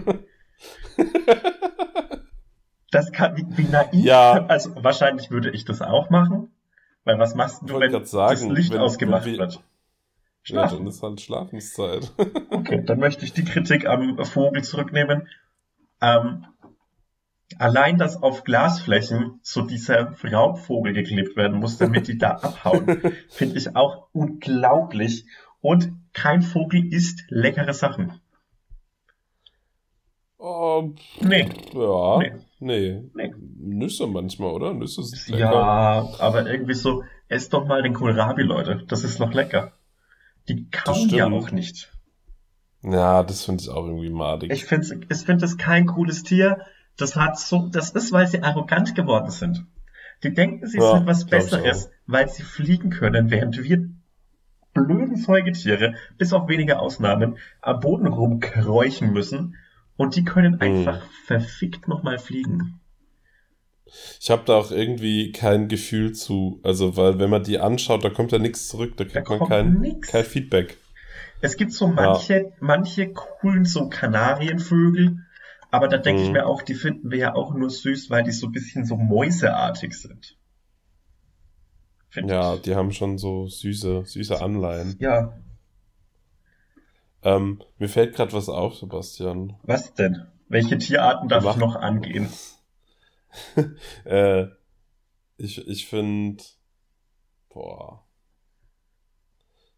Das 2.92 3.12
kann, 3.12 3.36
wie, 3.36 3.46
wie 3.58 3.64
naiv. 3.72 4.06
Ja. 4.06 4.46
Also 4.46 4.76
wahrscheinlich 4.84 5.32
würde 5.32 5.50
ich 5.50 5.66
das 5.66 5.82
auch 5.82 6.12
machen. 6.12 6.52
Weil 7.06 7.18
was 7.18 7.34
machst 7.34 7.64
du, 7.66 7.80
wenn 7.80 8.06
sagen, 8.06 8.50
das 8.50 8.58
Licht 8.58 8.72
wenn- 8.72 8.80
ausgemacht 8.82 9.26
wenn 9.26 9.32
wir- 9.34 9.40
wird? 9.40 9.54
Ja, 9.56 9.62
Schlafen. 10.44 10.78
dann 10.80 10.88
ist 10.88 11.02
halt 11.02 11.20
Schlafenszeit. 11.22 12.12
Okay, 12.52 12.84
dann 12.86 13.00
möchte 13.00 13.26
ich 13.26 13.34
die 13.34 13.46
Kritik 13.46 13.88
am 13.88 14.24
Vogel 14.24 14.64
zurücknehmen. 14.64 15.28
Ähm, 16.02 16.46
allein, 17.58 17.98
dass 17.98 18.22
auf 18.22 18.44
Glasflächen 18.44 19.40
so 19.42 19.64
dieser 19.64 20.14
Raubvogel 20.24 20.94
geklebt 20.94 21.36
werden 21.36 21.60
muss, 21.60 21.80
damit 21.80 22.08
die 22.08 22.20
da 22.20 22.32
abhauen, 22.34 23.02
finde 23.30 23.58
ich 23.58 23.76
auch 23.76 24.08
unglaublich. 24.14 25.26
Und 25.64 25.94
kein 26.12 26.42
Vogel 26.42 26.94
isst 26.94 27.24
leckere 27.30 27.74
Sachen. 27.74 28.20
Oh, 30.38 30.94
Nee. 31.22 31.50
ja. 31.74 32.18
Nee. 32.20 32.34
Nee. 32.60 33.04
Nee. 33.14 33.34
Nüsse 33.60 34.08
manchmal, 34.08 34.52
oder? 34.52 34.74
Nüsse 34.74 35.04
sind 35.04 35.30
lecker. 35.30 35.40
Ja, 35.52 36.10
aber 36.20 36.46
irgendwie 36.52 36.74
so, 36.74 37.04
esst 37.30 37.54
doch 37.54 37.66
mal 37.66 37.82
den 37.82 37.94
Kohlrabi, 37.94 38.44
Leute. 38.44 38.84
Das 38.90 39.06
ist 39.06 39.20
noch 39.20 39.34
lecker. 39.34 39.72
Die 40.50 40.70
kauen 40.70 41.08
ja 41.10 41.28
auch 41.32 41.52
nicht. 41.52 41.94
Ja, 42.82 43.24
das 43.24 43.46
finde 43.46 43.64
ich 43.64 43.70
auch 43.70 43.86
irgendwie 43.86 44.10
madig. 44.10 44.52
Ich 44.52 44.66
finde 44.66 45.06
ich 45.10 45.18
find 45.20 45.42
das 45.42 45.58
kein 45.58 45.86
cooles 45.86 46.24
Tier. 46.24 46.60
Das 46.98 47.16
hat 47.16 47.40
so, 47.40 47.70
das 47.72 47.92
ist, 47.92 48.12
weil 48.12 48.28
sie 48.28 48.44
arrogant 48.44 48.96
geworden 48.96 49.32
sind. 49.32 49.66
Die 50.24 50.34
denken, 50.34 50.68
sie 50.68 50.80
Ja, 50.80 50.98
sind 50.98 51.08
was 51.08 51.26
Besseres, 51.26 51.90
weil 52.06 52.28
sie 52.28 52.44
fliegen 52.44 52.90
können, 52.90 53.32
während 53.32 53.64
wir 53.64 53.90
blöden 54.74 55.16
Säugetiere, 55.16 55.96
bis 56.18 56.34
auf 56.34 56.48
wenige 56.48 56.80
Ausnahmen, 56.80 57.38
am 57.62 57.80
Boden 57.80 58.08
rumkräuchen 58.08 59.12
müssen. 59.14 59.56
Und 59.98 60.16
die 60.16 60.24
können 60.24 60.56
Mhm. 60.56 60.60
einfach 60.62 61.02
verfickt 61.26 61.88
nochmal 61.88 62.18
fliegen. 62.18 62.80
Ich 64.20 64.30
habe 64.32 64.44
da 64.46 64.56
auch 64.56 64.72
irgendwie 64.72 65.32
kein 65.32 65.68
Gefühl 65.68 66.14
zu. 66.14 66.60
Also, 66.64 66.98
weil 66.98 67.20
wenn 67.20 67.30
man 67.30 67.44
die 67.44 67.60
anschaut, 67.60 68.04
da 68.04 68.10
kommt 68.10 68.32
ja 68.32 68.40
nichts 68.40 68.68
zurück. 68.68 68.94
Da 68.98 69.04
Da 69.04 69.10
kriegt 69.12 69.30
man 69.30 69.38
kommt 69.40 69.50
kein, 69.50 69.74
nix. 69.82 70.08
kein 70.08 70.26
Feedback. 70.26 70.78
Es 71.42 71.58
gibt 71.58 71.74
so 71.74 71.88
manche, 71.88 72.54
manche 72.60 73.12
coolen 73.14 73.66
so 73.66 73.88
Kanarienvögel, 73.90 75.20
aber 75.72 75.88
da 75.88 75.98
denke 75.98 76.22
ich 76.24 76.28
Mhm. 76.28 76.34
mir 76.34 76.46
auch, 76.48 76.62
die 76.62 76.74
finden 76.76 77.12
wir 77.12 77.18
ja 77.20 77.36
auch 77.36 77.54
nur 77.54 77.70
süß, 77.70 78.10
weil 78.10 78.24
die 78.24 78.32
so 78.32 78.48
ein 78.48 78.52
bisschen 78.52 78.86
so 78.86 78.96
mäuseartig 78.98 79.94
sind. 79.94 80.38
Ja, 82.16 82.56
ich. 82.56 82.62
die 82.62 82.76
haben 82.76 82.92
schon 82.92 83.18
so 83.18 83.48
süße, 83.48 84.04
süße 84.06 84.42
Anleihen. 84.42 84.96
Ja, 85.00 85.34
Ähm, 87.24 87.62
mir 87.78 87.88
fällt 87.88 88.16
gerade 88.16 88.34
was 88.34 88.50
auf, 88.50 88.76
Sebastian. 88.76 89.56
was 89.64 89.94
denn? 89.94 90.28
Welche 90.50 90.78
Tierarten 90.78 91.30
darf 91.30 91.46
ich 91.46 91.56
noch 91.56 91.76
angehen? 91.76 92.28
Äh, 94.06 94.46
ich 95.38 95.68
ich 95.68 95.88
finde, 95.88 96.44
boah, 97.50 98.06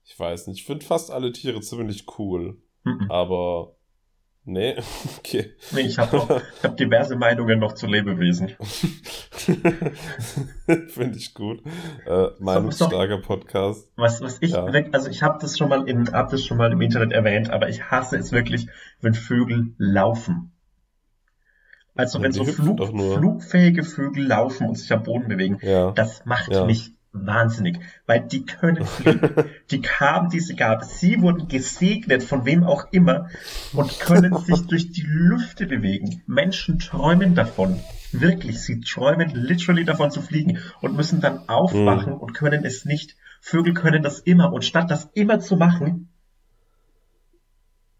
ich 0.03 0.19
weiß 0.19 0.47
nicht, 0.47 0.59
ich 0.59 0.65
finde 0.65 0.86
fast 0.86 1.09
alle 1.11 1.31
Tiere 1.31 1.61
ziemlich 1.61 2.05
cool, 2.19 2.61
Mhm. 2.83 3.09
aber 3.09 3.75
nee, 4.46 4.76
okay. 5.18 5.54
Nee, 5.72 5.82
ich 5.82 5.98
habe 5.98 6.41
ich 6.58 6.64
hab 6.64 6.78
diverse 6.78 7.16
Meinungen 7.16 7.60
noch 7.60 7.74
zu 7.74 7.86
Lebewesen. 7.88 8.54
finde 10.88 11.18
ich 11.18 11.34
gut. 11.34 11.62
Äh, 12.06 12.28
Meinungsstarker 12.39 13.18
Podcast. 13.20 13.91
Was, 13.96 14.22
was 14.22 14.38
ich, 14.41 14.52
Ja. 14.52 14.66
also 14.66 15.10
ich 15.10 15.22
habe 15.24 15.38
das 15.41 15.58
schon 15.58 15.70
mal 15.70 15.88
im, 15.88 16.08
hab 16.12 16.30
das 16.30 16.43
schon 16.46 16.58
mal 16.58 16.72
im 16.72 16.82
Internet 16.82 17.12
erwähnt, 17.12 17.50
aber 17.50 17.70
ich 17.70 17.84
hasse 17.91 18.18
es 18.18 18.32
wirklich, 18.32 18.68
wenn 19.02 19.14
Vögel 19.14 19.74
laufen. 19.78 20.52
Also 21.96 22.18
Ja, 22.20 22.24
wenn 22.26 22.32
so 22.34 22.43
Flug, 22.46 22.86
flugfähige 22.86 23.84
Vögel 23.84 24.26
laufen 24.28 24.68
und 24.68 24.76
sich 24.76 24.91
am 24.91 25.04
Boden 25.04 25.28
bewegen, 25.30 25.60
Ja. 25.62 25.91
das 25.91 26.26
macht 26.26 26.50
mich 26.66 26.95
wahnsinnig, 27.18 27.80
weil 28.05 28.22
die 28.22 28.45
können 28.45 28.86
fliegen. 28.86 29.30
die 29.72 29.82
haben 29.82 30.30
diese 30.30 30.55
Gabe. 30.55 30.86
Sie 30.86 31.22
wurden 31.22 31.47
gesegnet 31.47 32.24
von 32.24 32.45
wem 32.45 32.63
auch 32.63 32.91
immer 32.91 33.30
und 33.74 33.99
können 33.99 34.38
sich 34.38 34.61
durch 34.68 34.91
die 34.91 35.05
Lüfte 35.07 35.66
bewegen. 35.66 36.22
Menschen 36.28 36.80
träumen 36.80 37.36
davon. 37.36 37.80
Wirklich, 38.11 38.61
sie 38.61 38.82
träumen 38.82 39.30
literally 39.34 39.84
davon 39.86 40.11
zu 40.11 40.22
fliegen 40.22 40.59
und 40.82 40.95
müssen 40.95 41.22
dann 41.22 41.49
aufwachen 41.49 42.13
Mhm. 42.13 42.20
und 42.20 42.34
können 42.34 42.63
es 42.66 42.86
nicht. 42.86 43.16
Vögel 43.41 43.74
können 43.74 44.03
das 44.03 44.20
immer 44.20 44.51
und 44.53 44.63
statt 44.66 44.89
das 44.89 45.09
immer 45.13 45.39
zu 45.39 45.55
machen, 45.57 46.09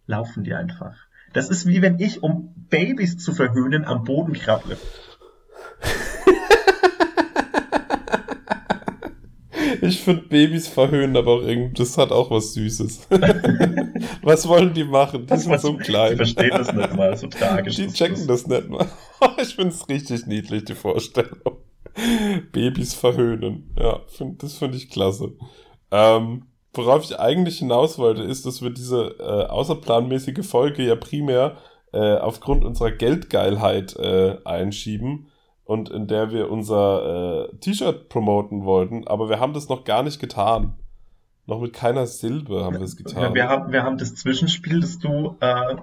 laufen 0.08 0.44
die 0.44 0.54
einfach. 0.54 0.96
Das 1.34 1.50
ist 1.50 1.66
wie 1.68 1.82
wenn 1.82 2.00
ich, 2.00 2.24
um 2.24 2.54
Babys 2.70 3.18
zu 3.18 3.34
verhöhnen, 3.34 3.84
am 3.86 4.04
Boden 4.04 4.34
krabble. 4.34 4.78
Ich 9.88 10.02
finde 10.02 10.24
Babys 10.24 10.68
verhöhnen, 10.68 11.16
aber 11.16 11.34
auch 11.34 11.42
irgendwie, 11.42 11.74
das 11.74 11.98
hat 11.98 12.12
auch 12.12 12.32
was 12.32 12.54
Süßes. 12.54 13.08
was 14.22 14.48
wollen 14.48 14.74
die 14.74 14.84
machen? 14.84 15.22
Die 15.22 15.28
Das 15.28 15.44
sind 15.44 15.60
so 15.62 15.72
Die 15.74 15.78
klein. 15.84 16.18
verstehen 16.18 16.52
das 16.52 16.74
nicht 16.74 16.96
mal, 16.96 17.16
so 17.18 17.28
tragisch. 17.28 17.76
Die 17.76 17.88
checken 17.88 18.28
das 18.28 18.48
nicht 18.48 18.70
mal. 18.70 18.88
Ich 19.42 19.56
finde 19.56 19.70
es 19.70 19.88
richtig 19.90 20.28
niedlich, 20.28 20.66
die 20.66 20.76
Vorstellung. 20.76 21.40
Babys 22.52 22.94
verhöhnen. 22.94 23.74
Ja, 23.80 24.02
find, 24.08 24.44
das 24.44 24.56
finde 24.58 24.78
ich 24.78 24.90
klasse. 24.90 25.32
Ähm, 25.92 26.48
worauf 26.74 27.04
ich 27.04 27.20
eigentlich 27.20 27.60
hinaus 27.60 27.98
wollte, 27.98 28.24
ist, 28.24 28.46
dass 28.46 28.62
wir 28.62 28.70
diese 28.70 29.16
äh, 29.20 29.46
außerplanmäßige 29.50 30.46
Folge 30.46 30.84
ja 30.84 30.96
primär 30.96 31.58
äh, 31.94 32.16
aufgrund 32.18 32.66
unserer 32.66 32.92
Geldgeilheit 32.92 33.96
äh, 33.96 34.36
einschieben 34.44 35.28
und 35.66 35.90
in 35.90 36.08
der 36.08 36.32
wir 36.32 36.50
unser 36.50 37.50
äh, 37.52 37.58
T-Shirt 37.58 38.08
promoten 38.10 38.64
wollten, 38.64 39.08
aber 39.08 39.30
wir 39.30 39.40
haben 39.40 39.54
das 39.54 39.68
noch 39.68 39.84
gar 39.84 40.02
nicht 40.04 40.20
getan. 40.20 40.78
Noch 41.48 41.60
mit 41.62 41.74
keiner 41.74 42.08
Silbe 42.08 42.64
haben 42.64 42.76
wir 42.76 42.82
es 42.82 42.98
Ja, 42.98 43.04
getan. 43.04 43.34
wir, 43.36 43.48
haben, 43.50 43.72
wir 43.72 43.84
haben 43.84 43.98
das 44.00 44.16
Zwischenspiel, 44.16 44.80
das 44.80 44.98
du 44.98 45.38
äh, 45.42 45.76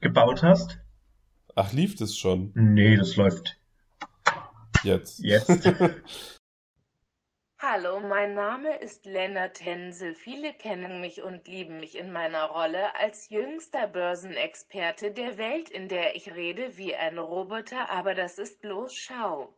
gebaut 0.00 0.42
hast. 0.42 0.78
Ach, 1.54 1.72
lief 1.72 1.96
das 1.96 2.16
schon 2.16 2.52
Nee, 2.54 2.96
das 2.96 3.16
läuft 3.16 3.58
jetzt? 4.84 5.18
jetzt. 5.24 5.48
Hallo, 7.64 8.00
mein 8.00 8.34
Name 8.34 8.76
ist 8.78 9.06
Lennart 9.06 9.64
Hensel. 9.64 10.16
Viele 10.16 10.52
kennen 10.52 11.00
mich 11.00 11.22
und 11.22 11.46
lieben 11.46 11.78
mich 11.78 11.96
in 11.96 12.10
meiner 12.10 12.46
Rolle 12.46 12.92
als 12.96 13.28
jüngster 13.28 13.86
Börsenexperte 13.86 15.12
der 15.12 15.38
Welt, 15.38 15.70
in 15.70 15.86
der 15.86 16.16
ich 16.16 16.34
rede 16.34 16.76
wie 16.76 16.96
ein 16.96 17.18
Roboter, 17.18 17.88
aber 17.88 18.14
das 18.14 18.38
ist 18.38 18.62
bloß 18.62 18.92
Schau. 18.96 19.54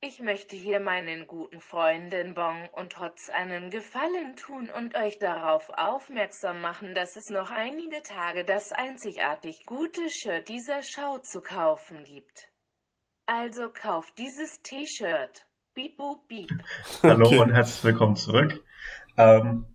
Ich 0.00 0.20
möchte 0.20 0.56
hier 0.56 0.80
meinen 0.80 1.26
guten 1.26 1.60
Freunden 1.60 2.32
Bong 2.32 2.70
und 2.72 2.94
Trotz 2.94 3.28
einen 3.28 3.68
Gefallen 3.68 4.36
tun 4.36 4.70
und 4.70 4.96
euch 4.96 5.18
darauf 5.18 5.68
aufmerksam 5.68 6.62
machen, 6.62 6.94
dass 6.94 7.16
es 7.16 7.28
noch 7.28 7.50
einige 7.50 8.02
Tage 8.02 8.46
das 8.46 8.72
einzigartig 8.72 9.66
gute 9.66 10.08
Shirt 10.08 10.48
dieser 10.48 10.82
Schau 10.82 11.18
zu 11.18 11.42
kaufen 11.42 12.02
gibt. 12.04 12.50
Also 13.26 13.68
kauft 13.68 14.16
dieses 14.16 14.62
T-Shirt. 14.62 15.45
Beep, 15.76 15.98
boop, 15.98 16.26
beep. 16.26 16.48
Hallo 17.02 17.26
Okay. 17.26 17.38
und 17.38 17.52
herzlich 17.52 17.84
willkommen 17.84 18.16
zurück. 18.16 18.64
Ähm, 19.18 19.66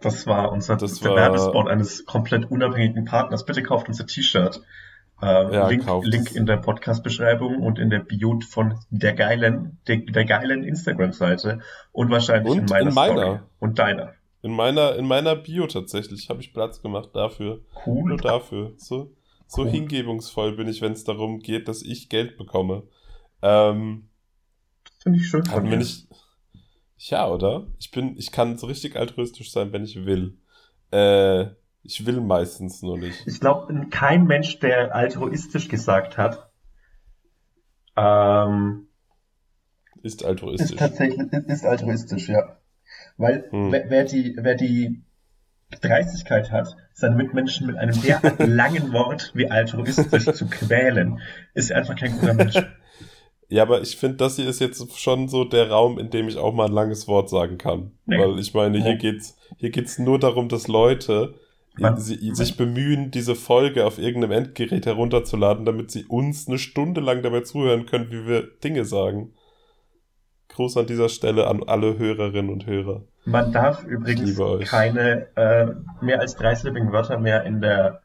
das 0.00 0.24
war 0.28 0.52
unser 0.52 0.76
Das 0.76 1.00
der 1.00 1.10
war- 1.10 1.16
Werbespot 1.16 1.66
eines 1.68 2.04
komplett 2.06 2.48
unabhängigen 2.48 3.04
Partners. 3.04 3.44
Bitte 3.44 3.64
kauft 3.64 3.88
unser 3.88 4.06
T-Shirt. 4.06 4.62
Ähm, 5.20 5.52
Ja, 5.52 5.66
Link, 5.68 5.84
Link 6.04 6.32
in 6.36 6.46
der 6.46 6.58
Podcast-Beschreibung 6.58 7.60
und 7.60 7.80
in 7.80 7.90
der 7.90 7.98
Bio 7.98 8.38
von 8.48 8.78
der 8.90 9.14
geilen, 9.14 9.80
der, 9.88 9.96
der 9.96 10.24
geilen 10.26 10.62
Instagram-Seite 10.62 11.58
und 11.90 12.10
wahrscheinlich 12.12 12.52
Und 12.52 12.58
in 12.60 12.66
meiner, 12.66 12.88
in 12.88 12.94
meiner. 12.94 13.22
Story. 13.22 13.38
Und 13.58 13.78
deiner. 13.80 14.12
In 14.42 14.52
meiner, 14.52 14.94
in 14.94 15.08
meiner 15.08 15.34
Bio 15.34 15.66
tatsächlich 15.66 16.28
habe 16.30 16.40
ich 16.40 16.52
Platz 16.54 16.80
gemacht 16.82 17.10
dafür. 17.14 17.62
Cool. 17.84 18.10
Nur 18.10 18.18
dafür. 18.18 18.74
So, 18.76 19.12
so 19.48 19.62
Cool. 19.62 19.70
hingebungsvoll 19.70 20.54
bin 20.54 20.68
ich, 20.68 20.82
wenn 20.82 20.92
es 20.92 21.02
darum 21.02 21.40
geht, 21.40 21.66
dass 21.66 21.82
ich 21.82 22.08
Geld 22.08 22.36
bekomme. 22.38 22.84
Ähm, 23.42 24.08
Finde 25.04 25.18
ich 25.20 25.28
schön 25.28 25.44
von 25.44 25.54
Hatten 25.54 25.70
wir 25.70 25.76
nicht. 25.76 26.08
Ja, 26.96 27.28
oder? 27.28 27.66
Ich 27.78 27.90
bin, 27.90 28.16
ich 28.16 28.32
kann 28.32 28.56
so 28.58 28.66
richtig 28.66 28.96
altruistisch 28.96 29.52
sein, 29.52 29.72
wenn 29.72 29.84
ich 29.84 30.04
will. 30.06 30.38
Äh, 30.90 31.46
ich 31.82 32.06
will 32.06 32.20
meistens 32.22 32.80
nur 32.82 32.96
nicht. 32.98 33.26
Ich 33.26 33.38
glaube, 33.40 33.86
kein 33.90 34.24
Mensch, 34.24 34.58
der 34.60 34.94
altruistisch 34.94 35.68
gesagt 35.68 36.16
hat, 36.16 36.50
ähm, 37.96 38.88
Ist 40.02 40.22
ist 40.22 40.24
altruistisch. 40.24 40.76
tatsächlich 40.76 41.30
ist, 41.30 41.46
ist 41.48 41.64
altruistisch, 41.66 42.28
ja. 42.28 42.56
Weil 43.18 43.44
Hm. 43.50 43.70
wer, 43.70 43.90
wer 43.90 44.04
die, 44.04 44.36
wer 44.40 44.54
die 44.54 45.04
Dreistigkeit 45.82 46.50
hat, 46.50 46.74
seine 46.94 47.16
Mitmenschen 47.16 47.66
mit 47.66 47.76
einem 47.76 48.00
derart 48.00 48.38
langen 48.46 48.92
Wort 48.94 49.32
wie 49.34 49.50
altruistisch 49.50 50.24
zu 50.24 50.46
quälen, 50.46 51.20
ist 51.52 51.70
einfach 51.70 51.96
kein 51.96 52.12
guter 52.18 52.34
Mensch. 52.34 52.56
Ja, 53.54 53.62
aber 53.62 53.82
ich 53.82 53.96
finde, 53.96 54.16
das 54.16 54.34
hier 54.34 54.48
ist 54.48 54.60
jetzt 54.60 54.98
schon 54.98 55.28
so 55.28 55.44
der 55.44 55.70
Raum, 55.70 56.00
in 56.00 56.10
dem 56.10 56.26
ich 56.26 56.36
auch 56.38 56.52
mal 56.52 56.66
ein 56.66 56.72
langes 56.72 57.06
Wort 57.06 57.30
sagen 57.30 57.56
kann. 57.56 57.92
Nee. 58.04 58.18
Weil 58.18 58.40
ich 58.40 58.52
meine, 58.52 58.78
hier 58.82 58.94
Nee. 58.94 58.98
geht's, 58.98 59.36
hier 59.58 59.70
geht's 59.70 59.96
nur 60.00 60.18
darum, 60.18 60.48
dass 60.48 60.66
Leute 60.66 61.34
sie, 61.98 62.34
sich 62.34 62.56
bemühen, 62.56 63.12
diese 63.12 63.36
Folge 63.36 63.86
auf 63.86 63.98
irgendeinem 64.00 64.32
Endgerät 64.46 64.86
herunterzuladen, 64.86 65.64
damit 65.64 65.92
sie 65.92 66.04
uns 66.06 66.48
eine 66.48 66.58
Stunde 66.58 67.00
lang 67.00 67.22
dabei 67.22 67.42
zuhören 67.42 67.86
können, 67.86 68.10
wie 68.10 68.26
wir 68.26 68.42
Dinge 68.42 68.84
sagen. 68.84 69.34
Gruß 70.48 70.76
an 70.76 70.86
dieser 70.88 71.08
Stelle 71.08 71.46
an 71.46 71.62
alle 71.62 71.96
Hörerinnen 71.96 72.50
und 72.52 72.66
Hörer. 72.66 73.04
Man 73.24 73.52
darf 73.52 73.84
übrigens 73.84 74.36
keine 74.68 75.28
äh, 75.36 75.66
mehr 76.04 76.18
als 76.18 76.34
dreisilbigen 76.34 76.90
Wörter 76.90 77.20
mehr 77.20 77.44
in 77.44 77.60
der, 77.60 78.02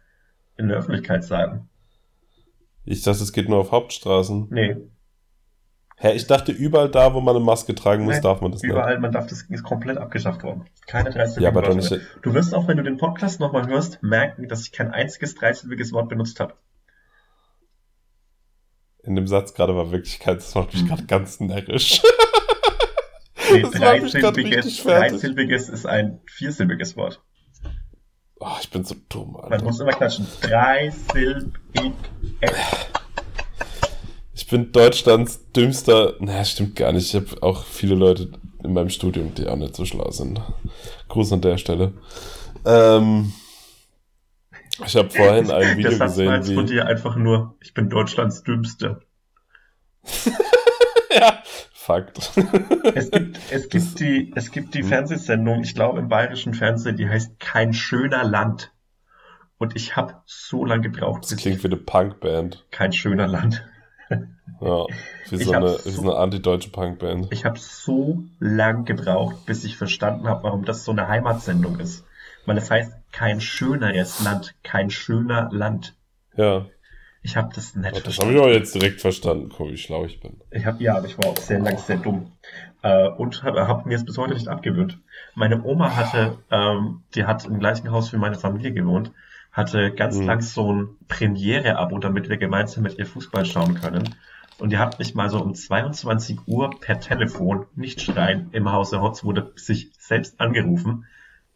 in 0.58 0.68
der 0.68 0.78
Öffentlichkeit 0.78 1.24
sagen. 1.24 1.70
Ich 2.86 3.02
dachte, 3.02 3.24
es 3.24 3.34
geht 3.34 3.50
nur 3.50 3.58
auf 3.58 3.72
Hauptstraßen. 3.72 4.48
Nee, 4.52 4.78
Hä, 6.02 6.14
ich 6.14 6.28
dachte, 6.28 6.54
überall 6.54 6.90
da, 6.90 7.14
wo 7.14 7.20
man 7.20 7.36
eine 7.36 7.44
Maske 7.44 7.76
tragen 7.76 8.06
muss, 8.06 8.16
Nee, 8.16 8.22
darf 8.22 8.40
man 8.40 8.54
das 8.54 8.62
nicht. 8.62 8.72
überall, 8.72 9.00
man 9.00 9.12
darf 9.12 9.28
das 9.28 9.42
ist 9.42 9.64
komplett 9.64 9.98
abgeschafft 9.98 10.44
worden. 10.44 10.66
Keine 10.88 11.10
dreisilbigen 11.10 11.44
Ja, 11.44 11.50
aber 11.50 11.62
Wörter 11.68 11.76
nicht. 11.76 12.02
Du 12.22 12.34
wirst 12.34 12.56
auch, 12.56 12.70
wenn 12.70 12.78
du 12.78 12.84
den 12.84 12.96
Podcast 12.98 13.42
nochmal 13.42 13.68
hörst, 13.68 14.02
merken, 14.02 14.48
dass 14.48 14.62
ich 14.62 14.72
kein 14.72 14.92
einziges 14.92 15.36
dreisilbiges 15.36 15.92
Wort 15.92 16.08
benutzt 16.08 16.40
habe. 16.40 16.54
In 19.04 19.16
dem 19.16 19.28
Satz 19.28 19.54
gerade 19.54 19.76
war 19.76 19.92
wirklich 19.92 20.20
kein, 20.20 20.36
das 20.36 20.56
macht 20.56 20.74
mich 20.74 20.88
gerade 20.88 21.04
ganz 21.06 21.40
närrisch. 21.42 22.02
Nee, 23.52 23.64
dreisilbiges, 23.64 24.84
dreisilbiges 24.84 25.70
ist 25.70 25.86
ein 25.86 26.22
viersilbiges 26.28 26.96
Wort. 26.96 27.22
Oh, 28.40 28.48
ich 28.62 28.70
bin 28.70 28.86
so 28.86 28.96
dumm, 29.10 29.34
Man 29.34 29.52
Alter. 29.52 29.64
muss 29.66 29.80
immer 29.82 29.92
klatschen. 29.92 30.28
Dreisilbig. 30.42 31.92
Ich 34.50 34.52
bin 34.52 34.72
Deutschlands 34.72 35.52
dümmster. 35.52 36.16
Na, 36.18 36.44
stimmt 36.44 36.76
gar 36.76 36.92
nicht. 36.92 37.14
Ich 37.14 37.14
habe 37.14 37.44
auch 37.44 37.66
viele 37.66 37.94
Leute 37.94 38.32
in 38.64 38.74
meinem 38.74 38.90
Studium, 38.90 39.36
die 39.36 39.46
auch 39.46 39.56
nicht 39.56 39.76
so 39.76 39.86
schlau 39.86 40.10
sind. 40.10 40.42
Gruß 41.08 41.34
an 41.34 41.42
der 41.42 41.60
Stelle. 41.60 41.94
Ähm, 42.66 43.32
ich 44.84 44.96
habe 44.96 45.12
vorhin 45.12 45.52
ein 45.52 45.62
Der 45.62 45.78
Video 45.78 45.92
Satz 45.92 46.00
war 46.00 46.08
gesehen, 46.08 46.34
jetzt 46.34 46.52
von 46.52 46.66
dir 46.66 46.88
einfach 46.88 47.16
nur, 47.16 47.58
ich 47.62 47.76
bin 47.76 47.90
Deutschlands 47.92 48.42
Dümmste. 48.42 49.02
ja, 51.16 51.44
Fakt. 51.72 52.32
Es 52.96 53.12
gibt, 53.12 53.40
es 53.52 53.70
gibt 53.70 54.00
die, 54.00 54.34
es 54.36 54.50
gibt 54.50 54.66
Hm. 54.66 54.72
die 54.72 54.84
Fernsehsendung, 54.84 55.62
ich 55.62 55.76
glaube 55.76 56.00
im 56.00 56.08
bayerischen 56.08 56.56
Fernsehen, 56.56 56.98
die 56.98 57.08
heißt 57.08 57.40
Kein 57.40 57.72
schöner 57.72 58.24
Land. 58.24 58.72
Und 59.60 59.76
ich 59.76 59.96
habe 59.96 60.16
so 60.26 60.66
lange 60.66 60.90
gebraucht, 60.90 61.22
Das 61.22 61.38
klingt 61.38 61.62
wie 61.64 61.68
eine 61.68 61.78
Punkband. 61.78 62.66
kein 62.72 62.92
schöner 62.94 63.28
Land. 63.28 63.64
Ja, 64.62 64.86
wie 65.30 65.38
so 65.44 65.54
hab 65.54 65.62
eine, 65.64 65.70
so- 65.78 65.86
wie 65.86 65.90
so 65.92 66.02
eine 66.02 66.16
antideutsche 66.16 66.70
Punkband. 66.70 67.28
Ich 67.32 67.46
habe 67.46 67.58
so 67.60 68.24
lang 68.40 68.86
gebraucht, 68.86 69.46
bis 69.46 69.64
ich 69.64 69.78
verstanden 69.78 70.28
habe, 70.28 70.44
warum 70.44 70.66
das 70.66 70.84
so 70.86 70.92
eine 70.92 71.08
Heimatsendung 71.08 71.80
ist. 71.80 72.06
Weil 72.46 72.58
es 72.58 72.70
heißt 72.72 72.94
kein 73.12 73.42
schöneres 73.42 74.24
Land, 74.24 74.56
kein 74.64 74.90
schöner 74.90 75.50
Land. 75.52 75.96
Ja, 76.36 76.66
Ich 77.22 77.36
habe 77.38 77.54
das 77.54 77.76
nicht 77.76 77.86
das 77.88 77.94
habe 77.96 78.02
verstanden. 78.04 78.36
ich 78.36 78.42
aber 78.42 78.54
jetzt 78.54 78.76
direkt 78.76 79.02
verstanden. 79.02 79.50
Guck, 79.56 79.70
wie 79.70 79.78
schlau 79.78 80.06
ich 80.06 80.20
bin. 80.20 80.40
Ich 80.52 80.66
habe 80.66 80.82
ja, 80.84 80.96
aber 80.98 81.06
ich 81.06 81.18
war 81.18 81.26
auch 81.28 81.38
sehr 81.38 81.60
lang 81.60 81.78
sehr 81.78 81.98
dumm 81.98 82.32
äh, 82.82 83.08
und 83.10 83.44
habe 83.44 83.68
hab 83.68 83.86
mir 83.86 83.96
es 83.96 84.06
bis 84.06 84.18
heute 84.18 84.34
nicht 84.34 84.48
abgewöhnt. 84.48 85.00
Meine 85.36 85.62
Oma 85.64 85.96
hatte, 85.96 86.38
ähm, 86.50 87.04
die 87.16 87.26
hat 87.26 87.46
im 87.46 87.60
gleichen 87.60 87.92
Haus 87.92 88.12
wie 88.14 88.18
meine 88.18 88.36
Familie 88.36 88.72
gewohnt, 88.74 89.12
hatte 89.52 89.92
ganz 89.92 90.18
Mhm. 90.18 90.26
lang 90.28 90.42
so 90.42 90.74
ein 90.74 90.90
Premiere-Abo, 91.08 92.00
damit 92.00 92.30
wir 92.30 92.38
gemeinsam 92.38 92.84
mit 92.84 92.98
ihr 92.98 93.06
Fußball 93.06 93.46
schauen 93.46 93.76
können. 93.76 94.16
Und 94.60 94.72
die 94.72 94.78
hat 94.78 95.00
mich 95.00 95.16
mal 95.16 95.30
so 95.30 95.42
um 95.42 95.54
22 95.56 96.40
Uhr 96.48 96.70
per 96.80 97.00
Telefon, 97.00 97.66
nicht 97.76 98.02
schreien, 98.02 98.50
im 98.52 98.72
Hause 98.72 99.02
Hotzwude 99.02 99.54
sich 99.56 99.92
selbst 99.98 100.40
angerufen. 100.42 101.06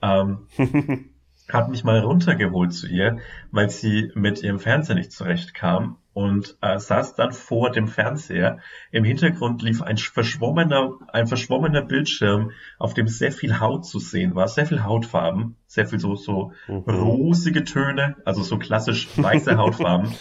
Ähm, 0.01 0.47
hat 1.51 1.69
mich 1.69 1.83
mal 1.83 1.99
runtergeholt 1.99 2.73
zu 2.73 2.87
ihr, 2.87 3.17
weil 3.51 3.69
sie 3.69 4.11
mit 4.15 4.41
ihrem 4.41 4.59
Fernseher 4.59 4.95
nicht 4.95 5.11
zurechtkam 5.11 5.97
und 6.13 6.57
äh, 6.61 6.79
saß 6.79 7.15
dann 7.15 7.33
vor 7.33 7.71
dem 7.71 7.87
Fernseher. 7.87 8.59
Im 8.91 9.03
Hintergrund 9.03 9.61
lief 9.61 9.81
ein 9.81 9.97
verschwommener, 9.97 10.93
ein 11.11 11.27
verschwommener 11.27 11.81
Bildschirm, 11.81 12.51
auf 12.79 12.93
dem 12.93 13.07
sehr 13.07 13.31
viel 13.33 13.59
Haut 13.59 13.85
zu 13.85 13.99
sehen 13.99 14.35
war, 14.35 14.47
sehr 14.47 14.65
viel 14.65 14.83
Hautfarben, 14.83 15.57
sehr 15.67 15.85
viel 15.87 15.99
so, 15.99 16.15
so 16.15 16.53
Mhm. 16.67 16.83
rosige 16.87 17.65
Töne, 17.65 18.15
also 18.23 18.41
so 18.43 18.57
klassisch 18.57 19.09
weiße 19.17 19.57
Hautfarben, 19.57 20.13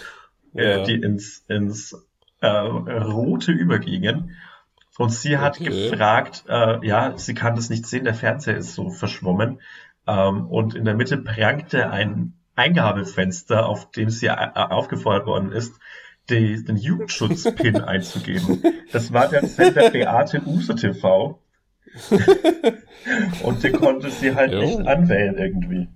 äh, 0.55 0.79
Ja. 0.79 0.83
die 0.83 0.95
ins, 0.95 1.45
ins 1.47 1.95
äh, 2.43 2.97
Rote 3.01 3.51
übergingen. 3.51 4.35
Und 4.97 5.11
sie 5.11 5.37
hat 5.39 5.59
Okay. 5.59 5.89
gefragt, 5.89 6.43
äh, 6.47 6.85
ja, 6.85 7.17
sie 7.17 7.33
kann 7.33 7.55
das 7.55 7.69
nicht 7.69 7.87
sehen, 7.87 8.03
der 8.03 8.13
Fernseher 8.13 8.57
ist 8.57 8.75
so 8.75 8.89
verschwommen. 8.89 9.59
Ähm, 10.05 10.45
und 10.47 10.75
in 10.75 10.85
der 10.85 10.93
Mitte 10.93 11.17
prangte 11.17 11.89
ein 11.89 12.33
Eingabefenster, 12.55 13.65
auf 13.65 13.89
dem 13.91 14.09
sie 14.09 14.27
äh, 14.27 14.35
aufgefordert 14.53 15.25
worden 15.25 15.51
ist, 15.51 15.73
die, 16.29 16.63
den 16.63 16.77
Jugendschutz-Pin 16.77 17.81
einzugeben. 17.81 18.61
Das 18.91 19.11
war 19.11 19.27
der 19.27 19.45
Sender 19.47 19.89
Beate 19.89 20.41
Use 20.45 20.75
TV. 20.75 21.39
und 23.43 23.63
den 23.63 23.73
konnte 23.73 24.09
sie 24.09 24.35
halt 24.35 24.51
Jo. 24.51 24.61
nicht 24.61 24.87
anwählen 24.87 25.37
irgendwie. 25.37 25.87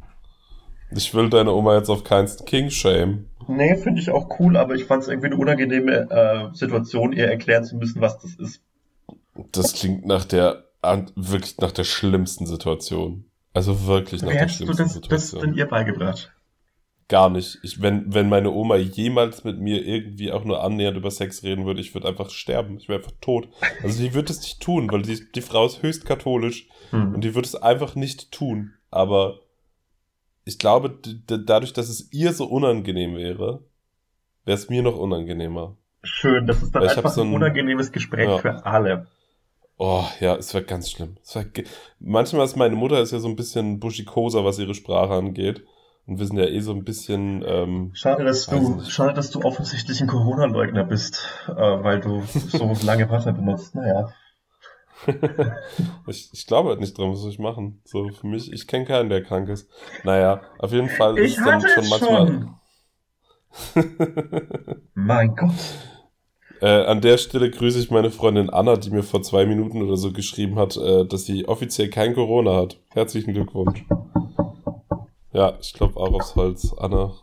Ich 0.92 1.14
will 1.14 1.30
deine 1.30 1.52
Oma 1.54 1.76
jetzt 1.76 1.90
auf 1.90 2.04
keinen 2.04 2.30
King 2.46 2.70
shame. 2.70 3.26
Nee, 3.48 3.76
finde 3.78 4.02
ich 4.02 4.10
auch 4.10 4.40
cool, 4.40 4.58
aber 4.58 4.76
ich 4.76 4.86
fand 4.86 5.04
es 5.04 5.10
irgendwie 5.10 5.28
eine 5.28 5.38
unangenehme 5.38 6.10
äh, 6.10 6.56
Situation, 6.56 7.14
ihr 7.14 7.28
erklären 7.28 7.64
zu 7.64 7.76
müssen, 7.78 8.02
was 8.02 8.20
das 8.20 8.36
ist. 8.36 8.62
Das 9.52 9.74
klingt 9.74 10.06
nach 10.06 10.26
der, 10.26 10.66
wirklich 11.16 11.58
nach 11.60 11.72
der 11.72 11.84
schlimmsten 11.86 12.46
Situation. 12.46 13.26
Also 13.54 13.88
wirklich 13.88 14.22
nach 14.22 14.32
Wie 14.32 14.38
der 14.38 14.48
schlimmsten 14.50 14.78
das, 14.78 14.94
das 14.94 14.94
Situation. 15.30 15.42
denn 15.42 15.54
ihr 15.56 15.66
beigebracht? 15.66 16.32
Gar 17.10 17.30
nicht. 17.30 17.58
Ich, 17.64 17.82
wenn, 17.82 18.14
wenn 18.14 18.28
meine 18.28 18.52
Oma 18.52 18.76
jemals 18.76 19.46
mit 19.46 19.60
mir 19.60 19.86
irgendwie 19.86 20.32
auch 20.34 20.44
nur 20.44 20.62
annähernd 20.62 20.98
über 20.98 21.10
Sex 21.10 21.42
reden 21.44 21.66
würde, 21.66 21.80
ich 21.80 21.94
würde 21.94 22.08
einfach 22.10 22.30
sterben. 22.30 22.78
Ich 22.78 22.90
wäre 22.90 23.00
einfach 23.00 23.14
tot. 23.22 23.48
Also 23.82 24.02
die 24.04 24.14
würde 24.14 24.34
es 24.34 24.42
nicht 24.42 24.60
tun, 24.62 24.92
weil 24.92 25.04
die, 25.04 25.32
die 25.34 25.42
Frau 25.42 25.66
ist 25.66 25.82
höchst 25.82 26.06
katholisch 26.06 26.68
und 26.92 27.14
Hm. 27.16 27.22
die 27.22 27.34
würde 27.34 27.48
es 27.48 27.56
einfach 27.56 27.96
nicht 27.96 28.32
tun. 28.32 28.74
Aber 28.92 29.40
ich 30.48 30.58
glaube, 30.60 30.98
dadurch, 31.28 31.74
dass 31.74 31.90
es 31.90 32.12
ihr 32.12 32.34
so 32.34 32.46
unangenehm 32.46 33.16
wäre, 33.16 33.62
wäre 34.46 34.58
es 34.58 34.70
mir 34.70 34.82
noch 34.82 34.98
unangenehmer. 34.98 35.76
Schön, 36.04 36.48
das 36.48 36.64
ist 36.64 36.74
dann 36.74 36.84
einfach 36.88 37.12
so 37.12 37.22
ein 37.22 37.34
unangenehmes 37.34 37.92
Gespräch 37.92 38.30
Ja. 38.30 38.38
für 38.38 38.66
alle. 38.66 39.08
Oh, 39.78 40.06
ja, 40.20 40.36
es 40.36 40.54
wäre 40.54 40.64
ganz 40.64 40.90
schlimm. 40.90 41.18
Ge- 41.54 41.66
Manchmal 42.00 42.46
ist 42.46 42.56
meine 42.56 42.76
Mutter 42.76 43.00
ist 43.02 43.12
ja 43.12 43.20
so 43.20 43.28
ein 43.28 43.36
bisschen 43.36 43.80
buschikoser, 43.80 44.44
was 44.44 44.58
ihre 44.58 44.74
Sprache 44.74 45.14
angeht. 45.14 45.64
Und 46.08 46.20
wir 46.20 46.26
sind 46.26 46.38
ja 46.38 46.46
eh 46.46 46.62
so 46.62 46.72
ein 46.72 46.86
bisschen, 46.86 47.44
ähm, 47.46 47.92
Schade, 47.94 48.24
dass 48.24 48.46
du, 48.48 48.76
nicht. 48.78 48.90
schade, 48.92 49.14
dass 49.14 49.30
du 49.30 49.42
offensichtlich 49.42 50.00
ein 50.02 50.08
Corona-Leugner 50.08 50.86
bist, 50.86 51.28
äh, 51.50 51.54
weil 51.54 52.00
du 52.00 52.24
so 52.26 52.74
lange 52.86 53.10
Wörter 53.10 53.34
benutzt. 53.34 53.76
Naja. 53.76 54.10
ich, 56.08 56.30
ich 56.34 56.48
glaube 56.48 56.70
halt 56.70 56.80
nicht 56.80 56.98
dran, 56.98 57.12
was 57.12 57.20
soll 57.20 57.32
ich 57.32 57.40
machen. 57.40 57.82
So, 57.86 58.10
für 58.10 58.28
mich, 58.28 58.52
ich 58.52 58.68
kenne 58.68 58.86
keinen, 58.86 59.10
der 59.10 59.24
krank 59.24 59.50
ist. 59.50 59.70
Naja, 60.04 60.42
auf 60.60 60.72
jeden 60.72 60.90
Fall 60.90 61.18
Ich 61.20 61.34
ist 61.34 61.40
es 61.40 61.46
dann 61.46 61.62
schon 61.62 61.90
manchmal. 61.90 62.48
Mein 64.94 65.36
Gott. 65.36 65.54
Äh, 66.60 66.86
an 66.86 67.02
der 67.02 67.18
Stelle 67.18 67.52
grüße 67.52 67.80
ich 67.80 67.92
meine 67.92 68.10
Freundin 68.10 68.50
Anna, 68.50 68.78
die 68.78 68.90
mir 68.90 69.04
vor 69.04 69.22
zwei 69.22 69.46
Minuten 69.46 69.84
oder 69.84 69.96
so 69.96 70.12
geschrieben 70.12 70.58
hat, 70.58 70.76
äh, 70.78 71.06
dass 71.06 71.26
sie 71.26 71.48
offiziell 71.48 71.90
kein 71.90 72.16
Corona 72.16 72.56
hat. 72.56 72.80
Herzlichen 72.90 73.34
Glückwunsch. 73.34 73.86
Ja, 75.34 75.58
ich 75.62 75.74
glaube 75.74 76.00
auch 76.00 76.14
aufs 76.14 76.36
Holz, 76.36 76.74
Anna. 76.76 77.14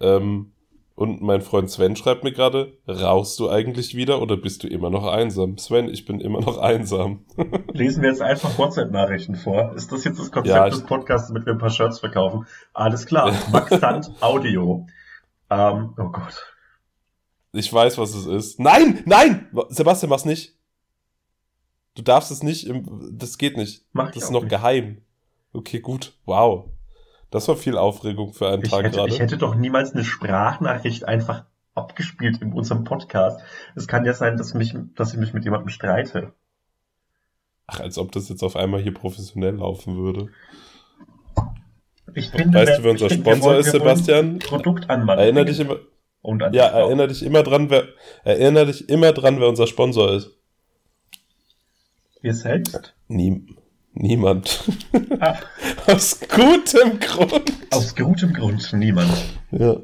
Ähm, 0.00 0.51
Und 0.94 1.22
mein 1.22 1.40
Freund 1.40 1.70
Sven 1.70 1.96
schreibt 1.96 2.22
mir 2.22 2.32
gerade, 2.32 2.76
rauchst 2.86 3.38
du 3.40 3.48
eigentlich 3.48 3.96
wieder 3.96 4.20
oder 4.20 4.36
bist 4.36 4.62
du 4.62 4.68
immer 4.68 4.90
noch 4.90 5.06
einsam? 5.06 5.56
Sven, 5.56 5.88
ich 5.88 6.04
bin 6.04 6.20
immer 6.20 6.40
noch 6.40 6.58
einsam. 6.58 7.24
Lesen 7.72 8.02
wir 8.02 8.10
jetzt 8.10 8.20
einfach 8.20 8.58
WhatsApp-Nachrichten 8.58 9.34
vor. 9.36 9.72
Ist 9.74 9.90
das 9.90 10.04
jetzt 10.04 10.20
das 10.20 10.30
Konzept 10.30 10.54
Ja, 10.54 10.68
des 10.68 10.82
Podcasts, 10.84 11.28
damit 11.28 11.46
wir 11.46 11.54
ein 11.54 11.58
paar 11.58 11.70
Shirts 11.70 12.00
verkaufen? 12.00 12.46
Alles 12.74 13.06
klar. 13.06 13.32
Max 13.50 13.70
Sand 13.80 14.10
Audio. 14.20 14.86
Ähm, 15.48 15.94
oh 15.98 16.10
Gott. 16.10 16.54
Ich 17.52 17.72
weiß, 17.72 17.98
was 17.98 18.14
es 18.14 18.26
ist. 18.26 18.60
Nein, 18.60 19.02
nein! 19.06 19.48
Sebastian, 19.68 20.10
mach's 20.10 20.24
nicht. 20.24 20.56
Du 21.94 22.02
darfst 22.02 22.30
es 22.30 22.42
nicht, 22.42 22.66
im, 22.66 23.16
das 23.18 23.36
geht 23.36 23.56
nicht. 23.56 23.84
Mach 23.92 24.10
das 24.10 24.24
ist 24.24 24.30
noch 24.30 24.40
nicht. 24.42 24.50
geheim. 24.50 25.02
Okay, 25.52 25.80
gut. 25.80 26.14
Wow. 26.24 26.71
Das 27.32 27.48
war 27.48 27.56
viel 27.56 27.78
Aufregung 27.78 28.34
für 28.34 28.48
einen 28.48 28.62
Ich 28.62 28.70
Tag 28.70 28.84
hätte, 28.84 28.96
gerade. 28.96 29.12
ich 29.12 29.18
hätte 29.18 29.38
doch 29.38 29.54
niemals 29.54 29.92
eine 29.94 30.04
Sprachnachricht 30.04 31.08
einfach 31.08 31.46
abgespielt 31.74 32.42
in 32.42 32.52
unserem 32.52 32.84
Podcast. 32.84 33.40
Es 33.74 33.88
kann 33.88 34.04
ja 34.04 34.12
sein, 34.12 34.36
dass, 34.36 34.52
mich, 34.52 34.76
dass 34.96 35.14
ich 35.14 35.18
mich 35.18 35.32
mit 35.32 35.42
jemandem 35.44 35.70
streite. 35.70 36.34
Ach, 37.66 37.80
als 37.80 37.96
ob 37.96 38.12
das 38.12 38.28
jetzt 38.28 38.42
auf 38.42 38.54
einmal 38.54 38.82
hier 38.82 38.92
professionell 38.92 39.54
laufen 39.54 39.96
würde. 39.96 40.28
Ich 42.14 42.28
finde, 42.28 42.58
Weißt 42.58 42.78
du, 42.78 42.84
wer 42.84 42.90
unser 42.90 43.08
Sponsor 43.08 43.56
ist, 43.56 43.70
Sebastian? 43.70 44.38
Produkt 44.38 44.90
anmachen. 44.90 45.18
Erinner 45.20 45.46
dich 45.46 45.58
immer, 45.58 45.76
Und 46.20 46.42
an 46.42 46.52
ja, 46.52 46.66
erinner 46.66 47.06
dich 47.06 47.22
immer 47.22 47.42
dran, 47.42 47.70
wer, 47.70 47.84
erinner 48.24 48.66
dich 48.66 48.90
immer 48.90 49.12
dran, 49.12 49.40
wer 49.40 49.48
unser 49.48 49.66
Sponsor 49.66 50.12
ist. 50.12 50.30
Wir 52.20 52.34
selbst? 52.34 52.94
Nie, 53.08 53.46
niemand. 53.94 54.64
Ah, 55.20 55.36
Aus 55.86 56.20
gutem 56.20 56.98
Grund. 57.00 57.52
aus 57.72 57.94
gutem 57.96 58.32
Grund 58.32 58.72
niemand. 58.72 59.10
Ja. 59.50 59.76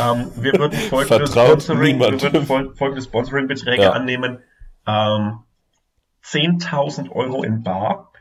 Ähm, 0.00 0.30
wir 0.36 0.52
würden 0.54 0.78
folgende 0.90 1.26
Vertraut 1.26 1.62
Sponsoring, 1.62 1.98
wir 1.98 2.10
niemandem. 2.10 2.20
würden 2.32 2.46
fol 2.46 2.74
folgende 2.76 3.02
Sponsoring-Beträge 3.02 3.82
Ja. 3.82 3.92
annehmen. 3.92 4.38
Ähm, 4.86 5.38
10.000 6.24 7.10
Euro 7.10 7.42
in 7.42 7.62
Bar. 7.62 8.12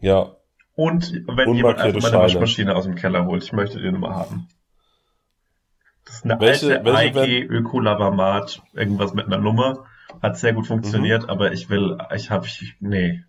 Ja, 0.00 0.36
Und 0.76 1.12
wenn 1.26 1.54
jemand 1.54 1.78
einfach 1.78 2.00
meine. 2.02 2.18
Waschmaschine 2.22 2.76
aus 2.76 2.84
dem 2.84 2.94
Keller 2.94 3.26
holt, 3.26 3.42
ich 3.42 3.52
möchte 3.52 3.80
die 3.80 3.90
Nummer 3.90 4.14
haben. 4.14 4.48
Das 6.06 6.16
ist 6.16 6.24
eine 6.24 6.38
Welche- 6.40 6.78
alte 6.78 6.84
welche 6.84 7.20
AEG 7.20 7.42
Ökolavamat, 7.50 8.62
irgendwas 8.74 9.12
mit 9.14 9.26
einer 9.26 9.38
Nummer. 9.38 9.84
Hat 10.22 10.36
sehr 10.38 10.52
gut 10.52 10.66
funktioniert, 10.66 11.24
Mhm. 11.24 11.30
aber 11.30 11.52
ich 11.52 11.68
will, 11.70 11.96
ich 12.14 12.30
habe, 12.30 12.46
ich, 12.46 12.74
nee. 12.80 13.22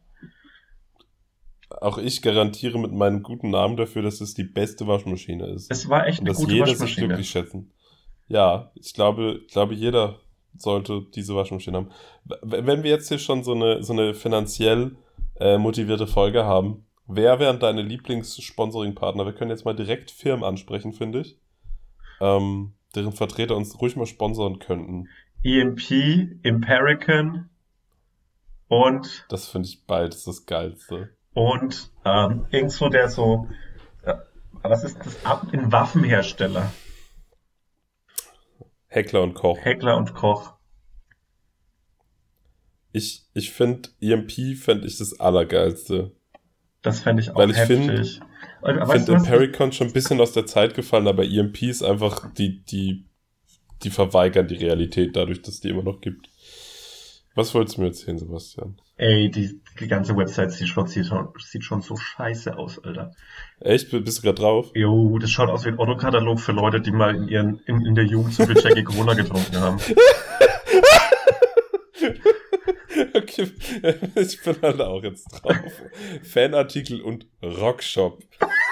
auch 1.81 1.97
ich 1.97 2.21
garantiere 2.21 2.79
mit 2.79 2.91
meinem 2.91 3.21
guten 3.23 3.49
Namen 3.51 3.77
dafür, 3.77 4.01
dass 4.01 4.21
es 4.21 4.33
die 4.33 4.43
beste 4.43 4.87
Waschmaschine 4.87 5.47
ist. 5.47 5.71
Es 5.71 5.87
war 5.89 6.07
echt 6.07 6.19
eine 6.21 6.29
dass 6.29 6.37
gute 6.37 6.53
jeder 6.53 6.65
sich 6.67 6.73
Waschmaschine. 6.79 7.07
glücklich 7.07 7.29
schätzen. 7.29 7.71
Ja, 8.27 8.71
ich 8.75 8.93
glaube, 8.93 9.41
ich 9.45 9.51
glaube, 9.53 9.73
jeder 9.75 10.19
sollte 10.55 11.03
diese 11.15 11.35
Waschmaschine 11.35 11.77
haben. 11.77 11.91
Wenn 12.41 12.83
wir 12.83 12.89
jetzt 12.91 13.07
hier 13.07 13.19
schon 13.19 13.43
so 13.43 13.53
eine, 13.53 13.83
so 13.83 13.93
eine 13.93 14.13
finanziell 14.13 14.97
äh, 15.39 15.57
motivierte 15.57 16.07
Folge 16.07 16.43
haben, 16.45 16.85
wer 17.07 17.39
wären 17.39 17.59
deine 17.59 17.81
Lieblings-Sponsoring-Partner? 17.83 19.25
Wir 19.25 19.33
können 19.33 19.51
jetzt 19.51 19.65
mal 19.65 19.75
direkt 19.75 20.11
Firmen 20.11 20.43
ansprechen, 20.43 20.93
finde 20.93 21.21
ich. 21.21 21.37
Ähm, 22.19 22.73
deren 22.95 23.13
Vertreter 23.13 23.55
uns 23.55 23.79
ruhig 23.79 23.95
mal 23.95 24.05
sponsoren 24.07 24.59
könnten. 24.59 25.07
EMP, 25.43 26.39
Imperican 26.43 27.49
und 28.67 29.25
Das 29.29 29.47
finde 29.47 29.67
ich 29.67 29.85
beides 29.85 30.23
das 30.25 30.45
Geilste. 30.45 31.09
und 31.33 31.91
ähm, 32.05 32.45
irgendwo 32.51 32.89
der 32.89 33.09
so, 33.09 33.47
äh, 34.03 34.15
was 34.61 34.83
ist 34.83 34.99
das? 34.99 35.25
Ab 35.25 35.47
in 35.53 35.71
Waffenhersteller, 35.71 36.71
Heckler 38.87 39.21
und 39.21 39.33
Koch. 39.35 39.57
Heckler 39.59 39.97
und 39.97 40.13
Koch. 40.13 40.53
Ich, 42.91 43.23
ich 43.33 43.51
finde, 43.51 43.89
EMP 44.01 44.57
fände 44.57 44.87
ich 44.87 44.97
das 44.97 45.19
Allergeilste. 45.19 46.11
Das 46.81 47.01
fände 47.01 47.21
ich 47.21 47.29
auch 47.29 47.35
Weil 47.35 47.51
ich 47.51 47.57
heftig. 47.57 48.19
Und, 48.61 48.77
Ich 48.77 48.91
finde? 48.91 49.11
Impericon 49.13 49.71
schon 49.71 49.87
ein 49.87 49.93
bisschen 49.93 50.19
aus 50.19 50.31
der 50.31 50.45
Zeit 50.47 50.73
gefallen, 50.73 51.07
aber 51.07 51.23
EMP 51.23 51.61
ist 51.63 51.83
einfach, 51.83 52.33
die, 52.33 52.63
die, 52.65 53.05
die 53.83 53.89
verweigern 53.89 54.47
die 54.47 54.55
Realität 54.55 55.15
dadurch, 55.15 55.41
dass 55.41 55.59
die 55.59 55.69
immer 55.69 55.83
noch 55.83 56.01
gibt. 56.01 56.29
Was 57.35 57.53
wolltest 57.53 57.77
du 57.77 57.81
mir 57.81 57.87
erzählen, 57.87 58.17
Sebastian? 58.17 58.81
Ey, 58.97 59.31
die, 59.31 59.61
die 59.79 59.87
ganze 59.87 60.17
Website 60.17 60.51
sieht 60.51 60.67
schon, 60.67 60.87
sieht, 60.87 61.09
sieht 61.37 61.63
schon 61.63 61.81
so 61.81 61.95
scheiße 61.95 62.57
aus, 62.57 62.83
Alter. 62.83 63.11
Echt? 63.61 63.91
Bist 63.91 64.17
du 64.17 64.21
gerade 64.23 64.41
drauf? 64.41 64.71
Jo, 64.73 65.17
das 65.19 65.29
schaut 65.31 65.49
aus 65.49 65.63
wie 65.63 65.69
ein 65.69 65.79
Autokatalog 65.79 66.39
für 66.39 66.51
Leute, 66.51 66.81
die 66.81 66.91
mal 66.91 67.15
in, 67.15 67.27
ihren, 67.29 67.59
in, 67.65 67.85
in 67.85 67.95
der 67.95 68.05
Jugend 68.05 68.33
zu 68.33 68.45
viel 68.45 68.57
Jackie 68.57 68.83
Corona 68.83 69.13
getrunken 69.13 69.57
haben. 69.57 69.77
Okay, 73.13 73.51
ich 74.15 74.41
bin 74.41 74.55
halt 74.61 74.81
auch 74.81 75.03
jetzt 75.03 75.27
drauf. 75.31 75.55
Fanartikel 76.23 77.01
und 77.01 77.27
Rockshop. 77.41 78.21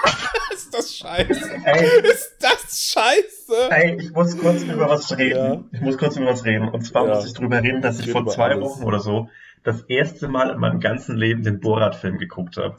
ist 0.54 0.74
das 0.74 0.94
scheiße? 0.96 1.50
Ey, 1.64 2.00
Ist 2.10 2.36
das 2.40 2.92
scheiße? 2.92 3.70
ey, 3.70 3.96
ich 4.00 4.12
muss 4.12 4.36
kurz 4.38 4.62
über 4.62 4.88
was 4.88 5.16
reden. 5.16 5.36
Ja. 5.38 5.64
Ich 5.72 5.80
muss 5.80 5.98
kurz 5.98 6.16
über 6.16 6.26
was 6.26 6.44
reden. 6.44 6.68
Und 6.68 6.82
zwar 6.82 7.06
Ja. 7.08 7.14
muss 7.14 7.26
ich 7.26 7.34
drüber 7.34 7.62
reden, 7.62 7.82
dass 7.82 7.98
ich 8.00 8.06
Red 8.06 8.12
vor 8.12 8.26
zwei 8.26 8.50
alles. 8.50 8.64
Wochen 8.64 8.84
oder 8.84 9.00
so 9.00 9.28
das 9.64 9.82
erste 9.82 10.28
Mal 10.28 10.50
in 10.50 10.58
meinem 10.58 10.80
ganzen 10.80 11.16
Leben 11.16 11.42
den 11.42 11.60
Borat-Film 11.60 12.18
geguckt 12.18 12.56
habe. 12.56 12.76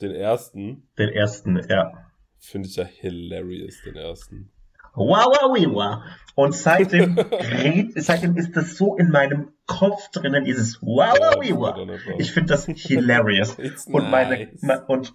Den 0.00 0.12
ersten 0.12 0.88
Den 0.98 1.08
ersten, 1.10 1.60
ja. 1.68 1.92
finde 2.38 2.68
ich 2.68 2.76
ja 2.76 2.84
hilarious, 2.84 3.82
den 3.84 3.96
ersten. 3.96 4.50
Wow, 4.94 5.26
wow, 5.26 5.56
wow. 5.74 5.98
Und 6.34 6.54
seitdem, 6.54 7.16
seitdem 7.96 8.36
ist 8.36 8.56
das 8.56 8.76
so 8.76 8.96
in 8.96 9.10
meinem 9.10 9.52
Kopf 9.66 10.10
drinnen, 10.10 10.44
dieses 10.44 10.80
wow, 10.82 11.16
wow, 11.18 11.78
wow. 11.78 12.14
Ich 12.18 12.32
finde 12.32 12.52
das 12.54 12.66
hilarious. 12.66 13.58
It's 13.58 13.86
Und 13.86 14.10
meine, 14.10 14.48
nice. 14.60 14.82
und 14.88 15.14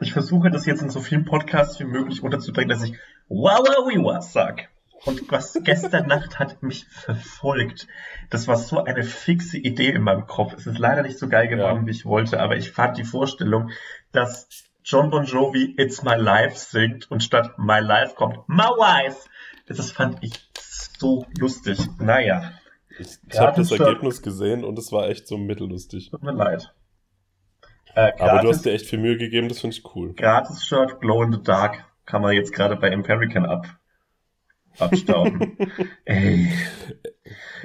ich 0.00 0.12
versuche 0.12 0.50
das 0.50 0.66
jetzt 0.66 0.82
in 0.82 0.90
so 0.90 1.00
vielen 1.00 1.24
Podcasts 1.24 1.80
wie 1.80 1.84
möglich 1.84 2.22
unterzubringen, 2.22 2.68
dass 2.68 2.84
ich 2.84 2.94
wow, 3.28 3.58
wow, 3.58 3.86
wow, 3.86 4.02
wow 4.14 4.22
sag. 4.22 4.68
Und 5.06 5.30
was 5.32 5.58
gestern 5.64 6.06
Nacht 6.08 6.38
hat 6.38 6.62
mich 6.62 6.84
verfolgt. 6.86 7.88
Das 8.28 8.46
war 8.48 8.56
so 8.56 8.84
eine 8.84 9.02
fixe 9.02 9.56
Idee 9.56 9.88
in 9.92 10.02
meinem 10.02 10.26
Kopf. 10.26 10.52
Es 10.54 10.66
ist 10.66 10.78
leider 10.78 11.02
nicht 11.02 11.18
so 11.18 11.26
geil 11.28 11.48
geworden, 11.48 11.80
Ja. 11.80 11.86
wie 11.86 11.90
ich 11.90 12.04
wollte, 12.04 12.38
aber 12.38 12.56
ich 12.56 12.70
fand 12.70 12.98
die 12.98 13.04
Vorstellung, 13.04 13.70
dass 14.12 14.46
John 14.84 15.10
Bon 15.10 15.24
Jovi 15.24 15.74
It's 15.78 16.02
My 16.02 16.16
Life 16.16 16.56
singt 16.56 17.10
und 17.10 17.22
statt 17.22 17.58
My 17.58 17.80
Life 17.80 18.14
kommt 18.14 18.46
My 18.48 18.64
Wife. 18.64 19.26
Das 19.66 19.90
fand 19.90 20.18
ich 20.22 20.32
so 20.98 21.26
lustig. 21.38 21.78
Naja, 21.98 22.52
Ich, 22.98 23.08
ich 23.30 23.38
habe 23.38 23.56
das 23.56 23.70
Ergebnis 23.70 24.20
gesehen 24.20 24.64
und 24.64 24.78
es 24.78 24.92
war 24.92 25.08
echt 25.08 25.26
so 25.26 25.38
mittellustig. 25.38 26.10
tut 26.10 26.22
mir 26.22 26.32
leid. 26.32 26.74
Äh, 27.94 28.00
Aber 28.00 28.12
du 28.12 28.24
gratis- 28.46 28.56
hast 28.56 28.64
dir 28.66 28.72
echt 28.72 28.86
viel 28.86 28.98
Mühe 28.98 29.16
gegeben, 29.16 29.48
das 29.48 29.60
finde 29.60 29.76
ich 29.76 29.94
cool. 29.94 30.14
Gratis-Shirt 30.14 31.00
Glow 31.00 31.22
in 31.22 31.32
the 31.32 31.42
Dark 31.42 31.84
kann 32.06 32.22
man 32.22 32.32
jetzt 32.34 32.52
gerade 32.52 32.76
bei 32.76 32.88
Empirican 32.88 33.46
ab, 33.46 33.66
abstauben. 34.78 35.56
Ey. 36.04 36.50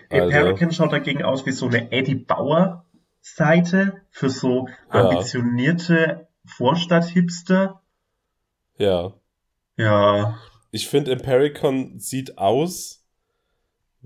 Empirican 0.10 0.72
schaut 0.72 0.92
dagegen 0.94 1.24
aus 1.24 1.46
wie 1.46 1.52
so 1.52 1.68
eine 1.68 1.92
Eddie 1.92 2.16
Bauer 2.16 2.86
Seite 3.22 4.02
für 4.12 4.30
so 4.30 4.68
Ja. 4.94 5.10
ambitionierte 5.10 6.28
Vorstadt-Hipster. 6.46 7.82
Ja. 8.78 9.14
Ja, 9.78 10.38
Ich 10.72 10.88
finde, 10.90 11.12
Impericon 11.12 12.00
sieht 12.00 12.38
aus, 12.38 13.05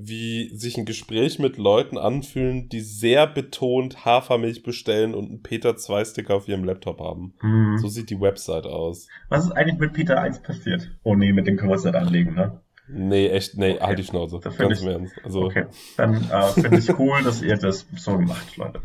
wie 0.02 0.50
sich 0.56 0.78
ein 0.78 0.86
Gespräch 0.86 1.40
mit 1.40 1.58
Leuten 1.58 1.98
anfühlen, 1.98 2.70
die 2.70 2.80
sehr 2.80 3.28
betont 3.28 4.06
Hafermilch 4.06 4.64
bestellen 4.64 5.14
und 5.14 5.26
einen 5.30 5.44
Peter 5.44 5.76
2 5.76 6.06
Sticker 6.06 6.36
auf 6.36 6.48
ihrem 6.48 6.64
Laptop 6.64 7.02
haben. 7.02 7.34
hm. 7.42 7.78
So 7.82 7.90
sieht 7.90 8.10
die 8.10 8.22
Website 8.22 8.66
aus. 8.66 9.08
Was 9.28 9.44
ist 9.46 9.52
eigentlich 9.52 9.78
mit 9.80 9.92
Peter 9.94 10.22
1 10.22 10.42
passiert? 10.42 10.90
Oh 11.04 11.16
nee, 11.16 11.34
mit 11.34 11.48
dem 11.48 11.58
können 11.58 11.70
wir 11.70 11.74
uns 11.76 11.84
nicht 11.84 11.96
anlegen, 11.96 12.34
ne? 12.36 12.62
Nee, 12.88 13.28
echt, 13.28 13.58
nee, 13.58 13.74
Okay. 13.74 13.82
halt 13.86 14.00
die 14.00 14.04
Schnauze. 14.06 14.40
Da 14.42 14.50
find 14.52 14.70
Ganz 14.70 14.80
ich- 14.80 14.86
im 14.86 14.92
Ernst. 14.94 15.14
Also, 15.24 15.44
Okay, 15.44 15.66
dann 15.98 16.14
äh, 16.32 16.48
finde 16.54 16.78
ich 16.80 16.98
cool, 16.98 17.22
dass 17.24 17.42
ihr 17.42 17.58
das 17.58 17.86
so 17.98 18.18
macht, 18.18 18.56
Leute. 18.58 18.82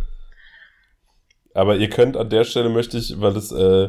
aber 1.55 1.77
ihr 1.77 1.89
könnt 1.91 2.17
an 2.17 2.29
der 2.29 2.45
Stelle 2.45 2.69
möchte 2.71 2.99
ich, 2.99 3.21
weil 3.21 3.37
es 3.37 3.53
äh, 3.53 3.89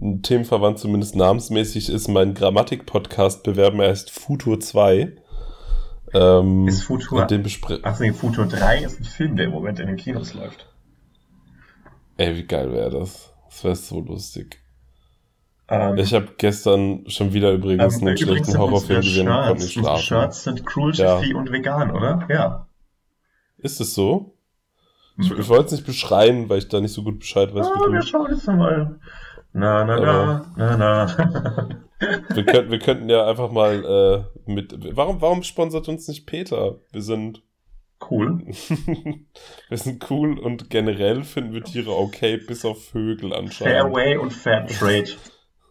ein 0.00 0.22
Themenverwandt 0.22 0.78
zumindest 0.78 1.16
namensmäßig 1.16 1.88
ist, 1.88 2.08
meinen 2.08 2.34
Grammatik-Podcast 2.34 3.42
bewerben. 3.44 3.80
Er 3.80 3.88
heißt 3.88 4.10
Futur 4.10 4.60
2. 4.60 5.16
Ähm, 6.14 6.68
Ist 6.68 6.82
Futur- 6.84 7.22
Und 7.22 7.30
den 7.30 7.44
Ach 7.82 7.98
nee, 8.00 8.12
Futur 8.12 8.46
3 8.46 8.78
ist 8.84 9.00
ein 9.00 9.04
Film, 9.04 9.36
der 9.36 9.46
im 9.46 9.52
Moment 9.52 9.80
in 9.80 9.86
den 9.88 9.96
Kinos 9.96 10.34
läuft. 10.34 10.66
Ey, 12.16 12.34
wie 12.36 12.44
geil 12.44 12.72
wäre 12.72 12.90
das? 12.90 13.32
Das 13.48 13.64
wäre 13.64 13.76
so 13.76 14.00
lustig. 14.00 14.60
Ähm, 15.68 15.96
Ich 15.98 16.14
habe 16.14 16.28
gestern 16.38 17.04
schon 17.08 17.32
wieder 17.32 17.52
übrigens 17.52 18.00
Ähm, 18.00 18.08
einen 18.08 18.16
schlechten 18.16 18.56
Horrorfilm 18.56 19.00
gesehen 19.00 19.28
und 19.28 19.34
konnte 19.34 19.62
nicht 19.62 19.72
schlafen. 19.72 20.02
Shirts 20.02 20.44
sind 20.44 20.64
cruelty 20.64 21.02
Ja. 21.02 21.18
free 21.18 21.34
und 21.34 21.50
vegan, 21.50 21.90
oder? 21.90 22.26
Ja. 22.30 22.66
Ist 23.58 23.80
es 23.80 23.94
so? 23.94 24.34
Ich, 25.18 25.30
ich 25.30 25.48
wollte 25.48 25.66
es 25.66 25.72
nicht 25.72 25.86
beschreien, 25.86 26.48
weil 26.48 26.58
ich 26.58 26.68
da 26.68 26.80
nicht 26.80 26.92
so 26.92 27.02
gut 27.02 27.18
Bescheid 27.18 27.52
weiß 27.54 27.66
Ah, 27.66 27.90
wir 27.90 28.02
schauen 28.02 28.30
jetzt 28.30 28.46
mal. 28.46 29.00
Na, 29.52 29.84
na, 29.84 29.98
na, 29.98 30.46
na, 30.56 30.76
na. 30.76 31.68
Wir, 32.34 32.44
könnt, 32.44 32.70
wir 32.70 32.78
könnten 32.78 33.08
ja 33.08 33.26
einfach 33.26 33.50
mal 33.50 33.82
äh, 34.34 34.35
mit. 34.46 34.74
Warum, 34.96 35.20
warum 35.20 35.42
sponsert 35.42 35.88
uns 35.88 36.08
nicht 36.08 36.26
Peter? 36.26 36.78
Wir 36.92 37.02
sind. 37.02 37.42
Cool. 38.10 38.44
wir 39.68 39.78
sind 39.78 40.10
cool 40.10 40.38
und 40.38 40.68
generell 40.68 41.24
finden 41.24 41.54
wir 41.54 41.64
Tiere 41.64 41.96
okay, 41.96 42.36
bis 42.36 42.64
auf 42.66 42.84
Vögel 42.84 43.32
anscheinend. 43.32 43.74
Fairway 43.74 44.16
und 44.18 44.32
Fair 44.34 44.66
Trade 44.66 45.08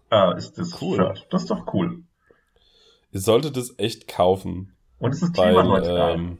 ah, 0.09 0.31
ist 0.31 0.57
das 0.57 0.81
Cool. 0.81 0.97
Shirt. 0.97 1.27
Das 1.29 1.43
ist 1.43 1.51
doch 1.51 1.71
cool. 1.73 2.03
Ihr 3.11 3.19
solltet 3.19 3.57
es 3.57 3.77
echt 3.77 4.07
kaufen. 4.07 4.75
Und 4.97 5.13
es 5.13 5.21
ist 5.21 5.33
klimaneutral. 5.33 6.15
ähm, 6.15 6.39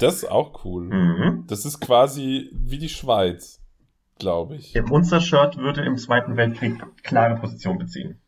das 0.00 0.16
ist 0.16 0.30
auch 0.30 0.64
cool. 0.64 0.84
mhm. 0.84 1.44
Das 1.46 1.64
ist 1.64 1.80
quasi 1.80 2.50
wie 2.52 2.78
die 2.78 2.88
Schweiz, 2.88 3.62
glaube 4.18 4.56
ich. 4.56 4.74
Unser 4.90 5.20
Shirt 5.20 5.56
würde 5.56 5.82
im 5.84 5.96
Zweiten 5.96 6.36
Weltkrieg 6.36 6.82
klare 7.02 7.36
Position 7.36 7.78
beziehen. 7.78 8.20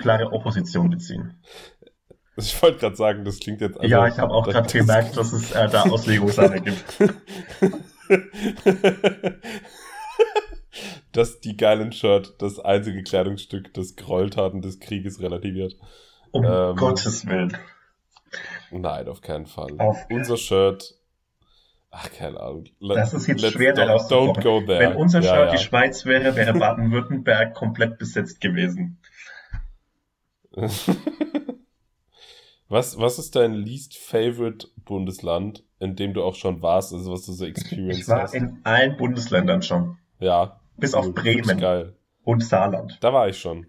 Klare 0.00 0.32
Opposition 0.32 0.90
beziehen. 0.90 1.42
Ich 2.36 2.60
wollte 2.62 2.78
gerade 2.78 2.96
sagen, 2.96 3.24
das 3.24 3.40
klingt 3.40 3.60
jetzt. 3.60 3.76
also- 3.80 3.88
ja, 3.90 4.06
ich 4.06 4.18
habe 4.18 4.32
auch 4.32 4.46
gerade 4.46 4.72
gemerkt, 4.72 5.16
dass 5.16 5.32
es 5.32 5.50
äh, 5.52 5.68
da 5.68 5.82
Auslegungssache 5.82 6.60
gibt. 6.60 6.84
dass 11.12 11.40
die 11.40 11.56
geilen 11.56 11.92
Shirt 11.92 12.34
das 12.38 12.60
einzige 12.60 13.02
Kleidungsstück 13.02 13.74
des 13.74 13.96
Gräueltaten 13.96 14.62
des 14.62 14.78
Krieges 14.80 15.20
relativiert. 15.20 15.74
Um 16.30 16.44
Ähm, 16.44 16.76
Gottes 16.76 17.26
Willen. 17.26 17.56
Nein, 18.70 19.08
auf 19.08 19.20
keinen 19.22 19.46
Fall. 19.46 19.74
Auf- 19.78 20.06
Unser 20.10 20.36
Shirt. 20.36 20.94
Ach, 21.90 22.10
keine 22.12 22.38
Ahnung. 22.38 22.64
Let- 22.80 22.98
Das 22.98 23.14
ist 23.14 23.26
jetzt 23.26 23.50
schwer 23.50 23.74
don't, 23.74 24.08
don't 24.10 24.42
go 24.42 24.60
there. 24.60 24.78
Wenn 24.90 24.96
unser 24.96 25.20
Ja, 25.20 25.34
Shirt 25.34 25.46
ja. 25.46 25.50
die 25.56 25.62
Schweiz 25.64 26.04
wäre, 26.04 26.36
wäre 26.36 26.52
Baden-Württemberg 26.52 27.54
komplett 27.54 27.98
besetzt 27.98 28.40
gewesen. 28.42 29.00
was, 32.68 32.98
was 32.98 33.18
ist 33.18 33.34
dein 33.36 33.54
least 33.54 33.96
favorite 33.96 34.68
Bundesland, 34.84 35.64
in 35.78 35.96
dem 35.96 36.14
du 36.14 36.22
auch 36.22 36.34
schon 36.34 36.60
warst, 36.62 36.92
also 36.92 37.12
was 37.12 37.24
du 37.26 37.32
so 37.32 37.44
experienced 37.46 38.00
Ich 38.00 38.08
war 38.08 38.22
hast? 38.22 38.34
in 38.34 38.60
allen 38.64 38.96
Bundesländern 38.96 39.62
schon. 39.62 39.98
ja. 40.18 40.60
Bis 40.80 40.94
auf 40.94 41.06
cool. 41.06 41.12
Bremen 41.12 41.58
Geil. 41.58 41.96
und 42.22 42.44
Saarland. 42.44 42.98
Da 43.00 43.12
war 43.12 43.26
ich 43.28 43.36
schon. 43.40 43.66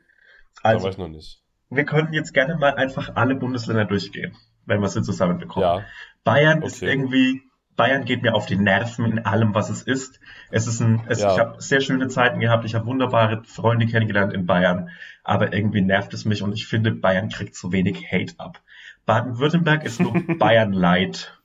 Da 0.62 0.70
Also, 0.70 0.84
war 0.84 0.92
ich 0.92 0.98
noch 1.00 1.08
nicht. 1.08 1.42
wir 1.72 1.84
könnten 1.86 2.14
jetzt 2.14 2.36
gerne 2.36 2.56
mal 2.56 2.76
einfach 2.76 3.16
alle 3.16 3.34
Bundesländer 3.34 3.86
durchgehen, 3.86 4.38
wenn 4.68 4.80
wir 4.80 4.90
sie 4.90 5.02
zusammenbekommen. 5.02 5.68
Ja. 5.68 5.84
Bayern 6.24 6.62
ist 6.62 6.76
Okay. 6.84 6.92
irgendwie, 6.92 7.42
Bayern 7.76 8.06
geht 8.06 8.22
mir 8.22 8.36
auf 8.36 8.46
die 8.46 8.58
Nerven 8.58 9.06
in 9.06 9.26
allem, 9.26 9.56
was 9.56 9.72
es 9.72 9.82
ist. 9.82 10.20
Es 10.52 10.68
ist 10.68 10.82
ein, 10.82 11.02
es, 11.08 11.20
Ja. 11.22 11.34
ich 11.34 11.40
habe 11.40 11.60
sehr 11.60 11.82
schöne 11.82 12.10
Zeiten 12.10 12.40
gehabt, 12.42 12.64
ich 12.66 12.76
habe 12.76 12.86
wunderbare 12.86 13.42
Freunde 13.44 13.88
kennengelernt 13.88 14.32
in 14.32 14.46
Bayern, 14.46 14.90
aber 15.30 15.54
irgendwie 15.54 15.82
nervt 15.82 16.14
es 16.16 16.26
mich 16.26 16.42
und 16.42 16.54
ich 16.54 16.66
finde, 16.66 16.92
Bayern 16.92 17.30
kriegt 17.30 17.56
zu 17.56 17.72
wenig 17.72 18.12
Hate 18.12 18.34
ab. 18.40 18.62
Baden-Württemberg 19.06 19.86
ist 19.86 20.00
nur 20.00 20.14
Bayern 20.40 20.74
Light. 20.74 21.40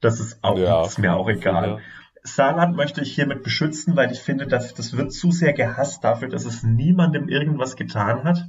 Das 0.00 0.20
ist 0.20 0.44
auch, 0.44 0.58
Ja, 0.58 0.84
ist 0.84 0.98
mir 0.98 1.14
auch 1.16 1.28
egal. 1.28 1.68
ja. 1.68 1.78
Saarland 2.22 2.76
möchte 2.76 3.00
ich 3.00 3.14
hiermit 3.14 3.42
beschützen, 3.42 3.96
weil 3.96 4.12
ich 4.12 4.20
finde, 4.20 4.46
dass 4.46 4.74
das 4.74 4.94
wird 4.94 5.12
zu 5.14 5.30
sehr 5.32 5.54
gehasst 5.54 6.04
dafür, 6.04 6.28
dass 6.28 6.44
es 6.44 6.62
niemandem 6.62 7.30
irgendwas 7.30 7.76
getan 7.76 8.24
hat. 8.24 8.44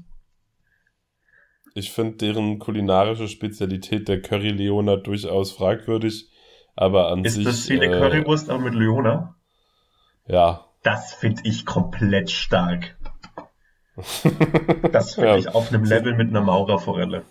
Ich 1.74 1.93
finde 1.93 2.18
deren 2.18 2.60
kulinarische 2.60 3.30
Spezialität 3.30 4.10
der 4.10 4.22
Curry 4.22 4.49
Leona 4.49 4.97
durchaus 4.97 5.54
fragwürdig, 5.54 6.30
aber 6.76 7.10
an 7.10 7.24
Ist 7.24 7.36
sich. 7.36 7.45
das 7.45 7.70
wie 7.70 7.80
eine 7.82 7.86
äh, 7.95 7.99
Currywurst, 7.99 8.49
aber 8.49 8.60
mit 8.64 8.74
Leona? 8.76 9.36
Ja. 10.28 10.66
Das 10.84 11.14
finde 11.14 11.43
ich 11.45 11.66
komplett 11.66 12.30
stark. 12.30 12.97
Das 13.96 14.22
finde 15.16 15.30
Ja. 15.30 15.38
ich 15.38 15.50
auf 15.54 15.70
einem 15.72 15.84
Level 15.84 16.16
mit 16.16 16.30
einer 16.30 16.42
Maurerforelle. 16.42 17.24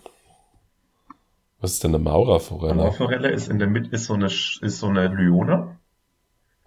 Was 1.59 1.73
ist 1.73 1.83
denn 1.83 1.93
eine 1.93 2.03
Maurerforelle? 2.03 2.75
Maurerforelle 2.75 3.29
ist 3.31 3.47
in 3.49 3.59
der 3.59 3.67
Mitte 3.67 3.89
ist 3.91 4.05
so 4.05 4.13
eine 4.15 4.25
ist 4.27 4.61
so 4.61 4.87
eine 4.87 5.07
Leona 5.07 5.77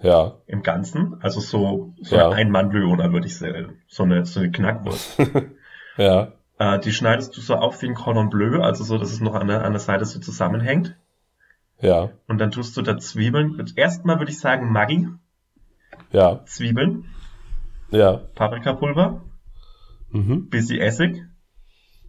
Ja. 0.00 0.34
im 0.46 0.62
Ganzen, 0.62 1.16
also 1.22 1.40
so, 1.40 1.94
so 2.00 2.16
Ja. 2.16 2.26
eine 2.26 2.36
Ein-Mann-Leona 2.36 3.12
würde 3.12 3.26
ich 3.26 3.36
sagen, 3.36 3.78
so 3.88 4.02
eine 4.04 4.24
so 4.26 4.40
eine 4.40 4.50
Knackwurst. 4.50 5.18
Ja. 5.96 6.32
äh, 6.58 6.80
die 6.80 6.92
schneidest 6.92 7.36
du 7.36 7.40
so 7.40 7.54
auf 7.54 7.80
wie 7.82 7.86
ein 7.86 7.94
Cordon 7.94 8.28
Bleu, 8.28 8.60
also 8.60 8.82
so, 8.82 8.98
dass 8.98 9.12
es 9.12 9.20
noch 9.20 9.34
an 9.34 9.46
der, 9.46 9.62
an 9.64 9.72
der 9.72 9.78
Seite 9.80 10.04
so 10.04 10.18
zusammenhängt. 10.18 10.96
Ja. 11.80 12.10
Und 12.26 12.38
dann 12.38 12.50
tust 12.50 12.76
du 12.76 12.82
da 12.82 12.98
Zwiebeln. 12.98 13.64
Erstmal 13.76 14.18
würde 14.18 14.32
ich 14.32 14.40
sagen 14.40 14.72
Maggi, 14.72 15.08
Ja. 16.10 16.44
Zwiebeln, 16.46 17.04
Ja. 17.90 18.16
Paprikapulver, 18.34 19.22
Mhm. 20.14 20.48
bisschen 20.48 20.80
Essig, 20.80 21.22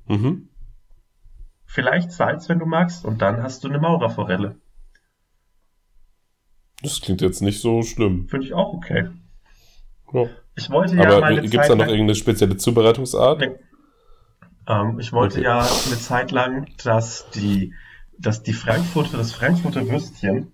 Mhm. 0.08 0.50
vielleicht 1.66 2.12
Salz, 2.12 2.48
wenn 2.50 2.60
du 2.60 2.66
magst, 2.66 3.04
und 3.04 3.22
dann 3.22 3.42
hast 3.42 3.64
du 3.64 3.68
eine 3.68 3.80
Maurerforelle. 3.80 4.56
Das 6.84 7.02
klingt 7.02 7.22
jetzt 7.22 7.42
nicht 7.42 7.62
so 7.62 7.82
schlimm. 7.82 8.28
Finde 8.30 8.46
ich 8.46 8.54
auch 8.54 8.74
okay. 8.74 9.10
Ja. 10.14 10.26
Ich 10.56 10.70
wollte 10.70 10.96
ja 10.96 11.18
Aber 11.18 11.42
gibt 11.42 11.56
es 11.56 11.68
da 11.68 11.76
noch 11.76 11.88
irgendeine 11.88 12.16
spezielle 12.16 12.58
Zubereitungsart? 12.58 13.40
Nee. 13.40 13.50
ähm, 14.68 15.00
ich 15.00 15.12
wollte 15.12 15.38
Okay. 15.40 15.46
ja 15.46 15.60
eine 15.60 15.98
Zeit 16.00 16.32
lang, 16.32 16.68
dass 16.84 17.30
die, 17.32 17.74
dass 18.20 18.44
die 18.44 18.54
Frankfurter, 18.54 19.18
das 19.18 19.34
Frankfurter 19.34 19.88
Würstchen 19.90 20.52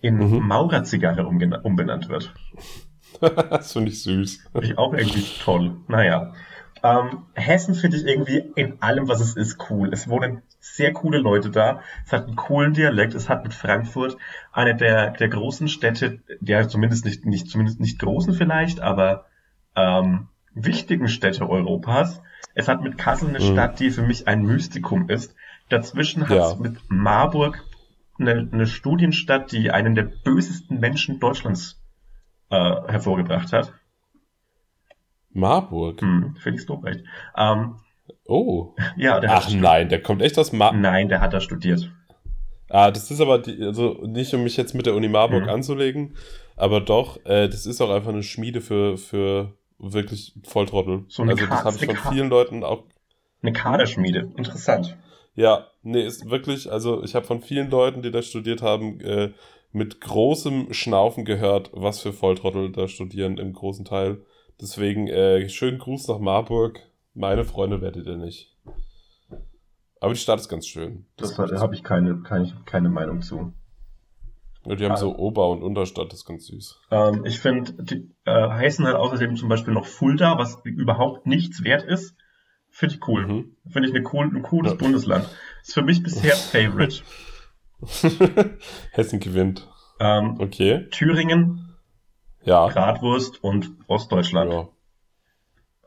in 0.00 0.16
Mhm. 0.16 0.46
Maurerzigarre 0.46 1.26
umbenannt 1.26 2.08
wird. 2.08 2.32
das 3.20 3.72
finde 3.74 3.90
ich 3.90 4.02
süß. 4.02 4.48
Finde 4.52 4.66
ich 4.66 4.78
auch 4.78 4.94
irgendwie 4.94 5.24
toll. 5.44 5.76
Naja. 5.88 6.32
Ähm, 6.82 7.26
Hessen 7.34 7.74
finde 7.74 7.98
ich 7.98 8.06
irgendwie 8.06 8.42
in 8.56 8.80
allem, 8.80 9.08
was 9.08 9.20
es 9.20 9.36
ist, 9.36 9.70
cool. 9.70 9.90
Es 9.92 10.08
wohnen 10.08 10.42
sehr 10.60 10.92
coole 10.92 11.18
Leute 11.18 11.50
da. 11.50 11.82
Es 12.06 12.12
hat 12.12 12.26
einen 12.26 12.36
coolen 12.36 12.72
Dialekt. 12.72 13.14
Es 13.14 13.28
hat 13.28 13.42
mit 13.42 13.52
Frankfurt 13.54 14.16
eine 14.52 14.74
der, 14.74 15.10
der 15.10 15.28
großen 15.28 15.68
Städte, 15.68 16.20
der 16.40 16.68
zumindest 16.68 17.04
nicht, 17.04 17.26
nicht, 17.26 17.48
zumindest 17.48 17.80
nicht 17.80 17.98
großen 17.98 18.32
vielleicht, 18.32 18.80
aber 18.80 19.26
ähm, 19.76 20.28
wichtigen 20.54 21.08
Städte 21.08 21.48
Europas. 21.48 22.22
Es 22.54 22.66
hat 22.68 22.82
mit 22.82 22.98
Kassel 22.98 23.28
eine 23.28 23.38
Mhm. 23.40 23.52
Stadt, 23.52 23.78
die 23.78 23.90
für 23.90 24.02
mich 24.02 24.26
ein 24.26 24.42
Mystikum 24.42 25.08
ist. 25.08 25.34
Dazwischen 25.68 26.28
hat 26.28 26.38
es 26.38 26.52
Ja. 26.54 26.58
mit 26.58 26.78
Marburg 26.88 27.62
eine, 28.18 28.48
eine 28.52 28.66
Studienstadt, 28.66 29.52
die 29.52 29.70
einen 29.70 29.94
der 29.94 30.02
bösesten 30.04 30.80
Menschen 30.80 31.20
Deutschlands 31.20 31.80
äh, 32.50 32.56
hervorgebracht 32.88 33.52
hat. 33.52 33.72
Marburg. 35.32 36.00
Hm, 36.00 36.36
Felix 36.40 36.66
Lobrecht. 36.66 37.04
Ähm, 37.36 37.76
Oh. 38.26 38.74
ja, 38.96 39.18
der 39.20 39.30
Ach 39.32 39.46
hat 39.46 39.54
nein, 39.54 39.88
der 39.88 40.02
kommt 40.02 40.22
echt 40.22 40.38
aus 40.38 40.52
Marburg. 40.52 40.80
Nein, 40.80 41.08
der 41.08 41.20
hat 41.20 41.32
da 41.32 41.40
studiert. 41.40 41.90
Ah, 42.68 42.90
das 42.92 43.10
ist 43.10 43.20
aber 43.20 43.38
die, 43.40 43.60
also 43.64 43.98
nicht 44.06 44.32
um 44.34 44.44
mich 44.44 44.56
jetzt 44.56 44.74
mit 44.74 44.86
der 44.86 44.94
Uni 44.94 45.08
Marburg 45.08 45.44
Mhm. 45.44 45.48
anzulegen, 45.48 46.14
aber 46.56 46.80
doch, 46.80 47.16
äh, 47.26 47.48
das 47.48 47.66
ist 47.66 47.80
auch 47.80 47.90
einfach 47.90 48.10
eine 48.10 48.22
Schmiede 48.22 48.60
für, 48.60 48.96
für 48.96 49.56
wirklich 49.78 50.34
Volltrottel. 50.44 51.04
So 51.08 51.22
eine 51.22 51.32
also 51.32 51.46
das 51.46 51.64
habe 51.64 51.76
ich 51.76 51.84
von 51.84 51.96
Ka- 51.96 52.10
vielen 52.12 52.28
Leuten 52.28 52.62
auch. 52.62 52.84
Eine 53.42 53.52
Kaderschmiede. 53.52 54.30
Interessant. 54.36 54.96
Ja, 55.34 55.66
nee, 55.82 56.02
ist 56.04 56.30
wirklich, 56.30 56.70
also 56.70 57.02
ich 57.02 57.14
habe 57.16 57.26
von 57.26 57.40
vielen 57.40 57.70
Leuten, 57.70 58.02
die 58.02 58.10
da 58.12 58.22
studiert 58.22 58.62
haben, 58.62 59.00
äh, 59.00 59.32
mit 59.72 60.00
großem 60.00 60.72
Schnaufen 60.72 61.24
gehört, 61.24 61.70
was 61.72 62.00
für 62.00 62.12
Volltrottel 62.12 62.70
da 62.70 62.86
studieren 62.86 63.38
im 63.38 63.52
großen 63.52 63.84
Teil. 63.84 64.24
Deswegen 64.60 65.08
äh, 65.08 65.48
schönen 65.48 65.78
Gruß 65.78 66.08
nach 66.08 66.18
Marburg. 66.18 66.80
Meine 67.14 67.44
Freunde 67.44 67.80
werdet 67.80 68.06
ihr 68.06 68.16
nicht. 68.16 68.56
Aber 70.00 70.12
die 70.14 70.18
Stadt 70.20 70.38
ist 70.40 70.48
ganz 70.48 70.66
schön. 70.66 71.06
Das 71.16 71.38
habe 71.38 71.74
ich 71.74 71.82
keine, 71.82 72.20
keine, 72.22 72.52
keine 72.66 72.88
Meinung 72.88 73.20
zu. 73.22 73.52
Ja, 74.66 74.74
die 74.74 74.84
haben 74.84 74.92
Ah. 74.92 74.96
so 74.96 75.16
Ober- 75.16 75.48
und 75.50 75.62
Unterstadt, 75.62 76.12
das 76.12 76.20
ist 76.20 76.24
ganz 76.26 76.46
süß. 76.46 76.80
Ähm, 76.90 77.24
ich 77.24 77.40
finde, 77.40 77.72
die 77.82 78.14
äh, 78.26 78.48
Hessen 78.50 78.86
hat 78.86 78.94
außerdem 78.94 79.36
zum 79.36 79.48
Beispiel 79.48 79.72
noch 79.72 79.86
Fulda, 79.86 80.38
was 80.38 80.58
überhaupt 80.64 81.26
nichts 81.26 81.64
wert 81.64 81.82
ist. 81.84 82.14
Finde 82.68 82.94
ich 82.94 83.08
cool. 83.08 83.26
Mhm. 83.26 83.56
Finde 83.70 83.88
ich 83.88 83.94
eine 83.94 84.04
cool, 84.12 84.26
ein 84.26 84.42
cooles 84.42 84.72
Ja. 84.72 84.76
Bundesland. 84.78 85.28
Ist 85.62 85.74
für 85.74 85.82
mich 85.82 86.02
bisher 86.02 86.34
Favorite. 86.36 87.02
Hessen 88.92 89.20
gewinnt. 89.20 89.66
Ähm, 89.98 90.36
Okay. 90.38 90.86
Thüringen, 90.90 91.69
Ja. 92.42 92.68
Bratwurst 92.68 93.42
und 93.42 93.72
Ostdeutschland. 93.86 94.52
ja. 94.52 94.68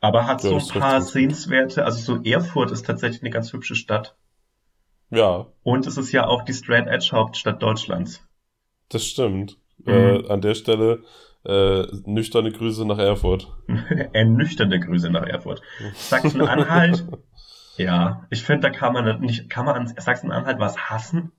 Aber 0.02 0.28
hat 0.28 0.44
Ja, 0.44 0.60
so 0.60 0.74
ein 0.74 0.80
paar 0.82 1.02
sehenswerte, 1.02 1.86
also 1.86 2.18
so 2.18 2.24
Erfurt 2.24 2.72
ist 2.72 2.86
tatsächlich 2.86 3.22
eine 3.22 3.30
ganz 3.30 3.54
hübsche 3.54 3.76
Stadt. 3.76 4.18
Ja, 5.10 5.48
Und 5.64 5.86
es 5.88 5.98
ist 5.98 6.12
ja 6.12 6.28
auch 6.28 6.44
die 6.44 6.54
Straight 6.54 6.88
Edge 6.88 7.10
Hauptstadt 7.12 7.62
Deutschlands. 7.62 8.28
das 8.90 9.06
stimmt. 9.06 9.58
Mhm. 9.78 9.92
Äh, 9.92 10.28
an 10.30 10.42
der 10.42 10.56
Stelle 10.56 11.04
äh, 11.46 11.86
nüchterne 12.06 12.52
Grüße 12.52 12.86
nach 12.86 12.98
Erfurt. 12.98 13.52
Ernüchternde 14.14 14.80
Grüße 14.80 15.10
nach 15.10 15.24
Erfurt. 15.24 15.62
Sachsen-Anhalt, 15.94 17.06
ja, 17.78 18.26
ich 18.30 18.44
finde, 18.44 18.70
da 18.70 18.70
kann 18.70 18.94
man 18.94 19.20
nicht, 19.22 19.50
kann 19.50 19.66
man 19.66 19.76
an 19.76 19.88
Sachsen-Anhalt 19.88 20.60
was 20.60 20.78
hassen? 20.78 21.32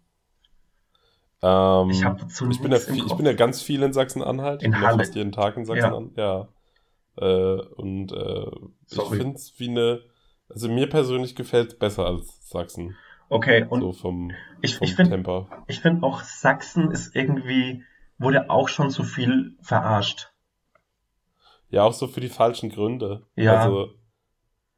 Ähm, 1.47 1.91
Ich 1.91 2.01
ich 2.01 2.63
bin, 2.63 2.73
ja 2.73 2.79
viel, 2.79 3.05
ich 3.07 3.15
bin 3.15 3.27
ja 3.27 3.35
ganz 3.35 3.61
viel 3.61 3.83
in 3.83 3.93
Sachsen-Anhalt. 3.93 4.63
In 4.63 4.71
Ich 4.71 4.73
bin 4.75 4.83
ja 4.83 4.89
Halle. 4.89 4.99
fast 4.99 5.15
jeden 5.15 5.33
Tag 5.33 5.57
in 5.59 5.67
Sachsen-Anhalt. 5.67 6.17
Ja. 6.17 6.49
Äh, 7.17 7.61
und 7.77 8.13
äh, 8.13 8.51
ich 8.91 9.03
finde 9.03 9.35
es 9.35 9.53
wie 9.59 9.69
eine. 9.69 10.01
Also 10.49 10.69
mir 10.69 10.89
persönlich 10.89 11.35
gefällt 11.37 11.69
es 11.73 11.79
besser 11.79 12.07
als 12.07 12.49
Sachsen. 12.49 12.97
Okay, 13.29 13.67
und 13.69 13.81
so 13.81 13.93
vom, 13.93 14.33
ich, 14.63 14.77
vom 14.77 14.85
ich 14.87 14.95
finde 14.95 15.13
Temper. 15.13 15.49
ich 15.67 15.81
find 15.81 16.03
auch 16.03 16.21
Sachsen 16.23 16.91
ist 16.91 17.15
irgendwie, 17.17 17.83
wurde 18.19 18.51
auch 18.51 18.69
schon 18.69 18.91
zu 18.91 19.03
viel 19.03 19.57
verarscht. 19.63 20.31
Ja, 21.71 21.83
auch 21.85 21.93
so 21.93 22.07
für 22.07 22.21
die 22.21 22.29
falschen 22.29 22.71
Gründe. 22.71 23.27
Ja. 23.37 23.57
Also, 23.57 23.89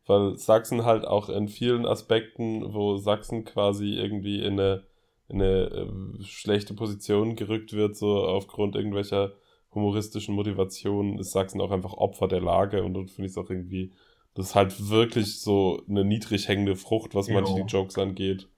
weil 0.06 0.36
Sachsen 0.36 0.84
halt 0.84 1.04
auch 1.06 1.28
in 1.28 1.48
vielen 1.48 1.84
Aspekten, 1.84 2.72
wo 2.72 2.96
Sachsen 2.96 3.44
quasi 3.44 3.94
irgendwie 3.94 4.42
in 4.42 4.58
eine, 4.58 4.84
in 5.28 5.42
eine 5.42 5.88
äh, 6.18 6.22
schlechte 6.22 6.74
Position 6.74 7.36
gerückt 7.36 7.72
wird, 7.72 7.96
so 7.96 8.24
aufgrund 8.24 8.76
irgendwelcher 8.76 9.32
humoristischen 9.74 10.34
Motivationen, 10.34 11.18
ist 11.18 11.32
Sachsen 11.32 11.60
auch 11.60 11.70
einfach 11.70 11.92
Opfer 11.92 12.28
der 12.28 12.40
Lage 12.40 12.82
und 12.82 12.94
dann 12.94 13.08
finde 13.08 13.26
ich 13.26 13.32
es 13.32 13.38
auch 13.38 13.50
irgendwie, 13.50 13.92
das 14.34 14.46
ist 14.46 14.54
halt 14.54 14.88
wirklich 14.88 15.40
so 15.40 15.82
eine 15.88 16.04
niedrig 16.04 16.48
hängende 16.48 16.76
Frucht, 16.76 17.14
was 17.14 17.28
manche 17.28 17.54
die 17.54 17.62
Jokes 17.62 17.98
angeht 17.98 18.48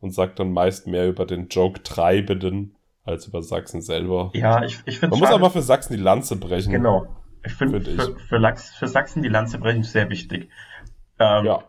und 0.00 0.12
sagt 0.12 0.38
dann 0.38 0.52
meist 0.52 0.86
mehr 0.86 1.08
über 1.08 1.26
den 1.26 1.48
Joke-Treibenden 1.48 2.76
als 3.04 3.26
über 3.26 3.42
Sachsen 3.42 3.82
selber. 3.82 4.30
Ja, 4.34 4.64
ich, 4.64 4.78
ich 4.86 4.98
finde 4.98 5.16
Man 5.16 5.20
muss 5.20 5.30
aber 5.30 5.50
für 5.50 5.62
Sachsen 5.62 5.96
die 5.96 6.02
Lanze 6.02 6.36
brechen. 6.36 6.72
Genau. 6.72 7.06
Ich 7.44 7.52
finde 7.52 7.80
Find 7.80 8.00
für, 8.00 8.18
für, 8.18 8.36
Lachs, 8.38 8.70
für 8.70 8.88
Sachsen 8.88 9.22
die 9.22 9.28
Lanze 9.28 9.58
brechen 9.58 9.82
sehr 9.82 10.08
wichtig. 10.08 10.48
Ähm, 11.18 11.44
Ja, 11.44 11.64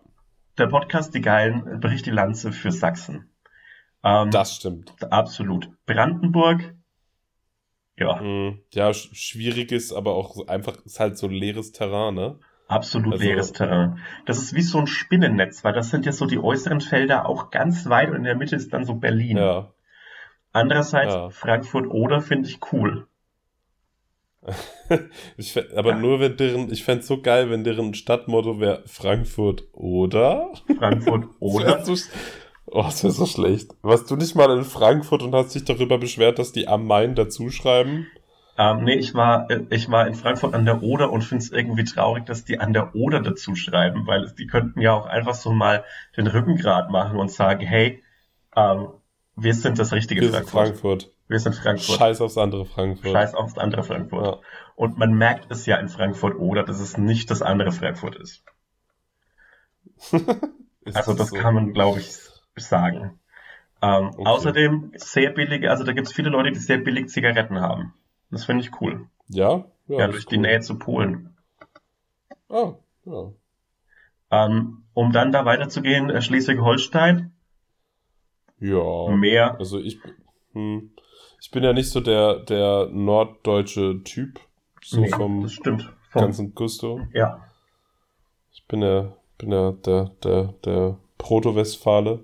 Der 0.57 0.67
Podcast 0.67 1.13
Die 1.13 1.21
Geilen 1.21 1.79
bricht 1.81 2.05
die 2.05 2.11
Lanze 2.11 2.51
für 2.51 2.71
Sachsen. 2.71 3.29
Ähm, 4.05 4.29
das 4.31 4.55
stimmt. 4.55 4.93
Absolut. 5.11 5.69
Brandenburg, 5.85 6.75
ja, 7.97 8.21
Mhm. 8.21 8.59
Ja, 8.73 8.93
sch 8.93 9.09
schwierig 9.13 9.71
ist, 9.71 9.91
aber 9.93 10.13
auch 10.15 10.47
einfach, 10.47 10.77
ist 10.85 10.99
halt 10.99 11.17
so 11.17 11.27
leeres 11.27 11.71
Terrain, 11.71 12.13
ne? 12.15 12.39
absolut 12.67 13.13
Also- 13.13 13.23
leeres 13.25 13.51
Terrain. 13.53 13.99
Das 14.25 14.39
ist 14.39 14.53
wie 14.55 14.61
so 14.61 14.79
ein 14.79 14.87
Spinnennetz, 14.87 15.63
weil 15.63 15.73
das 15.73 15.89
sind 15.91 16.05
ja 16.05 16.11
so 16.11 16.25
die 16.25 16.39
äußeren 16.39 16.81
Felder 16.81 17.27
auch 17.29 17.51
ganz 17.51 17.87
weit 17.89 18.09
und 18.09 18.15
in 18.17 18.23
der 18.23 18.35
Mitte 18.35 18.55
ist 18.55 18.73
dann 18.73 18.85
so 18.85 18.95
Berlin. 18.95 19.37
Ja. 19.37 19.71
Andererseits 20.51 21.13
Ja. 21.13 21.29
Frankfurt 21.29 21.85
oder 21.87 22.21
finde 22.21 22.49
ich 22.49 22.59
cool. 22.71 23.07
Ich 25.37 25.53
fänd, 25.53 25.73
aber 25.73 25.95
nur 25.95 26.19
wenn 26.19 26.37
deren, 26.37 26.71
ich 26.71 26.83
fänd's 26.83 27.07
so 27.07 27.21
geil, 27.21 27.49
wenn 27.49 27.63
deren 27.63 27.93
Stadtmotto 27.93 28.59
wäre 28.59 28.83
Frankfurt 28.85 29.63
oder? 29.73 30.51
Frankfurt 30.77 31.25
oder 31.39 31.83
oh, 32.75 32.83
das 32.83 33.03
wäre 33.03 33.13
so 33.13 33.25
schlecht. 33.25 33.71
Warst 33.81 34.09
du 34.11 34.15
nicht 34.15 34.35
mal 34.35 34.55
in 34.55 34.63
Frankfurt 34.63 35.23
und 35.23 35.33
hast 35.33 35.55
dich 35.55 35.65
darüber 35.65 35.97
beschwert, 35.97 36.39
dass 36.39 36.51
die 36.51 36.67
am 36.67 36.85
Main 36.85 37.15
dazuschreiben? 37.15 38.07
Ähm, 38.57 38.83
nee, 38.83 38.95
ich 38.95 39.13
war, 39.13 39.49
äh, 39.49 39.65
ich 39.69 39.89
war 39.89 40.07
in 40.07 40.15
Frankfurt 40.15 40.53
an 40.53 40.65
der 40.65 40.81
Oder 40.81 41.11
und 41.11 41.23
finde 41.23 41.43
es 41.43 41.51
irgendwie 41.51 41.83
traurig, 41.83 42.25
dass 42.25 42.45
die 42.45 42.59
an 42.59 42.73
der 42.73 42.95
Oder 42.95 43.21
dazu 43.21 43.55
schreiben, 43.55 44.07
weil 44.07 44.31
die 44.37 44.47
könnten 44.47 44.79
ja 44.79 44.93
auch 44.93 45.05
einfach 45.05 45.33
so 45.33 45.51
mal 45.51 45.83
den 46.15 46.27
Rückengrad 46.27 46.89
machen 46.89 47.17
und 47.17 47.31
sagen, 47.31 47.65
hey, 47.65 48.01
ähm, 48.55 48.87
wir 49.35 49.53
sind 49.53 49.77
das 49.79 49.91
richtige 49.91 50.21
Wir 50.21 50.31
sind 50.31 50.49
Frankfurt. 50.49 51.03
Frankfurt. 51.03 51.11
Wir 51.27 51.39
sind 51.39 51.55
Frankfurt. 51.55 51.97
Scheiß 51.97 52.21
aufs 52.21 52.37
andere 52.37 52.65
Frankfurt. 52.65 53.11
Scheiß 53.11 53.33
aufs 53.35 53.57
andere 53.57 53.83
Frankfurt. 53.83 54.25
Ja. 54.25 54.37
Und 54.75 54.97
man 54.97 55.13
merkt 55.13 55.51
es 55.51 55.65
ja 55.65 55.77
in 55.77 55.89
Frankfurt 55.89 56.35
Oder, 56.37 56.63
dass 56.63 56.79
es 56.79 56.97
nicht 56.97 57.31
das 57.31 57.41
andere 57.41 57.71
Frankfurt 57.71 58.15
ist. 58.15 58.43
Ist 60.85 60.95
Also 60.95 61.13
das 61.15 61.29
so. 61.29 61.35
kann 61.35 61.55
man, 61.55 61.73
glaube 61.73 61.99
ich, 61.99 62.15
sagen. 62.63 63.19
Ähm, 63.81 64.11
Okay. 64.17 64.25
Außerdem 64.25 64.93
sehr 64.95 65.31
billige, 65.31 65.69
also 65.69 65.83
da 65.83 65.93
gibt 65.93 66.07
es 66.07 66.13
viele 66.13 66.29
Leute, 66.29 66.51
die 66.51 66.59
sehr 66.59 66.77
billig 66.77 67.09
Zigaretten 67.09 67.59
haben. 67.59 67.93
Das 68.31 68.45
finde 68.45 68.63
ich 68.63 68.81
cool. 68.81 69.07
Ja? 69.29 69.65
Ja, 69.87 69.97
das 69.97 70.07
durch 70.07 70.17
ist 70.19 70.31
die 70.31 70.37
cool. 70.37 70.41
Nähe 70.43 70.61
zu 70.61 70.77
Polen. 70.79 71.35
Ah, 72.49 72.73
ja. 73.05 73.31
Ähm, 74.31 74.83
um 74.93 75.11
dann 75.11 75.31
da 75.31 75.45
weiterzugehen, 75.45 76.09
äh, 76.09 76.21
Schleswig-Holstein, 76.21 77.31
Ja. 78.59 79.09
mehr. 79.09 79.59
Also 79.59 79.79
ich, 79.79 79.99
hm, 80.53 80.91
ich 81.41 81.51
bin 81.51 81.63
ja 81.63 81.73
nicht 81.73 81.89
so 81.89 81.99
der, 81.99 82.39
der 82.39 82.87
norddeutsche 82.91 84.01
Typ, 84.03 84.39
so 84.81 85.01
Nee, 85.01 85.09
vom 85.09 85.43
das 85.43 85.53
stimmt. 85.53 85.93
Vom, 86.09 86.21
ganzen 86.21 86.55
Gusto. 86.55 87.01
ja, 87.13 87.41
Ich 88.53 88.65
bin 88.67 88.81
ja, 88.81 89.15
bin 89.37 89.51
ja 89.51 89.71
der, 89.73 90.11
der, 90.23 90.53
der 90.65 90.97
Proto-Westfale. 91.17 92.23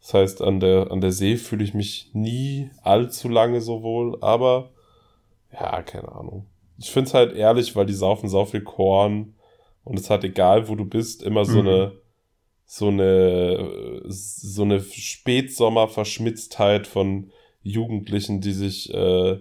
Das 0.00 0.14
heißt, 0.14 0.42
an 0.42 0.60
der, 0.60 0.90
an 0.90 1.00
der 1.00 1.12
See 1.12 1.36
fühle 1.36 1.64
ich 1.64 1.74
mich 1.74 2.10
nie 2.12 2.70
allzu 2.82 3.28
lange 3.28 3.60
so 3.60 3.82
wohl, 3.82 4.18
aber 4.22 4.70
ja, 5.52 5.82
keine 5.82 6.12
Ahnung. 6.12 6.46
Ich 6.78 6.90
finde 6.90 7.08
es 7.08 7.14
halt 7.14 7.34
ehrlich, 7.34 7.74
weil 7.74 7.86
die 7.86 7.94
saufen 7.94 8.28
sau 8.28 8.44
viel 8.44 8.60
Korn 8.62 9.34
und 9.84 9.98
es 9.98 10.10
hat 10.10 10.22
egal, 10.24 10.68
wo 10.68 10.74
du 10.76 10.84
bist, 10.84 11.22
immer 11.22 11.44
so 11.44 11.62
Mhm. 11.62 11.68
eine 11.68 11.92
so 12.70 12.88
eine 12.88 14.02
so 14.06 14.62
eine 14.62 14.80
Spätsommer-Verschmitztheit 14.80 16.86
von 16.86 17.30
Jugendlichen, 17.62 18.40
die 18.40 18.52
sich 18.52 18.92
äh, 18.94 19.38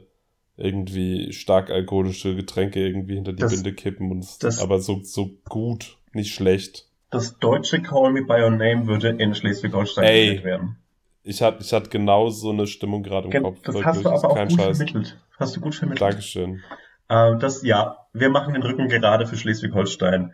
irgendwie 0.55 1.31
stark 1.33 1.69
alkoholische 1.69 2.35
Getränke 2.35 2.79
irgendwie 2.85 3.15
hinter 3.15 3.33
die 3.33 3.41
Das- 3.43 3.51
Binde 3.51 3.73
kippen 3.73 4.11
und 4.11 4.23
es- 4.23 4.39
das- 4.39 4.59
aber 4.59 4.79
so 4.79 5.01
so 5.03 5.31
gut, 5.47 5.97
nicht 6.13 6.33
schlecht. 6.33 6.87
Das 7.09 7.37
deutsche 7.39 7.81
Call 7.81 8.11
Me 8.11 8.23
By 8.23 8.41
Your 8.41 8.51
Name 8.51 8.87
würde 8.87 9.09
in 9.09 9.33
Schleswig-Holstein 9.33 10.03
gedreht 10.05 10.43
werden. 10.43 10.77
Ich 11.23 11.41
hatte 11.41 11.61
ich 11.61 11.73
hatte 11.73 11.89
genau 11.89 12.29
so 12.29 12.51
eine 12.51 12.67
Stimmung 12.67 13.03
gerade 13.03 13.25
im 13.25 13.31
Gen- 13.31 13.43
Kopf. 13.43 13.59
Das 13.63 13.75
wirklich, 13.75 13.85
hast 13.85 14.03
du 14.03 14.09
aber 14.09 14.29
auch 14.29 14.47
gut 14.47 14.51
Scheiß. 14.53 14.77
vermittelt. 14.77 15.17
Hast 15.37 15.55
du 15.55 15.61
gut 15.61 15.75
vermittelt. 15.75 16.01
Dankeschön. 16.01 16.61
Ähm, 17.09 17.39
das, 17.39 17.63
ja, 17.63 17.97
wir 18.13 18.29
machen 18.29 18.53
den 18.53 18.63
Rücken 18.63 18.87
gerade 18.87 19.27
für 19.27 19.37
Schleswig-Holstein. 19.37 20.33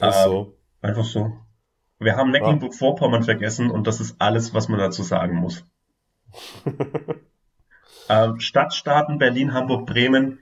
Ähm, 0.00 0.12
so. 0.24 0.56
Einfach 0.82 1.04
so. 1.04 1.32
Wir 1.98 2.16
haben 2.16 2.30
Mecklenburg-Vorpommern 2.30 3.22
vergessen 3.22 3.70
und 3.70 3.86
das 3.86 4.00
ist 4.00 4.16
alles, 4.18 4.52
was 4.52 4.68
man 4.68 4.78
dazu 4.78 5.02
sagen 5.02 5.36
muss. 5.36 5.64
ähm, 8.08 8.40
Stadtstaaten 8.40 9.18
Berlin, 9.18 9.54
Hamburg, 9.54 9.86
Bremen. 9.86 10.40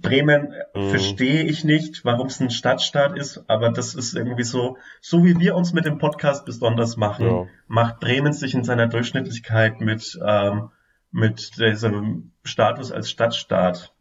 Bremen 0.00 0.52
Mhm. 0.74 0.90
verstehe 0.90 1.42
ich 1.44 1.64
nicht, 1.64 2.04
warum 2.04 2.26
es 2.28 2.40
ein 2.40 2.50
Stadtstaat 2.50 3.16
ist, 3.16 3.44
aber 3.48 3.70
das 3.70 3.94
ist 3.94 4.14
irgendwie 4.14 4.44
so, 4.44 4.76
so 5.00 5.24
wie 5.24 5.38
wir 5.38 5.54
uns 5.54 5.72
mit 5.72 5.84
dem 5.84 5.98
Podcast 5.98 6.44
besonders 6.44 6.96
machen, 6.96 7.26
Ja. 7.26 7.46
macht 7.66 8.00
Bremen 8.00 8.32
sich 8.32 8.54
in 8.54 8.64
seiner 8.64 8.86
Durchschnittlichkeit 8.86 9.80
mit, 9.80 10.18
ähm, 10.24 10.70
mit 11.10 11.56
diesem 11.58 12.32
Status 12.44 12.92
als 12.92 13.10
Stadtstaat 13.10 13.92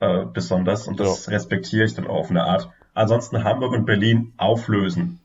äh, 0.00 0.24
besonders 0.26 0.86
und 0.86 1.00
das 1.00 1.30
respektiere 1.30 1.84
ich 1.84 1.94
dann 1.94 2.06
auch 2.06 2.16
auf 2.20 2.30
eine 2.30 2.44
Art. 2.44 2.70
Ansonsten 2.94 3.44
Hamburg 3.44 3.72
und 3.72 3.84
Berlin 3.86 4.32
auflösen. 4.36 5.20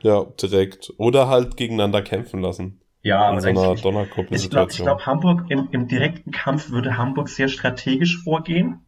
Ja, 0.00 0.24
direkt. 0.24 0.92
Oder 0.98 1.28
halt 1.28 1.56
gegeneinander 1.56 2.02
kämpfen 2.02 2.40
lassen. 2.40 2.80
Ja, 3.04 3.26
in 3.28 3.32
aber 3.32 3.40
so 3.42 3.48
einer 3.90 4.06
ich, 4.30 4.44
ich 4.44 4.50
glaube, 4.50 4.72
ich 4.72 4.78
glaub, 4.78 5.04
Hamburg 5.06 5.44
im, 5.50 5.68
im 5.72 5.86
direkten 5.88 6.30
Kampf 6.30 6.70
würde 6.70 6.96
Hamburg 6.96 7.28
sehr 7.28 7.48
strategisch 7.48 8.22
vorgehen 8.24 8.80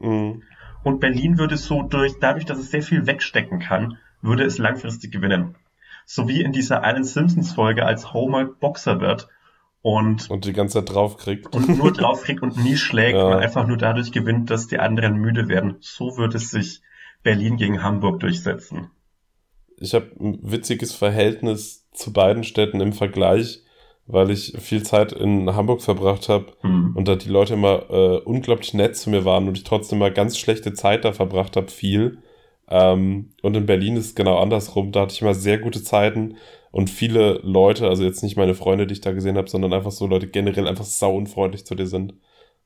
Mhm. 0.00 0.42
und 0.82 1.00
Berlin 1.00 1.38
würde 1.38 1.56
so 1.56 1.82
durch, 1.82 2.14
dadurch, 2.20 2.44
dass 2.44 2.58
es 2.58 2.70
sehr 2.70 2.82
viel 2.82 3.06
wegstecken 3.06 3.60
kann, 3.60 3.96
würde 4.22 4.42
es 4.44 4.58
langfristig 4.58 5.12
gewinnen. 5.12 5.54
So 6.04 6.26
wie 6.28 6.42
in 6.42 6.52
dieser 6.52 6.82
Alan 6.82 7.04
Simpsons 7.04 7.52
Folge, 7.52 7.86
als 7.86 8.12
Homer 8.12 8.44
Boxer 8.46 9.00
wird 9.00 9.28
und, 9.82 10.28
Und 10.30 10.44
die 10.46 10.52
ganze 10.52 10.80
Zeit 10.84 10.92
draufkriegt. 10.94 11.54
und 11.54 11.78
nur 11.78 11.92
draufkriegt 12.00 12.42
und 12.42 12.56
nie 12.62 12.76
schlägt 12.76 13.16
Ja. 13.16 13.24
und 13.26 13.34
einfach 13.34 13.66
nur 13.68 13.76
dadurch 13.76 14.10
gewinnt, 14.10 14.50
dass 14.50 14.66
die 14.66 14.80
anderen 14.80 15.14
müde 15.16 15.48
werden. 15.48 15.76
So 15.80 16.16
würde 16.16 16.38
es 16.38 16.50
sich 16.50 16.82
Berlin 17.22 17.56
gegen 17.56 17.82
Hamburg 17.84 18.18
durchsetzen. 18.20 18.90
Ich 19.78 19.94
habe 19.94 20.06
ein 20.20 20.38
witziges 20.42 20.94
Verhältnis 20.94 21.86
zu 21.92 22.12
beiden 22.12 22.44
Städten 22.44 22.80
im 22.80 22.92
Vergleich, 22.92 23.62
weil 24.06 24.30
ich 24.30 24.54
viel 24.58 24.82
Zeit 24.82 25.12
in 25.12 25.54
Hamburg 25.54 25.82
verbracht 25.82 26.28
habe 26.28 26.46
Hm. 26.60 26.92
und 26.96 27.08
da 27.08 27.16
die 27.16 27.28
Leute 27.30 27.54
immer 27.54 27.90
äh, 27.90 28.18
unglaublich 28.18 28.74
nett 28.74 28.96
zu 28.96 29.10
mir 29.10 29.24
waren 29.24 29.48
und 29.48 29.56
ich 29.56 29.64
trotzdem 29.64 29.98
mal 29.98 30.12
ganz 30.12 30.36
schlechte 30.38 30.74
Zeit 30.74 31.04
da 31.04 31.12
verbracht 31.12 31.56
habe, 31.56 31.70
viel. 31.70 32.18
Ähm, 32.68 33.30
und 33.42 33.56
in 33.56 33.66
Berlin 33.66 33.96
ist 33.96 34.06
es 34.06 34.14
genau 34.14 34.38
andersrum. 34.38 34.92
Da 34.92 35.02
hatte 35.02 35.14
ich 35.14 35.22
immer 35.22 35.34
sehr 35.34 35.58
gute 35.58 35.82
Zeiten 35.82 36.36
und 36.70 36.90
viele 36.90 37.40
Leute, 37.42 37.88
also 37.88 38.04
jetzt 38.04 38.22
nicht 38.22 38.36
meine 38.36 38.54
Freunde, 38.54 38.86
die 38.86 38.94
ich 38.94 39.00
da 39.00 39.12
gesehen 39.12 39.36
habe, 39.36 39.48
sondern 39.48 39.72
einfach 39.72 39.92
so 39.92 40.06
Leute 40.06 40.26
generell 40.28 40.66
einfach 40.68 40.84
sau 40.84 41.16
unfreundlich 41.16 41.64
zu 41.66 41.74
dir 41.74 41.86
sind. 41.86 42.14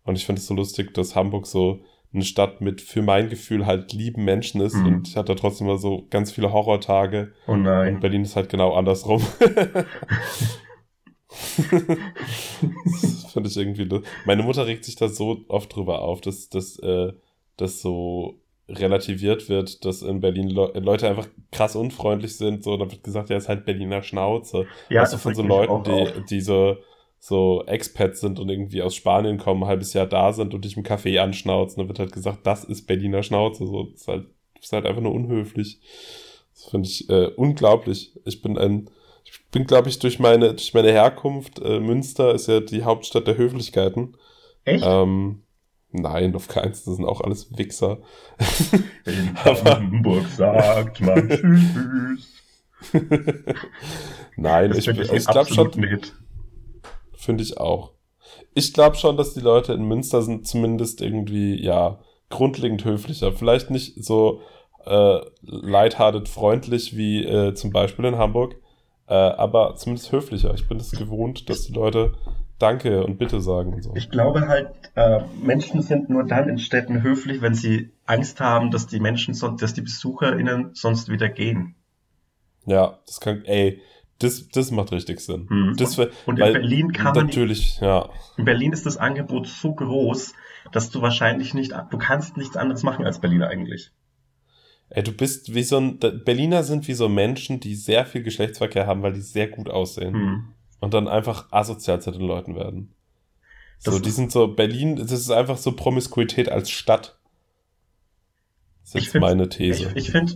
Und 0.04 0.16
ich 0.16 0.24
finde 0.26 0.40
es 0.40 0.46
so 0.46 0.54
lustig, 0.54 0.94
dass 0.94 1.14
Hamburg 1.14 1.46
so 1.46 1.80
eine 2.12 2.24
Stadt 2.24 2.60
mit 2.60 2.80
für 2.80 3.02
mein 3.02 3.28
Gefühl 3.28 3.66
halt 3.66 3.92
lieben 3.92 4.24
Menschen 4.24 4.60
ist 4.60 4.74
Mhm. 4.76 4.86
und 4.86 5.08
ich 5.08 5.16
hatte 5.16 5.34
trotzdem 5.36 5.66
mal 5.66 5.78
so 5.78 6.06
ganz 6.10 6.32
viele 6.32 6.52
Horrortage 6.52 7.32
Oh 7.46 7.52
und 7.52 7.62
nein. 7.64 8.00
Berlin 8.00 8.22
ist 8.22 8.34
halt 8.36 8.48
genau 8.48 8.72
andersrum. 8.74 9.22
das 12.84 13.32
finde 13.32 13.48
ich 13.48 13.56
irgendwie. 13.56 13.84
lu- 13.84 14.02
Meine 14.24 14.42
Mutter 14.42 14.66
regt 14.66 14.84
sich 14.84 14.96
da 14.96 15.08
so 15.08 15.44
oft 15.48 15.74
drüber 15.74 16.02
auf, 16.02 16.20
dass, 16.20 16.48
dass, 16.48 16.78
äh, 16.78 17.12
dass 17.56 17.80
so 17.82 18.36
relativiert 18.68 19.48
wird, 19.48 19.84
dass 19.84 20.02
in 20.02 20.20
Berlin 20.20 20.50
Le 20.50 20.72
Leute 20.80 21.08
einfach 21.08 21.26
krass 21.52 21.74
unfreundlich 21.76 22.36
sind. 22.36 22.62
So, 22.64 22.76
dann 22.76 22.90
wird 22.90 23.02
gesagt, 23.02 23.30
ja, 23.30 23.36
ist 23.36 23.48
halt 23.48 23.64
Berliner 23.64 24.02
Schnauze. 24.02 24.66
Ja, 24.90 25.00
das 25.02 25.14
von 25.20 25.34
so 25.34 25.42
Leuten, 25.42 25.82
die, 25.84 26.24
die 26.28 26.40
so, 26.40 26.76
so 27.18 27.64
Expats 27.66 28.20
sind 28.20 28.38
und 28.38 28.48
irgendwie 28.48 28.82
aus 28.82 28.94
Spanien 28.94 29.38
kommen, 29.38 29.64
ein 29.64 29.68
halbes 29.68 29.92
Jahr 29.92 30.06
da 30.06 30.32
sind 30.32 30.54
und 30.54 30.64
dich 30.64 30.76
im 30.76 30.84
Café 30.84 31.18
anschnauzen. 31.18 31.78
Dann 31.78 31.88
wird 31.88 31.98
halt 31.98 32.12
gesagt, 32.12 32.46
das 32.46 32.64
ist 32.64 32.86
Berliner 32.86 33.22
Schnauze. 33.22 33.66
So, 33.66 33.84
das 33.84 34.02
ist 34.02 34.08
halt, 34.08 34.26
das 34.54 34.66
ist 34.66 34.72
halt 34.72 34.86
einfach 34.86 35.02
nur 35.02 35.14
unhöflich. 35.14 35.80
Das 36.54 36.70
finde 36.70 36.88
ich 36.88 37.08
äh, 37.10 37.26
unglaublich. 37.36 38.12
Ich 38.24 38.40
bin 38.40 38.56
ein, 38.56 38.90
ich 39.24 39.32
bin, 39.50 39.66
glaube 39.66 39.88
ich, 39.88 39.98
durch 39.98 40.18
meine, 40.18 40.54
durch 40.54 40.74
meine 40.74 40.92
Herkunft, 40.92 41.60
äh, 41.60 41.80
Münster 41.80 42.34
ist 42.34 42.46
ja 42.48 42.60
die 42.60 42.84
Hauptstadt 42.84 43.26
der 43.26 43.36
Höflichkeiten. 43.36 44.16
Echt? 44.64 44.84
Ähm, 44.86 45.42
nein, 45.90 46.34
auf 46.34 46.48
keins, 46.48 46.84
das 46.84 46.96
sind 46.96 47.04
auch 47.04 47.20
alles 47.20 47.56
Wichser. 47.56 47.98
In 49.04 49.36
Hamburg 49.44 50.26
sagt 50.28 51.00
man 51.00 51.28
Tschüss. 51.30 52.34
Nein, 54.36 54.70
Das 54.70 54.78
ich, 54.78 54.88
ich, 54.88 55.12
ich 55.12 55.26
glaube 55.26 55.52
schon, 55.52 55.72
Hit. 55.82 56.14
Finde 57.28 57.44
ich 57.44 57.58
auch. 57.58 57.92
Ich 58.54 58.72
glaube 58.72 58.96
schon, 58.96 59.18
dass 59.18 59.34
die 59.34 59.40
Leute 59.40 59.74
in 59.74 59.84
Münster 59.84 60.22
sind 60.22 60.46
zumindest 60.46 61.02
irgendwie, 61.02 61.62
ja, 61.62 61.98
grundlegend 62.30 62.86
höflicher. 62.86 63.32
Vielleicht 63.32 63.70
nicht 63.70 64.02
so 64.02 64.40
äh, 64.86 65.18
lighthearted 65.42 66.26
freundlich 66.26 66.96
wie 66.96 67.22
äh, 67.22 67.52
zum 67.52 67.70
Beispiel 67.70 68.06
in 68.06 68.16
Hamburg, 68.16 68.54
äh, 69.08 69.12
aber 69.12 69.76
zumindest 69.76 70.10
höflicher. 70.10 70.54
Ich 70.54 70.66
bin 70.68 70.78
es 70.78 70.90
gewohnt, 70.92 71.50
dass 71.50 71.64
die 71.66 71.74
Leute 71.74 72.14
Danke 72.58 73.04
und 73.04 73.18
Bitte 73.18 73.42
sagen 73.42 73.74
und 73.74 73.82
so. 73.82 73.92
Ich 73.94 74.08
glaube 74.08 74.48
halt, 74.48 74.70
äh, 74.94 75.20
Menschen 75.42 75.82
sind 75.82 76.08
nur 76.08 76.24
dann 76.24 76.48
in 76.48 76.58
Städten 76.58 77.02
höflich, 77.02 77.42
wenn 77.42 77.54
sie 77.54 77.90
Angst 78.06 78.40
haben, 78.40 78.70
dass 78.70 78.86
die 78.86 79.00
Menschen, 79.00 79.34
son- 79.34 79.58
dass 79.58 79.74
die 79.74 79.82
BesucherInnen 79.82 80.70
sonst 80.72 81.10
wieder 81.10 81.28
gehen. 81.28 81.74
Ja, 82.64 82.98
das 83.06 83.20
kann, 83.20 83.44
ey, 83.44 83.80
das, 84.18 84.48
das 84.48 84.70
macht 84.70 84.92
richtig 84.92 85.20
Sinn. 85.20 85.46
Mhm. 85.48 85.76
Das 85.76 85.96
Und 85.98 86.10
in 86.28 86.36
Berlin 86.36 86.92
kann 86.92 87.14
man 87.14 87.26
natürlich, 87.26 87.78
ja, 87.80 88.08
In 88.36 88.44
Berlin 88.44 88.72
ist 88.72 88.84
das 88.86 88.96
Angebot 88.96 89.46
so 89.46 89.74
groß, 89.74 90.34
dass 90.72 90.90
du 90.90 91.00
wahrscheinlich 91.02 91.54
nicht, 91.54 91.72
du 91.90 91.98
kannst 91.98 92.36
nichts 92.36 92.56
anderes 92.56 92.82
machen 92.82 93.04
als 93.04 93.20
Berliner 93.20 93.48
eigentlich. 93.48 93.92
ey, 94.90 95.02
du 95.02 95.12
bist 95.12 95.54
wie 95.54 95.62
so 95.62 95.78
ein, 95.78 95.98
Berliner 95.98 96.62
sind 96.64 96.88
wie 96.88 96.94
so 96.94 97.08
Menschen, 97.08 97.60
die 97.60 97.74
sehr 97.74 98.06
viel 98.06 98.22
Geschlechtsverkehr 98.22 98.86
haben, 98.86 99.02
weil 99.02 99.12
die 99.12 99.20
sehr 99.20 99.48
gut 99.48 99.68
aussehen. 99.70 100.14
Hm. 100.14 100.44
und 100.80 100.94
dann 100.94 101.08
einfach 101.08 101.50
asozial 101.52 102.00
zu 102.00 102.10
den 102.12 102.20
Leuten 102.22 102.54
werden. 102.54 102.94
So, 103.78 103.90
Das- 103.92 104.02
die 104.02 104.10
sind 104.10 104.30
so, 104.32 104.48
Berlin, 104.48 104.96
das 104.96 105.12
ist 105.12 105.30
einfach 105.30 105.56
so 105.58 105.72
Promiskuität 105.72 106.48
als 106.48 106.70
Stadt. 106.70 107.18
Das 108.92 108.94
ist 109.04 109.14
meine 109.14 109.48
These. 109.48 109.90
Ich, 109.90 109.96
ich 110.06 110.10
finde 110.10 110.34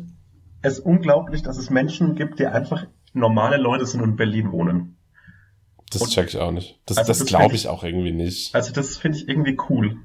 es 0.61 0.79
unglaublich, 0.79 1.43
dass 1.43 1.59
es 1.59 1.71
Menschen 1.71 2.15
gibt, 2.15 2.39
die 2.39 2.47
einfach 2.47 2.87
normale 3.13 3.57
Leute 3.57 3.87
sind 3.87 4.01
und 4.03 4.11
in 4.11 4.17
Berlin 4.17 4.53
wohnen. 4.53 4.97
das 5.91 6.09
check 6.11 6.29
ich 6.29 6.39
auch 6.39 6.51
nicht. 6.53 6.81
Das, 6.87 6.99
Also 6.99 7.09
das 7.11 7.19
das 7.19 7.27
glaube 7.29 7.55
ich 7.55 7.69
auch 7.69 7.85
irgendwie 7.85 8.13
nicht. 8.13 8.55
Also 8.55 8.73
das 8.73 8.97
finde 8.97 9.19
ich 9.19 9.29
irgendwie 9.29 9.59
cool. 9.69 9.99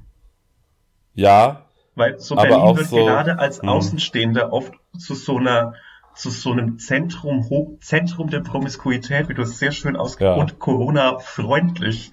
Ja, 1.13 1.65
Weil 1.95 2.19
so 2.19 2.35
Berlin 2.35 2.77
wird 2.77 2.87
so- 2.87 2.97
gerade 2.97 3.39
als 3.39 3.61
hm. 3.61 3.69
Außenstehender 3.69 4.51
oft 4.53 4.73
zu 4.97 5.15
so 5.15 5.37
einer 5.37 5.73
zu 6.15 6.31
so 6.31 6.51
einem 6.51 6.79
Zentrum, 6.79 7.77
Zentrum 7.79 8.29
der 8.31 8.39
Promiskuität, 8.39 9.29
wie 9.29 9.35
du 9.35 9.43
es 9.43 9.59
sehr 9.59 9.71
schön 9.71 9.95
ausge 9.95 10.25
Ja. 10.25 10.33
und 10.33 10.57
Corona-freundlich 10.57 12.11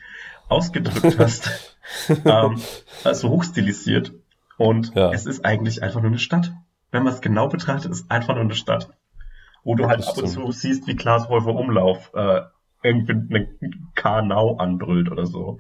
ausgedrückt 0.49 1.19
hast, 1.19 1.79
ähm, 2.27 2.61
also 3.03 3.31
hochstilisiert. 3.31 4.13
Und 4.59 4.95
Ja. 4.95 5.11
es 5.11 5.25
ist 5.25 5.45
eigentlich 5.47 5.83
einfach 5.83 6.01
nur 6.03 6.11
eine 6.11 6.19
Stadt. 6.19 6.53
Wenn 6.91 7.03
man 7.03 7.15
es 7.15 7.23
genau 7.23 7.49
betrachtet, 7.49 7.91
ist 7.93 8.11
einfach 8.11 8.35
nur 8.35 8.45
eine 8.45 8.55
Stadt. 8.55 8.91
Wo 9.65 9.75
du 9.75 9.87
halt 9.87 10.07
ab 10.07 10.19
und 10.19 10.29
zu 10.29 10.53
siehst, 10.53 10.87
wie 10.87 10.95
Klaas 10.95 11.29
Häufer 11.29 11.55
Umlauf 11.55 12.13
äh, 12.15 12.43
irgendwie 12.83 13.13
einen 13.13 13.91
Karnau 13.95 14.57
anbrüllt 14.57 15.11
oder 15.11 15.27
so. 15.27 15.59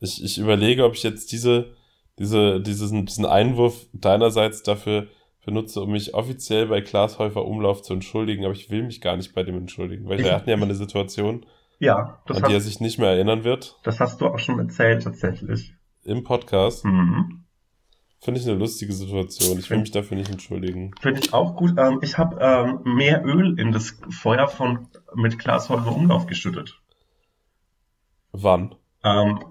ich, 0.00 0.22
ich 0.24 0.38
überlege, 0.38 0.84
ob 0.84 0.94
ich 0.94 1.02
jetzt 1.02 1.32
diese, 1.32 1.74
diese, 2.18 2.60
diesen, 2.60 3.04
diesen 3.06 3.26
Einwurf 3.26 3.86
deinerseits 3.92 4.62
dafür 4.62 5.08
benutze, 5.44 5.80
um 5.80 5.90
mich 5.90 6.14
offiziell 6.14 6.66
bei 6.68 6.80
Klaas 6.80 7.18
Häufer 7.18 7.44
Umlauf 7.44 7.82
zu 7.82 7.94
entschuldigen, 7.94 8.44
aber 8.44 8.54
ich 8.54 8.70
will 8.70 8.82
mich 8.82 9.00
gar 9.00 9.16
nicht 9.16 9.34
bei 9.34 9.42
dem 9.42 9.56
entschuldigen, 9.56 10.08
weil 10.08 10.18
wir 10.18 10.34
hatten 10.34 10.48
ja 10.50 10.56
mal 10.56 10.66
eine 10.66 10.74
Situation, 10.74 11.46
Ja, 11.78 12.22
an 12.26 12.36
die 12.44 12.52
er 12.52 12.56
hast, 12.56 12.66
sich 12.66 12.80
nicht 12.80 12.98
mehr 12.98 13.10
erinnern 13.10 13.42
wird, 13.42 13.78
das 13.82 14.00
hast 14.00 14.20
du 14.20 14.26
auch 14.26 14.38
schon 14.38 14.58
erzählt 14.58 15.02
tatsächlich. 15.02 15.74
im 16.04 16.22
Podcast. 16.24 16.84
Mhm. 16.84 17.44
Finde 18.22 18.38
ich 18.38 18.46
eine 18.46 18.58
lustige 18.58 18.92
Situation. 18.92 19.58
Ich 19.58 19.70
will 19.70 19.78
mich 19.78 19.92
dafür 19.92 20.16
nicht 20.16 20.30
entschuldigen. 20.30 20.92
Finde 21.00 21.20
ich 21.20 21.32
auch 21.32 21.56
gut. 21.56 21.72
Ähm, 21.78 22.00
ich 22.02 22.18
habe 22.18 22.38
ähm, 22.40 22.94
mehr 22.94 23.24
Öl 23.24 23.58
in 23.58 23.72
das 23.72 23.98
Feuer 24.10 24.46
von 24.46 24.88
mit 25.14 25.38
Glashäufer 25.38 25.94
Umlauf 25.94 26.26
geschüttet. 26.26 26.78
Wann? 28.32 28.74
Ähm, 29.02 29.42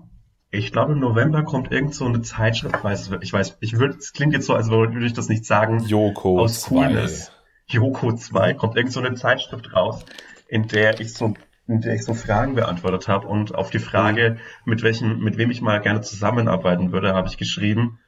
ich 0.51 0.72
glaube, 0.72 0.93
im 0.93 0.99
November 0.99 1.43
kommt 1.43 1.72
irgend 1.72 1.95
so 1.95 2.05
eine 2.05 2.22
Zeitschrift, 2.22 2.84
weiß, 2.84 3.11
ich 3.22 3.34
weiß, 3.34 3.57
ich 3.59 3.80
würde, 3.80 3.97
es 3.97 4.13
klingt 4.13 4.34
jetzt 4.34 4.45
so, 4.45 4.53
als 4.53 4.70
würde 4.70 5.03
ich 5.03 5.13
das 5.13 5.30
nicht 5.30 5.45
sagen, 5.45 5.84
Joko 5.86 6.39
aus 6.39 6.61
2. 6.61 6.76
Coolness. 6.76 7.32
Joko 7.67 8.15
2 8.15 8.53
kommt 8.53 8.76
irgend 8.76 8.91
so 8.91 8.99
eine 8.99 9.15
Zeitschrift 9.15 9.74
raus, 9.74 10.05
in 10.47 10.67
der 10.67 10.99
ich 10.99 11.13
so, 11.13 11.34
in 11.67 11.82
der 11.82 11.95
ich 11.95 12.03
so 12.03 12.13
Fragen 12.13 12.55
beantwortet 12.55 13.07
habe 13.07 13.28
und 13.28 13.53
auf 13.53 13.70
die 13.70 13.80
Frage, 13.80 14.38
mit 14.65 14.82
welchem, 14.82 15.20
mit 15.20 15.38
wem 15.38 15.51
ich 15.51 15.61
mal 15.61 15.82
gerne 15.82 16.01
zusammenarbeiten 16.01 16.91
würde, 16.91 17.13
habe 17.13 17.28
ich 17.28 17.38
geschrieben, 17.38 17.99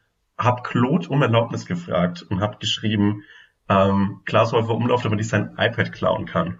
hab 0.43 0.63
Claude 0.63 1.07
um 1.09 1.21
Erlaubnis 1.21 1.65
gefragt 1.65 2.25
und 2.29 2.41
habe 2.41 2.57
geschrieben, 2.59 3.23
ähm, 3.69 4.21
Glashäufer 4.25 4.73
Umlauf, 4.73 5.03
damit 5.03 5.19
ich 5.21 5.29
sein 5.29 5.55
iPad 5.57 5.91
klauen 5.91 6.25
kann. 6.25 6.59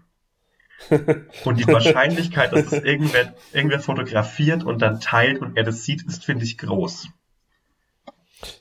Und 1.46 1.60
die 1.60 1.68
Wahrscheinlichkeit, 1.68 2.54
dass 2.54 2.72
es 2.72 2.84
irgendwer, 2.84 3.36
irgendwer 3.54 3.80
fotografiert 3.80 4.64
und 4.64 4.82
dann 4.82 5.00
teilt 5.00 5.40
und 5.40 5.56
er 5.56 5.64
das 5.64 5.84
sieht, 5.84 6.02
ist, 6.02 6.26
finde 6.26 6.44
ich, 6.44 6.58
groß. 6.58 7.08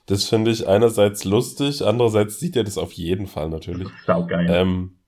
Das 0.04 0.24
finde 0.24 0.50
ich 0.50 0.68
einerseits 0.68 1.24
lustig, 1.24 1.82
andererseits 1.82 2.38
sieht 2.38 2.56
er 2.56 2.64
das 2.64 2.76
auf 2.76 2.92
jeden 2.92 3.26
Fall 3.26 3.48
natürlich. 3.48 3.88
Saugeil. 4.04 4.50
Ähm, 4.50 4.98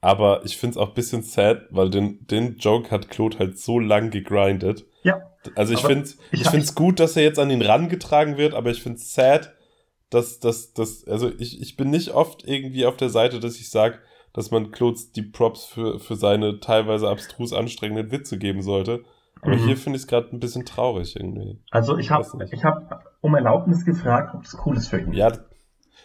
aber 0.00 0.44
ich 0.44 0.56
finde 0.56 0.72
es 0.72 0.76
auch 0.78 0.88
ein 0.88 0.94
bisschen 0.94 1.22
sad, 1.22 1.66
weil 1.70 1.90
den, 1.90 2.26
den 2.26 2.56
Joke 2.56 2.90
hat 2.90 3.10
Claude 3.10 3.38
halt 3.38 3.58
so 3.58 3.78
lang 3.78 4.10
gegrindet. 4.10 4.86
Ja, 5.02 5.20
Also 5.54 5.72
ich 5.72 5.80
finde 5.80 6.08
ich 6.32 6.42
finde 6.44 6.60
es 6.60 6.74
gut, 6.74 7.00
dass 7.00 7.16
er 7.16 7.22
jetzt 7.22 7.38
an 7.38 7.50
ihn 7.50 7.62
rangetragen 7.62 8.36
wird, 8.36 8.54
aber 8.54 8.70
ich 8.70 8.82
finde 8.82 8.98
es 8.98 9.12
sad, 9.12 9.52
dass, 10.10 10.40
dass, 10.40 10.72
dass, 10.72 11.06
also 11.06 11.30
ich, 11.38 11.60
ich 11.60 11.76
bin 11.76 11.90
nicht 11.90 12.10
oft 12.10 12.46
irgendwie 12.46 12.84
auf 12.84 12.96
der 12.96 13.10
Seite, 13.10 13.40
dass 13.40 13.56
ich 13.56 13.70
sage, 13.70 13.98
dass 14.32 14.50
man 14.50 14.70
Claudes 14.70 15.12
die 15.12 15.22
Props 15.22 15.64
für, 15.64 15.98
für 15.98 16.16
seine 16.16 16.60
teilweise 16.60 17.08
abstrus 17.08 17.52
anstrengenden 17.52 18.10
Witze 18.10 18.38
geben 18.38 18.62
sollte. 18.62 19.04
Aber 19.42 19.54
Mhm. 19.54 19.66
hier 19.66 19.76
finde 19.76 19.96
ich 19.96 20.02
es 20.02 20.08
gerade 20.08 20.28
ein 20.32 20.40
bisschen 20.40 20.66
traurig 20.66 21.16
irgendwie. 21.16 21.58
also 21.70 21.96
ich 21.96 22.10
habe 22.10 22.26
ich 22.52 22.64
hab 22.64 23.04
um 23.22 23.34
Erlaubnis 23.34 23.84
gefragt, 23.84 24.34
ob 24.34 24.42
das 24.42 24.56
cool 24.66 24.76
ist 24.76 24.88
für 24.88 25.00
ihn. 25.00 25.12
Ja, 25.12 25.32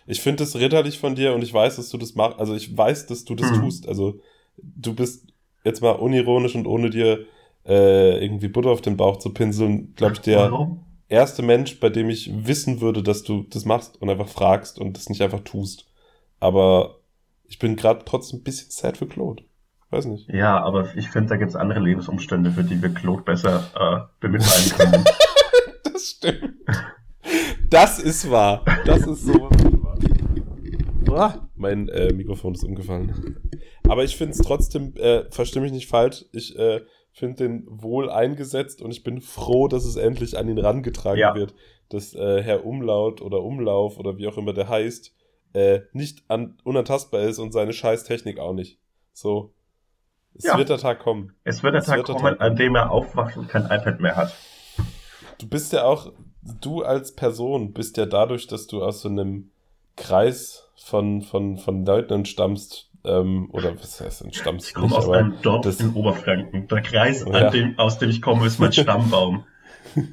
ich 0.07 0.21
finde 0.21 0.43
es 0.43 0.55
ritterlich 0.55 0.99
von 0.99 1.15
dir 1.15 1.33
und 1.33 1.41
ich 1.41 1.53
weiß, 1.53 1.75
dass 1.77 1.89
du 1.89 1.97
das 1.97 2.15
machst. 2.15 2.39
Also 2.39 2.55
ich 2.55 2.75
weiß, 2.77 3.07
dass 3.07 3.25
du 3.25 3.35
das 3.35 3.51
Mhm. 3.51 3.55
tust. 3.55 3.87
Also 3.87 4.19
du 4.57 4.93
bist 4.93 5.27
jetzt 5.63 5.81
mal 5.81 5.91
unironisch 5.91 6.55
und 6.55 6.67
ohne 6.67 6.89
dir 6.89 7.25
äh, 7.65 8.23
irgendwie 8.23 8.47
Butter 8.47 8.69
auf 8.69 8.81
den 8.81 8.97
Bauch 8.97 9.17
zu 9.17 9.33
pinseln, 9.33 9.93
glaube 9.95 10.13
ich, 10.13 10.19
der 10.19 10.51
Warum? 10.51 10.85
erste 11.07 11.41
Mensch, 11.41 11.79
bei 11.79 11.89
dem 11.89 12.09
ich 12.09 12.31
wissen 12.45 12.81
würde, 12.81 13.03
dass 13.03 13.23
du 13.23 13.43
das 13.49 13.65
machst 13.65 14.01
und 14.01 14.09
einfach 14.09 14.27
fragst 14.27 14.79
und 14.79 14.97
das 14.97 15.09
nicht 15.09 15.21
einfach 15.21 15.41
tust. 15.41 15.85
Aber 16.39 16.99
ich 17.47 17.59
bin 17.59 17.75
gerade 17.75 18.03
trotzdem 18.05 18.39
ein 18.39 18.43
bisschen 18.43 18.71
sad 18.71 18.97
für 18.97 19.07
Claude. 19.07 19.43
Weiß 19.91 20.05
nicht. 20.05 20.27
Ja, 20.29 20.61
aber 20.61 20.95
ich 20.95 21.09
finde, 21.09 21.29
da 21.29 21.37
gibt 21.37 21.49
es 21.49 21.55
andere 21.55 21.79
Lebensumstände, 21.79 22.51
für 22.51 22.63
die 22.63 22.81
wir 22.81 22.89
Claude 22.89 23.23
besser 23.23 23.63
äh, 23.79 24.05
bemitleiden 24.19 24.71
können. 24.77 25.05
Das 25.93 26.09
stimmt. 26.09 26.55
Das 27.69 27.99
ist 27.99 28.29
wahr. 28.29 28.65
Das 28.85 29.07
ist 29.07 29.25
so. 29.25 29.49
Ah, 31.09 31.47
mein 31.55 31.87
äh, 31.87 32.11
Mikrofon 32.11 32.53
ist 32.53 32.65
umgefallen. 32.65 33.37
Aber 33.87 34.03
ich 34.03 34.17
finde 34.17 34.33
es 34.33 34.39
trotzdem, 34.39 34.93
äh, 34.97 35.23
verstehe 35.31 35.61
mich 35.61 35.71
nicht 35.71 35.87
falsch, 35.87 36.25
ich 36.33 36.57
äh, 36.59 36.81
finde 37.15 37.47
den 37.47 37.63
wohl 37.67 38.09
eingesetzt 38.09 38.81
und 38.81 38.91
ich 38.91 39.03
bin 39.03 39.21
froh, 39.21 39.67
dass 39.69 39.85
es 39.85 39.95
endlich 39.95 40.37
an 40.37 40.49
ihn 40.49 40.57
rangetragen 40.59 41.19
Ja. 41.19 41.33
wird, 41.33 41.55
dass 41.89 42.13
äh, 42.13 42.43
Herr 42.43 42.65
Umlaut 42.65 43.21
oder 43.21 43.41
Umlauf 43.41 43.97
oder 43.97 44.17
wie 44.17 44.27
auch 44.27 44.37
immer 44.37 44.51
der 44.53 44.67
heißt, 44.67 45.13
äh, 45.53 45.79
nicht 45.93 46.23
an, 46.27 46.57
unantastbar 46.65 47.21
ist 47.21 47.39
und 47.39 47.53
seine 47.53 47.71
Scheißtechnik 47.71 48.37
auch 48.39 48.53
nicht. 48.53 48.77
So. 49.13 49.53
Es 50.33 50.43
Ja. 50.43 50.57
wird 50.57 50.67
der 50.67 50.77
Tag 50.77 50.99
kommen. 50.99 51.33
Es 51.45 51.63
wird 51.63 51.73
der 51.73 51.79
Es 51.79 51.85
Tag 51.87 51.97
wird 51.99 52.09
der 52.09 52.15
kommen, 52.15 52.37
Tag 52.37 52.41
an 52.41 52.55
dem 52.57 52.75
er 52.75 52.91
aufwacht 52.91 53.37
und 53.37 53.47
kein 53.47 53.63
iPad 53.63 54.01
mehr 54.01 54.17
hat. 54.17 54.35
Du 55.37 55.47
bist 55.47 55.71
ja 55.71 55.85
auch, 55.85 56.11
du 56.61 56.83
als 56.83 57.15
Person 57.15 57.71
bist 57.71 57.95
ja 57.95 58.05
dadurch, 58.05 58.47
dass 58.47 58.67
du 58.67 58.83
aus 58.83 59.01
so 59.01 59.07
einem 59.09 59.51
Kreis 59.95 60.69
von, 60.75 61.21
von, 61.21 61.57
von 61.57 61.85
Leuten 61.85 62.11
entstammst, 62.13 62.89
ähm, 63.05 63.49
oder 63.51 63.73
was 63.79 64.01
heißt 64.01 64.23
entstammst 64.23 64.67
Ich 64.69 64.73
komme 64.73 64.95
aus 64.95 65.09
einem 65.09 65.35
Dorf 65.41 65.61
das- 65.65 65.79
in 65.79 65.93
Oberfranken. 65.93 66.67
Der 66.67 66.81
Kreis, 66.81 67.25
Ja. 67.31 67.49
dem, 67.49 67.77
aus 67.79 67.97
dem 67.99 68.09
ich 68.09 68.21
komme, 68.21 68.45
ist 68.45 68.59
mein 68.59 68.73
Stammbaum. 68.73 69.43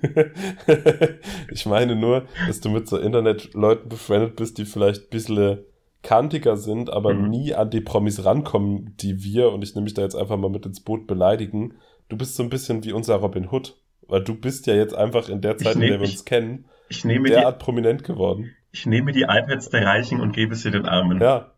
ich 1.51 1.67
meine 1.67 1.97
nur, 1.97 2.25
dass 2.47 2.61
du 2.61 2.71
mit 2.71 2.89
so 2.89 2.99
Internetleuten 2.99 3.89
befreundet 3.89 4.37
bist, 4.37 4.59
die 4.59 4.65
vielleicht 4.65 5.05
ein 5.05 5.11
bisschen 5.11 5.59
kantiger 6.03 6.57
sind, 6.57 6.91
aber 6.93 7.15
Mhm. 7.15 7.31
nie 7.31 7.55
an 7.55 7.71
die 7.71 7.81
Promis 7.81 8.25
rankommen, 8.25 8.97
die 9.01 9.23
wir, 9.23 9.51
und 9.53 9.63
ich 9.63 9.75
nehme 9.75 9.85
mich 9.85 9.95
da 9.95 10.03
jetzt 10.03 10.17
einfach 10.17 10.37
mal 10.37 10.51
mit 10.51 10.67
ins 10.67 10.81
Boot 10.81 11.07
beleidigen, 11.07 11.75
du 12.09 12.17
bist 12.17 12.35
so 12.35 12.43
ein 12.43 12.51
bisschen 12.51 12.85
wie 12.85 12.93
unser 12.93 13.17
Robin 13.17 13.49
Hood. 13.51 13.77
Weil 14.09 14.25
du 14.25 14.35
bist 14.35 14.67
ja 14.67 14.75
jetzt 14.75 14.95
einfach 14.95 15.29
in 15.29 15.41
der 15.41 15.53
Ich 15.57 15.59
Zeit, 15.63 15.75
in 15.77 15.81
nehm- 15.81 15.89
der 15.91 16.01
wir 16.01 16.05
ich- 16.07 16.13
uns 16.13 16.25
kennen, 16.25 16.65
Ich 16.89 17.05
nehme, 17.05 17.29
die, 17.29 17.35
derart 17.35 17.61
prominent 17.61 18.03
geworden. 18.05 18.51
ich 18.73 18.85
nehme 18.85 19.13
die 19.13 19.23
iPads 19.23 19.71
der 19.71 19.87
Reichen 19.87 20.21
und 20.21 20.33
gebe 20.33 20.55
sie 20.57 20.71
den 20.73 20.87
Armen. 20.87 21.21
Ja. 21.21 21.52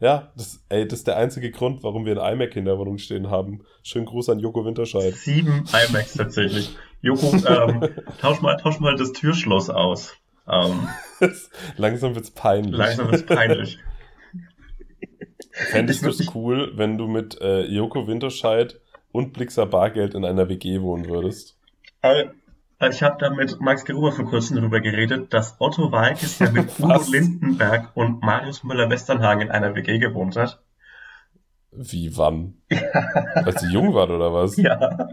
Ja, 0.00 0.32
das, 0.36 0.64
ey, 0.68 0.86
das 0.86 1.00
ist 1.00 1.06
der 1.06 1.16
einzige 1.16 1.50
Grund, 1.50 1.82
warum 1.82 2.04
wir 2.04 2.20
ein 2.22 2.34
iMac 2.34 2.56
in 2.56 2.64
der 2.64 2.78
Wohnung 2.78 2.98
stehen 2.98 3.30
haben. 3.30 3.64
Schönen 3.82 4.06
Gruß 4.06 4.28
an 4.28 4.38
Joko 4.40 4.64
Winterscheid. 4.64 5.14
Sieben 5.14 5.64
iMacs 5.88 6.14
tatsächlich. 6.14 6.76
Joko, 7.00 7.32
ähm, 7.46 7.88
tausch, 8.20 8.40
mal, 8.40 8.56
tausch 8.56 8.80
mal 8.80 8.96
das 8.96 9.12
Türschloss 9.12 9.70
aus. 9.70 10.16
Ähm, 10.48 10.88
Langsam 11.76 12.14
wird's 12.14 12.30
peinlich. 12.30 12.76
langsam 12.76 13.10
ist 13.10 13.26
peinlich. 13.26 13.78
Fändest 15.52 16.04
du 16.04 16.08
es 16.10 16.34
cool, 16.34 16.72
wenn 16.74 16.98
du 16.98 17.06
mit 17.06 17.40
äh, 17.40 17.62
Joko 17.62 18.08
Winterscheid 18.08 18.80
und 19.12 19.32
Blixer 19.32 19.66
Bargeld 19.66 20.14
in 20.14 20.24
einer 20.24 20.48
WG 20.48 20.80
wohnen 20.80 21.08
würdest? 21.08 21.56
Ich 22.90 23.02
habe 23.02 23.16
da 23.18 23.30
mit 23.30 23.60
Max 23.60 23.84
Geruber 23.84 24.12
vor 24.12 24.26
kurzem 24.26 24.56
darüber 24.56 24.80
geredet, 24.80 25.32
dass 25.32 25.56
Otto 25.58 25.90
Walkes 25.92 26.38
ja 26.38 26.50
mit 26.50 26.68
Udo? 26.78 27.00
Lindenberg 27.10 27.90
und 27.94 28.22
Marius 28.22 28.62
Müller-Westernhagen 28.64 29.42
in 29.42 29.50
einer 29.50 29.74
WG 29.74 29.98
gewohnt 29.98 30.36
hat. 30.36 30.62
Wie, 31.72 32.16
wann? 32.16 32.54
Als 33.34 33.60
sie 33.60 33.72
jung 33.72 33.94
waren 33.94 34.10
oder 34.10 34.32
was? 34.32 34.56
Ja, 34.56 35.08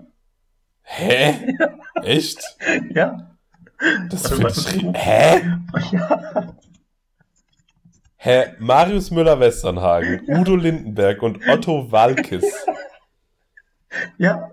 Hä? 0.84 1.56
Echt? 2.04 2.44
ja, 2.94 3.32
Das 4.10 4.42
warte. 4.42 4.92
Hä? 4.94 5.42
ja. 5.92 6.54
Hä? 8.18 8.54
Marius 8.60 9.10
Müller-Westernhagen, 9.10 10.22
Udo 10.28 10.56
Lindenberg 10.56 11.24
und 11.24 11.40
Otto 11.48 11.92
Walkes. 11.92 12.44
Ja, 14.18 14.52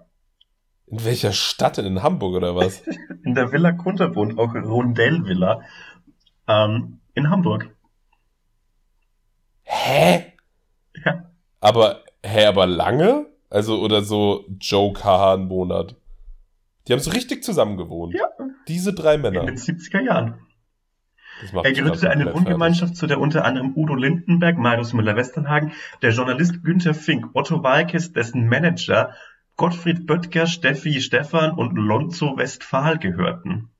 In 0.90 1.04
welcher 1.04 1.32
Stadt 1.32 1.76
denn? 1.76 1.84
In 1.86 2.02
Hamburg 2.02 2.34
oder 2.34 2.56
was? 2.56 2.82
in 3.24 3.34
der 3.34 3.52
Villa 3.52 3.72
Kunterbund, 3.72 4.38
auch 4.38 4.54
Rondellvilla, 4.54 5.62
ähm, 6.46 7.00
in 7.14 7.30
Hamburg. 7.30 7.74
Hä? 9.62 10.32
Ja, 11.04 11.30
Aber, 11.60 12.04
hä, 12.24 12.46
aber 12.46 12.66
lange? 12.66 13.26
Also, 13.50 13.80
oder 13.80 14.02
so 14.02 14.46
Joe 14.60 14.92
Kahan 14.92 15.46
Monat. 15.46 15.96
Die 16.86 16.92
haben 16.92 17.00
so 17.00 17.10
richtig 17.10 17.44
zusammen 17.44 17.76
gewohnt. 17.76 18.14
ja, 18.14 18.26
Diese 18.66 18.94
drei 18.94 19.14
in 19.14 19.22
Männer. 19.22 19.44
den 19.44 19.56
70er 19.56 20.00
Jahren. 20.00 20.40
Das 21.42 21.52
macht 21.52 21.66
Er 21.66 21.72
gründete 21.72 22.10
eine 22.10 22.34
Wohngemeinschaft, 22.34 22.96
zu 22.96 23.06
der 23.06 23.20
unter 23.20 23.44
anderem 23.44 23.74
Udo 23.76 23.94
Lindenberg, 23.94 24.56
Marius 24.58 24.92
Müller-Westernhagen, 24.92 25.72
der 26.02 26.10
Journalist 26.10 26.64
Günther 26.64 26.94
Fink, 26.94 27.28
Otto 27.34 27.62
Walkes, 27.62 28.12
dessen 28.12 28.48
Manager 28.48 29.14
Gottfried 29.58 30.06
Böttger, 30.06 30.46
Steffi 30.46 31.00
Stephan 31.00 31.50
und 31.50 31.74
Lonzo 31.74 32.36
Westphal 32.36 32.96
gehörten. 32.96 33.70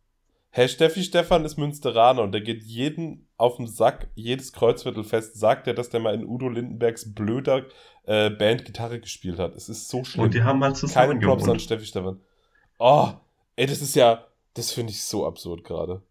Herr 0.50 0.66
Steffi 0.66 1.04
Stefan 1.04 1.44
ist 1.44 1.56
Münsteraner 1.56 2.22
und 2.22 2.32
der 2.32 2.40
geht 2.40 2.64
jeden 2.64 3.28
auf 3.36 3.58
den 3.58 3.68
Sack, 3.68 4.08
jedes 4.16 4.52
Kreuzviertelfest 4.52 5.38
sagt 5.38 5.68
er, 5.68 5.74
dass 5.74 5.88
der 5.88 6.00
mal 6.00 6.14
in 6.14 6.26
Udo 6.26 6.48
Lindenbergs 6.48 7.14
blöder 7.14 7.66
äh, 8.06 8.28
Band 8.28 8.64
Gitarre 8.64 8.98
gespielt 8.98 9.38
hat. 9.38 9.54
Es 9.54 9.68
ist 9.68 9.88
so 9.88 10.02
schlimm. 10.02 10.24
Und 10.24 10.34
die 10.34 10.42
haben 10.42 10.58
mal 10.58 10.74
zusammen 10.74 11.20
Keine 11.20 11.26
Props 11.26 11.48
an. 11.48 11.60
Steffi 11.60 11.86
Stefan. 11.86 12.18
Oh, 12.80 13.10
ey, 13.54 13.66
das 13.66 13.80
ist 13.80 13.94
ja, 13.94 14.26
das 14.54 14.72
finde 14.72 14.90
ich 14.90 15.04
so 15.04 15.28
absurd 15.28 15.62
gerade. 15.62 16.02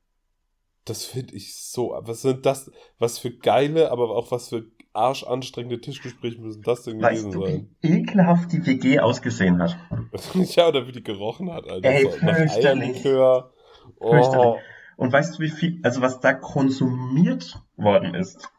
Das 0.86 1.04
finde 1.04 1.36
ich 1.36 1.58
so, 1.58 1.94
was 2.00 2.22
sind 2.22 2.46
das, 2.46 2.72
was 3.00 3.20
für 3.20 3.32
geile, 3.32 3.92
aber 3.92 4.12
auch 4.12 4.32
was 4.32 4.48
für 4.48 4.64
arschanstrengende 4.98 5.80
Tischgespräche 5.80 6.42
müssen 6.42 6.62
das 6.64 6.84
denn 6.84 7.02
Weißt 7.02 7.24
gewesen 7.26 7.40
du, 7.40 7.46
sein? 7.46 7.76
wie 7.82 7.88
ekelhaft 8.00 8.52
die 8.52 8.66
WG 8.66 9.00
ausgesehen 9.00 9.62
hat? 9.62 9.78
ja, 10.34 10.68
oder 10.68 10.88
wie 10.88 10.92
die 10.92 11.04
gerochen 11.04 11.52
hat, 11.54 11.70
Alter. 11.70 11.88
Ey, 11.90 12.04
so, 12.04 12.26
nach 12.26 12.36
fürchterlich. 12.36 12.90
Eierlikör. 13.06 13.54
Oh, 14.00 14.12
Fürchterlich. 14.12 14.62
Und 14.98 15.14
weißt 15.14 15.38
du, 15.38 15.44
wie 15.44 15.50
viel, 15.50 15.80
also 15.84 16.02
was 16.02 16.20
da 16.20 16.34
konsumiert 16.34 17.60
worden 17.76 18.16
ist? 18.16 18.50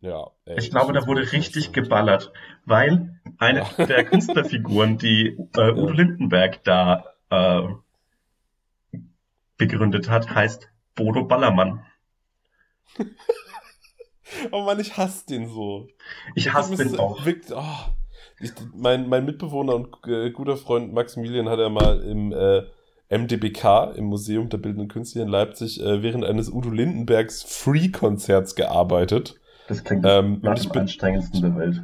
ja. 0.00 0.26
Ey, 0.44 0.58
Ich 0.58 0.70
glaube, 0.70 0.92
da 0.92 1.06
wurde 1.06 1.32
richtig 1.32 1.72
geballert, 1.72 2.30
weil 2.66 3.18
eine 3.38 3.60
Ja. 3.78 3.86
der 3.86 4.04
Künstlerfiguren, 4.04 4.98
die 4.98 5.28
äh, 5.56 5.70
Udo 5.72 5.92
Lindenberg 5.92 6.62
da 6.64 7.06
äh, 7.30 7.62
begründet 9.56 10.10
hat, 10.10 10.28
heißt 10.34 10.68
Bodo 10.94 11.24
Ballermann. 11.24 11.86
Oh 14.52 14.62
Mann, 14.62 14.80
ich 14.80 14.96
hasse 14.96 15.26
den 15.26 15.48
so. 15.48 15.86
Ich 16.34 16.52
hasse 16.52 16.76
den 16.76 16.90
so- 16.90 16.98
auch. 16.98 17.24
Wirkt, 17.24 17.52
oh. 17.54 17.62
ich, 18.40 18.50
mein, 18.74 19.08
mein 19.08 19.24
Mitbewohner 19.24 19.74
und 19.74 19.88
äh, 20.06 20.30
guter 20.30 20.56
Freund 20.56 20.92
Maximilian 20.92 21.48
hat 21.48 21.58
ja 21.58 21.68
mal 21.68 22.00
im 22.02 22.32
äh, 22.32 22.62
MDBK, 23.10 23.94
im 23.96 24.06
Museum 24.06 24.48
der 24.48 24.58
Bildenden 24.58 24.88
Künste 24.88 25.20
in 25.20 25.28
Leipzig, 25.28 25.80
äh, 25.80 26.02
während 26.02 26.24
eines 26.24 26.50
Udo 26.50 26.70
Lindenbergs 26.70 27.42
Free-Konzerts 27.42 28.54
gearbeitet. 28.54 29.36
Das 29.68 29.84
klingt 29.84 30.04
Ähm, 30.06 30.40
nach 30.42 30.58
dem 30.58 30.70
bin- 30.72 30.80
anstrengendsten 30.82 31.40
der 31.42 31.56
Welt. 31.56 31.82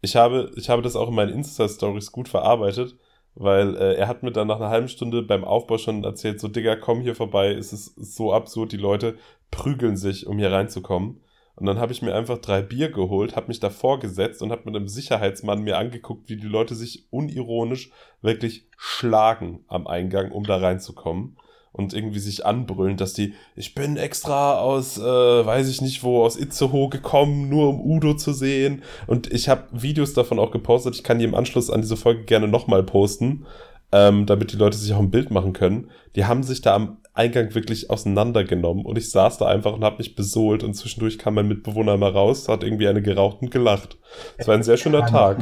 Ich 0.00 0.16
habe, 0.16 0.50
ich 0.56 0.68
habe 0.68 0.82
das 0.82 0.96
auch 0.96 1.08
in 1.08 1.14
meinen 1.14 1.32
Insta-Stories 1.32 2.10
gut 2.10 2.28
verarbeitet, 2.28 2.96
weil 3.34 3.76
äh, 3.76 3.94
er 3.94 4.08
hat 4.08 4.22
mir 4.24 4.32
dann 4.32 4.48
nach 4.48 4.56
einer 4.56 4.68
halben 4.68 4.88
Stunde 4.88 5.22
beim 5.22 5.44
Aufbau 5.44 5.78
schon 5.78 6.02
erzählt, 6.04 6.40
so 6.40 6.48
Digga, 6.48 6.74
komm 6.76 7.00
hier 7.00 7.14
vorbei, 7.14 7.52
es 7.52 7.72
ist 7.72 7.94
so 8.16 8.32
absurd, 8.32 8.72
die 8.72 8.76
Leute 8.78 9.16
prügeln 9.52 9.96
sich, 9.96 10.26
um 10.26 10.38
hier 10.38 10.50
reinzukommen. 10.52 11.21
Und 11.54 11.66
dann 11.66 11.78
habe 11.78 11.92
ich 11.92 12.02
mir 12.02 12.14
einfach 12.14 12.38
drei 12.38 12.62
Bier 12.62 12.90
geholt, 12.90 13.36
habe 13.36 13.48
mich 13.48 13.60
davor 13.60 14.00
gesetzt 14.00 14.42
und 14.42 14.50
habe 14.50 14.62
mit 14.64 14.74
einem 14.74 14.88
Sicherheitsmann 14.88 15.62
mir 15.62 15.76
angeguckt, 15.76 16.28
wie 16.28 16.36
die 16.36 16.46
Leute 16.46 16.74
sich 16.74 17.06
unironisch 17.10 17.90
wirklich 18.22 18.66
schlagen 18.76 19.60
am 19.68 19.86
Eingang, 19.86 20.32
um 20.32 20.44
da 20.44 20.56
reinzukommen. 20.56 21.36
Und 21.74 21.94
irgendwie 21.94 22.18
sich 22.18 22.44
anbrüllen, 22.44 22.98
dass 22.98 23.14
die, 23.14 23.32
ich 23.56 23.74
bin 23.74 23.96
extra 23.96 24.58
aus, 24.58 24.98
äh, 24.98 25.02
weiß 25.02 25.70
ich 25.70 25.80
nicht 25.80 26.02
wo, 26.02 26.22
aus 26.22 26.36
Itzehoe 26.36 26.90
gekommen, 26.90 27.48
nur 27.48 27.70
um 27.70 27.80
Udo 27.80 28.12
zu 28.12 28.34
sehen. 28.34 28.82
Und 29.06 29.32
ich 29.32 29.48
habe 29.48 29.68
Videos 29.72 30.12
davon 30.12 30.38
auch 30.38 30.50
gepostet. 30.50 30.96
Ich 30.96 31.02
kann 31.02 31.18
die 31.18 31.24
im 31.24 31.34
Anschluss 31.34 31.70
an 31.70 31.80
diese 31.80 31.96
Folge 31.96 32.24
gerne 32.24 32.46
nochmal 32.46 32.82
posten, 32.82 33.46
ähm, 33.90 34.26
damit 34.26 34.52
die 34.52 34.58
Leute 34.58 34.76
sich 34.76 34.92
auch 34.92 34.98
ein 34.98 35.10
Bild 35.10 35.30
machen 35.30 35.54
können. 35.54 35.90
Die 36.14 36.26
haben 36.26 36.42
sich 36.42 36.60
da 36.60 36.74
am 36.74 36.98
Eingang 37.14 37.54
wirklich 37.54 37.90
auseinandergenommen 37.90 38.86
und 38.86 38.96
ich 38.96 39.10
saß 39.10 39.36
da 39.38 39.46
einfach 39.46 39.74
und 39.74 39.84
habe 39.84 39.98
mich 39.98 40.14
besohlt 40.14 40.62
und 40.64 40.72
zwischendurch 40.74 41.18
kam 41.18 41.34
mein 41.34 41.46
Mitbewohner 41.48 41.96
mal 41.98 42.10
raus, 42.10 42.48
hat 42.48 42.62
irgendwie 42.62 42.88
eine 42.88 43.02
geraucht 43.02 43.42
und 43.42 43.50
gelacht. 43.50 43.98
Es 44.38 44.48
war 44.48 44.54
ein 44.54 44.62
sehr 44.62 44.78
schöner 44.78 45.04
Tag. 45.06 45.38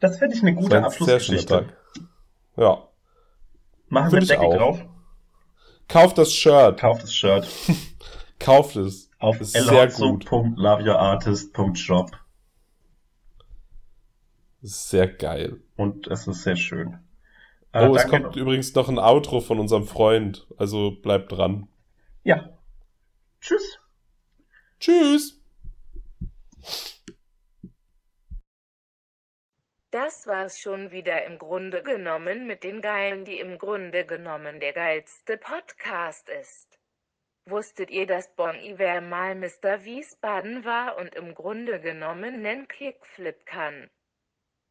Das 0.00 0.18
finde 0.18 0.34
ich 0.34 0.42
eine 0.42 0.54
gute 0.54 0.76
ein 0.76 0.90
sehr 0.90 0.90
schöner 0.90 1.38
Abschlussgeschichte. 1.38 1.66
Tag. 1.66 1.76
Ja. 2.56 2.88
Machen 3.88 4.06
wir 4.12 4.20
Find 4.20 4.22
ich 4.22 4.28
Deckel 4.38 4.56
drauf. 4.58 4.80
Kauft 5.88 6.16
das 6.16 6.32
Shirt. 6.32 6.80
Kauft 6.80 7.02
das 7.02 7.12
Shirt 7.14 7.46
Kauft 8.38 8.76
es. 8.76 9.10
auf 9.18 9.38
Ist 9.40 9.52
sehr 9.52 9.62
gut. 9.88 10.24
elhotzo.loveyourartist.shop 10.32 12.10
Ist 14.62 14.88
sehr 14.88 15.08
geil. 15.08 15.58
und 15.76 16.06
es 16.08 16.26
ist 16.26 16.42
sehr 16.42 16.56
schön. 16.56 16.98
Äh, 17.72 17.88
Oh, 17.88 17.96
es 17.96 18.06
kommt 18.08 18.22
noch. 18.24 18.36
übrigens 18.36 18.74
noch 18.74 18.88
ein 18.88 18.98
Outro 18.98 19.40
von 19.40 19.58
unserem 19.58 19.86
Freund. 19.86 20.46
Also 20.58 20.90
bleibt 21.00 21.32
dran. 21.32 21.68
Ja. 22.22 22.50
Tschüss. 23.40 23.78
Tschüss. 24.78 25.38
Das 29.90 30.26
war's 30.26 30.58
schon 30.58 30.90
wieder 30.90 31.24
im 31.26 31.38
Grunde 31.38 31.82
genommen 31.82 32.46
mit 32.46 32.64
den 32.64 32.80
Geilen, 32.80 33.24
die 33.24 33.38
im 33.38 33.58
Grunde 33.58 34.06
genommen 34.06 34.58
der 34.60 34.72
geilste 34.72 35.36
Podcast 35.36 36.28
ist. 36.30 36.78
Wusstet 37.44 37.90
ihr, 37.90 38.06
dass 38.06 38.34
Bon 38.34 38.54
Iver 38.54 39.00
mal 39.00 39.34
Mr. 39.34 39.84
Wiesbaden 39.84 40.64
war 40.64 40.96
und 40.96 41.14
im 41.14 41.34
Grunde 41.34 41.80
genommen 41.80 42.40
nen 42.40 42.68
Kickflip 42.68 43.44
kann? 43.44 43.90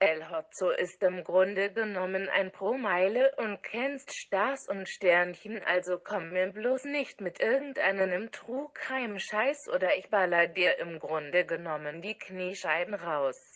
El 0.03 0.31
Hotzo 0.31 0.71
ist 0.71 1.03
im 1.03 1.23
Grunde 1.23 1.71
genommen 1.71 2.27
ein 2.27 2.51
Pro-Meile 2.51 3.35
und 3.37 3.61
kennst 3.61 4.15
Stars 4.15 4.67
und 4.67 4.89
Sternchen, 4.89 5.61
also 5.63 5.99
komm 6.03 6.31
mir 6.31 6.47
bloß 6.47 6.85
nicht 6.85 7.21
mit 7.21 7.39
irgendeinem 7.39 8.31
Trugheim-Scheiß 8.31 9.69
oder 9.69 9.95
ich 9.95 10.09
baller 10.09 10.47
dir 10.47 10.79
im 10.79 10.97
Grunde 10.97 11.45
genommen 11.45 12.01
die 12.01 12.17
Kniescheiben 12.17 12.95
raus. 12.95 13.50